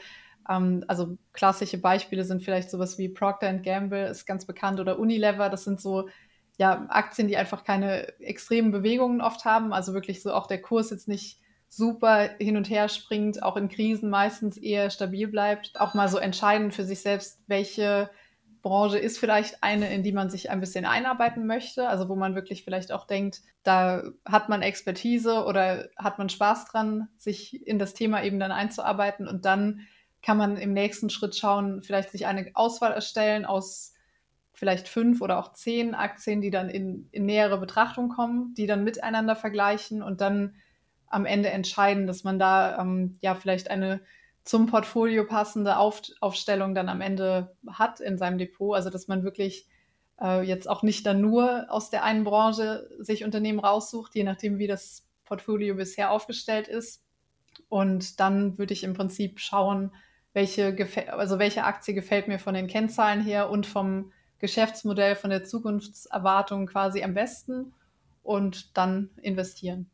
ähm, 0.49 0.83
also 0.87 1.17
klassische 1.33 1.77
Beispiele 1.79 2.23
sind 2.23 2.43
vielleicht 2.43 2.71
sowas 2.71 2.97
wie 2.97 3.09
Procter 3.09 3.53
Gamble, 3.53 4.07
ist 4.07 4.25
ganz 4.25 4.45
bekannt, 4.47 4.79
oder 4.79 4.97
Unilever. 4.97 5.49
Das 5.49 5.63
sind 5.63 5.79
so 5.79 6.09
ja, 6.57 6.85
Aktien, 6.89 7.27
die 7.27 7.37
einfach 7.37 7.63
keine 7.63 8.17
extremen 8.19 8.71
Bewegungen 8.71 9.21
oft 9.21 9.45
haben. 9.45 9.73
Also 9.73 9.93
wirklich 9.93 10.23
so 10.23 10.33
auch 10.33 10.47
der 10.47 10.61
Kurs 10.61 10.89
jetzt 10.89 11.07
nicht 11.07 11.39
super 11.73 12.31
hin 12.37 12.57
und 12.57 12.69
her 12.69 12.89
springt, 12.89 13.41
auch 13.41 13.55
in 13.55 13.69
Krisen 13.69 14.09
meistens 14.09 14.57
eher 14.57 14.89
stabil 14.89 15.29
bleibt. 15.29 15.79
Auch 15.79 15.93
mal 15.93 16.09
so 16.09 16.17
entscheiden 16.17 16.71
für 16.73 16.83
sich 16.83 16.99
selbst, 16.99 17.39
welche 17.47 18.09
Branche 18.61 18.99
ist 18.99 19.17
vielleicht 19.17 19.63
eine, 19.63 19.91
in 19.93 20.03
die 20.03 20.11
man 20.11 20.29
sich 20.29 20.49
ein 20.49 20.59
bisschen 20.59 20.83
einarbeiten 20.83 21.47
möchte, 21.47 21.87
also 21.87 22.09
wo 22.09 22.15
man 22.15 22.35
wirklich 22.35 22.65
vielleicht 22.65 22.91
auch 22.91 23.07
denkt, 23.07 23.41
da 23.63 24.03
hat 24.25 24.49
man 24.49 24.61
Expertise 24.61 25.45
oder 25.45 25.87
hat 25.95 26.19
man 26.19 26.27
Spaß 26.27 26.65
dran, 26.65 27.07
sich 27.17 27.65
in 27.65 27.79
das 27.79 27.93
Thema 27.93 28.21
eben 28.21 28.39
dann 28.39 28.51
einzuarbeiten 28.51 29.25
und 29.25 29.45
dann 29.45 29.87
kann 30.21 30.37
man 30.37 30.57
im 30.57 30.73
nächsten 30.73 31.09
Schritt 31.09 31.37
schauen, 31.37 31.83
vielleicht 31.83 32.11
sich 32.11 32.27
eine 32.27 32.51
Auswahl 32.53 32.91
erstellen 32.91 33.45
aus 33.45 33.93
vielleicht 34.51 34.89
fünf 34.89 35.21
oder 35.21 35.39
auch 35.39 35.53
zehn 35.53 35.95
Aktien, 35.95 36.41
die 36.41 36.51
dann 36.51 36.69
in, 36.69 37.07
in 37.11 37.25
nähere 37.25 37.59
Betrachtung 37.59 38.09
kommen, 38.09 38.53
die 38.55 38.67
dann 38.67 38.83
miteinander 38.83 39.37
vergleichen 39.37 40.03
und 40.03 40.19
dann 40.19 40.55
am 41.11 41.25
Ende 41.25 41.49
entscheiden, 41.49 42.07
dass 42.07 42.23
man 42.23 42.39
da 42.39 42.79
ähm, 42.79 43.17
ja 43.21 43.35
vielleicht 43.35 43.69
eine 43.69 44.01
zum 44.43 44.65
Portfolio 44.65 45.25
passende 45.25 45.77
Auf 45.77 46.01
Aufstellung 46.19 46.73
dann 46.73 46.89
am 46.89 47.01
Ende 47.01 47.55
hat 47.67 47.99
in 47.99 48.17
seinem 48.17 48.37
Depot. 48.37 48.75
Also 48.75 48.89
dass 48.89 49.07
man 49.07 49.23
wirklich 49.23 49.67
äh, 50.19 50.41
jetzt 50.41 50.69
auch 50.69 50.83
nicht 50.83 51.05
dann 51.05 51.21
nur 51.21 51.65
aus 51.69 51.89
der 51.89 52.03
einen 52.03 52.23
Branche 52.23 52.89
sich 52.99 53.23
Unternehmen 53.23 53.59
raussucht, 53.59 54.15
je 54.15 54.23
nachdem, 54.23 54.57
wie 54.57 54.67
das 54.67 55.07
Portfolio 55.25 55.75
bisher 55.75 56.11
aufgestellt 56.11 56.67
ist. 56.67 57.03
Und 57.69 58.19
dann 58.19 58.57
würde 58.57 58.73
ich 58.73 58.83
im 58.83 58.93
Prinzip 58.93 59.39
schauen, 59.39 59.91
welche, 60.33 60.75
also 61.11 61.39
welche 61.39 61.63
Aktie 61.63 61.93
gefällt 61.93 62.27
mir 62.27 62.39
von 62.39 62.53
den 62.53 62.67
Kennzahlen 62.67 63.21
her 63.21 63.49
und 63.49 63.65
vom 63.65 64.11
Geschäftsmodell, 64.39 65.15
von 65.15 65.29
der 65.29 65.43
Zukunftserwartung 65.43 66.67
quasi 66.67 67.03
am 67.03 67.13
besten 67.13 67.73
und 68.23 68.75
dann 68.77 69.09
investieren. 69.21 69.89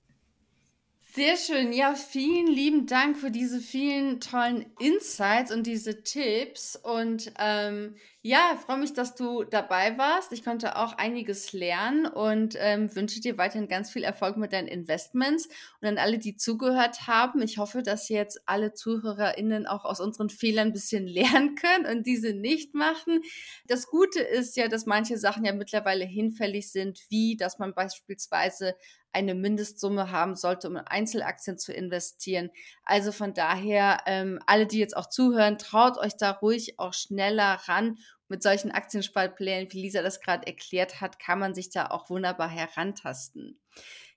Sehr 1.13 1.38
schön. 1.38 1.74
Ja, 1.74 1.96
vielen 1.96 2.46
lieben 2.48 2.86
Dank 2.86 3.17
für 3.17 3.32
diese 3.32 3.60
vielen 3.60 4.20
tollen 4.20 4.65
Insights 4.78 5.52
und 5.52 5.65
diese 5.65 6.04
Tipps. 6.04 6.76
Und 6.76 7.32
ähm, 7.39 7.96
ja, 8.22 8.56
freue 8.63 8.78
mich, 8.78 8.93
dass 8.93 9.15
du 9.15 9.43
dabei 9.43 9.98
warst. 9.98 10.32
Ich 10.32 10.43
konnte 10.43 10.76
auch 10.76 10.93
einiges 10.93 11.54
lernen 11.54 12.06
und 12.06 12.56
ähm, 12.60 12.93
wünsche 12.96 13.20
dir 13.20 13.38
weiterhin 13.38 13.67
ganz 13.67 13.89
viel 13.89 14.04
Erfolg 14.04 14.38
mit 14.38 14.54
deinen 14.54 14.67
Investments. 14.67 15.48
Und 15.82 15.88
an 15.88 15.98
alle, 15.98 16.19
die 16.19 16.36
zugehört 16.36 17.08
haben, 17.08 17.42
ich 17.42 17.58
hoffe, 17.58 17.81
dass 17.81 18.10
jetzt 18.10 18.42
alle 18.46 18.73
ZuhörerInnen 18.73 19.65
auch 19.65 19.86
aus 19.86 20.00
unseren 20.00 20.29
Fehlern 20.29 20.67
ein 20.67 20.73
bisschen 20.73 21.08
lernen 21.08 21.56
können 21.56 21.86
und 21.88 22.06
diese 22.06 22.34
nicht 22.34 22.75
machen. 22.75 23.21
Das 23.65 23.88
Gute 23.88 24.19
ist 24.19 24.56
ja, 24.58 24.67
dass 24.67 24.86
manche 24.86 25.17
Sachen 25.17 25.46
ja 25.46 25.54
mittlerweile 25.54 26.06
hinfällig 26.06 26.71
sind, 26.71 27.00
wie 27.10 27.38
dass 27.38 27.58
man 27.58 27.73
beispielsweise 27.73 28.75
eine 29.13 29.35
Mindestsumme 29.35 30.12
haben 30.12 30.35
sollte, 30.35 30.67
um 30.67 30.75
in 30.75 30.87
Einzelaktien 30.87 31.58
zu 31.58 31.73
investieren. 31.73 32.51
Also 32.83 33.12
von 33.12 33.33
daher, 33.33 34.01
ähm, 34.05 34.39
alle, 34.45 34.67
die 34.67 34.79
jetzt 34.79 34.95
auch 34.95 35.10
zuhören, 35.10 35.58
traut 35.58 35.97
euch 35.97 36.15
da 36.17 36.31
ruhig 36.31 36.79
auch 36.79 36.93
schneller 36.93 37.60
ran. 37.65 37.97
Mit 38.29 38.43
solchen 38.43 38.71
Aktiensparplänen, 38.71 39.71
wie 39.71 39.81
Lisa 39.81 40.01
das 40.01 40.19
gerade 40.19 40.45
erklärt 40.47 40.99
hat, 40.99 41.19
kann 41.19 41.39
man 41.39 41.53
sich 41.53 41.69
da 41.69 41.87
auch 41.87 42.10
wunderbar 42.10 42.49
herantasten. 42.49 43.60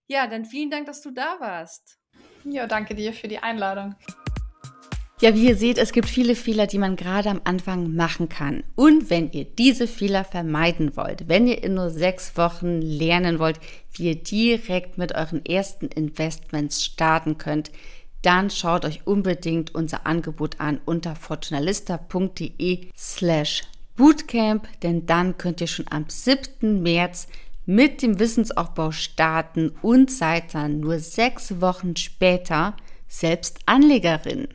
Ja, 0.06 0.26
dann 0.26 0.44
vielen 0.44 0.70
Dank, 0.70 0.86
dass 0.86 1.02
du 1.02 1.12
da 1.12 1.38
warst. 1.38 1.98
Ja, 2.44 2.66
danke 2.66 2.94
dir 2.94 3.12
für 3.12 3.28
die 3.28 3.38
Einladung. 3.38 3.94
Ja, 5.20 5.34
wie 5.34 5.48
ihr 5.48 5.56
seht, 5.56 5.76
es 5.76 5.92
gibt 5.92 6.08
viele 6.08 6.34
Fehler, 6.34 6.66
die 6.66 6.78
man 6.78 6.96
gerade 6.96 7.28
am 7.28 7.42
Anfang 7.44 7.94
machen 7.94 8.30
kann. 8.30 8.64
Und 8.74 9.10
wenn 9.10 9.30
ihr 9.32 9.44
diese 9.44 9.86
Fehler 9.86 10.24
vermeiden 10.24 10.96
wollt, 10.96 11.28
wenn 11.28 11.46
ihr 11.46 11.62
in 11.62 11.74
nur 11.74 11.90
sechs 11.90 12.38
Wochen 12.38 12.80
lernen 12.80 13.38
wollt, 13.38 13.60
wie 13.92 14.08
ihr 14.08 14.14
direkt 14.14 14.96
mit 14.96 15.14
euren 15.14 15.44
ersten 15.44 15.88
Investments 15.88 16.82
starten 16.82 17.36
könnt, 17.36 17.70
dann 18.22 18.48
schaut 18.48 18.86
euch 18.86 19.06
unbedingt 19.06 19.74
unser 19.74 20.06
Angebot 20.06 20.58
an 20.58 20.80
unter 20.86 21.14
fortunalista.de 21.14 22.88
slash 22.96 23.64
Bootcamp, 23.96 24.68
denn 24.80 25.04
dann 25.04 25.36
könnt 25.36 25.60
ihr 25.60 25.66
schon 25.66 25.86
am 25.90 26.06
7. 26.08 26.82
März 26.82 27.28
mit 27.66 28.00
dem 28.00 28.18
Wissensaufbau 28.18 28.90
starten 28.90 29.72
und 29.82 30.10
seid 30.10 30.54
dann 30.54 30.80
nur 30.80 30.98
sechs 30.98 31.60
Wochen 31.60 31.94
später 31.96 32.74
selbst 33.06 33.58
Anlegerin. 33.66 34.48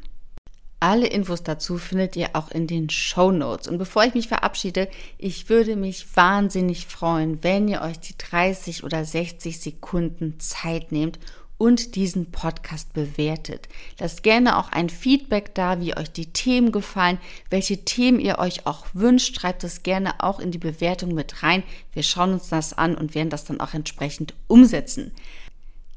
Alle 0.85 1.07
Infos 1.07 1.41
dazu 1.41 1.79
findet 1.79 2.15
ihr 2.15 2.29
auch 2.33 2.51
in 2.51 2.67
den 2.67 2.91
Show 2.91 3.31
Notes. 3.31 3.67
Und 3.67 3.79
bevor 3.79 4.03
ich 4.03 4.13
mich 4.13 4.27
verabschiede, 4.27 4.87
ich 5.17 5.49
würde 5.49 5.75
mich 5.75 6.15
wahnsinnig 6.15 6.85
freuen, 6.85 7.43
wenn 7.43 7.67
ihr 7.67 7.81
euch 7.81 7.99
die 7.99 8.15
30 8.15 8.83
oder 8.83 9.03
60 9.03 9.59
Sekunden 9.59 10.39
Zeit 10.39 10.91
nehmt 10.91 11.17
und 11.57 11.95
diesen 11.95 12.29
Podcast 12.29 12.93
bewertet. 12.93 13.67
Lasst 13.99 14.21
gerne 14.21 14.59
auch 14.59 14.71
ein 14.71 14.91
Feedback 14.91 15.55
da, 15.55 15.81
wie 15.81 15.97
euch 15.97 16.11
die 16.11 16.31
Themen 16.31 16.71
gefallen, 16.71 17.17
welche 17.49 17.83
Themen 17.83 18.19
ihr 18.19 18.37
euch 18.37 18.67
auch 18.67 18.85
wünscht. 18.93 19.35
Schreibt 19.35 19.63
es 19.63 19.81
gerne 19.81 20.13
auch 20.19 20.39
in 20.39 20.51
die 20.51 20.59
Bewertung 20.59 21.15
mit 21.15 21.41
rein. 21.41 21.63
Wir 21.93 22.03
schauen 22.03 22.33
uns 22.33 22.49
das 22.49 22.73
an 22.73 22.93
und 22.93 23.15
werden 23.15 23.31
das 23.31 23.45
dann 23.45 23.59
auch 23.59 23.73
entsprechend 23.73 24.35
umsetzen. 24.45 25.13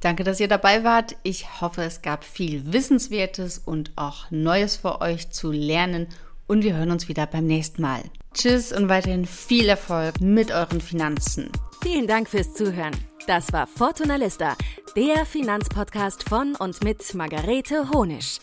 Danke, 0.00 0.22
dass 0.24 0.40
ihr 0.40 0.48
dabei 0.48 0.84
wart. 0.84 1.16
Ich 1.22 1.60
hoffe, 1.60 1.82
es 1.82 2.02
gab 2.02 2.24
viel 2.24 2.72
Wissenswertes 2.72 3.58
und 3.58 3.92
auch 3.96 4.30
Neues 4.30 4.76
für 4.76 5.00
euch 5.00 5.30
zu 5.30 5.50
lernen 5.50 6.06
und 6.46 6.62
wir 6.62 6.76
hören 6.76 6.90
uns 6.90 7.08
wieder 7.08 7.26
beim 7.26 7.46
nächsten 7.46 7.82
Mal. 7.82 8.02
Tschüss 8.32 8.72
und 8.72 8.88
weiterhin 8.88 9.26
viel 9.26 9.68
Erfolg 9.68 10.20
mit 10.20 10.52
euren 10.52 10.80
Finanzen. 10.80 11.50
Vielen 11.82 12.06
Dank 12.06 12.28
fürs 12.28 12.54
Zuhören. 12.54 12.96
Das 13.26 13.52
war 13.52 13.66
Fortuna 13.66 14.16
Lista, 14.16 14.56
der 14.96 15.26
Finanzpodcast 15.26 16.28
von 16.28 16.54
und 16.54 16.82
mit 16.82 17.14
Margarete 17.14 17.90
Honisch. 17.90 18.38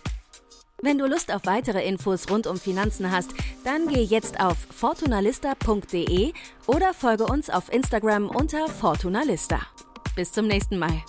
Wenn 0.82 0.98
du 0.98 1.08
Lust 1.08 1.34
auf 1.34 1.46
weitere 1.46 1.84
Infos 1.88 2.30
rund 2.30 2.48
um 2.48 2.58
Finanzen 2.58 3.12
hast, 3.12 3.32
dann 3.64 3.88
geh 3.88 4.04
jetzt 4.04 4.40
auf 4.40 4.58
fortunalista.de 4.70 6.34
oder 6.68 6.94
folge 6.94 7.26
uns 7.26 7.50
auf 7.50 7.74
Instagram 7.74 8.30
unter 8.30 8.68
Fortunalista. 8.68 9.62
Bis 10.16 10.32
zum 10.32 10.48
nächsten 10.48 10.78
Mal. 10.78 11.02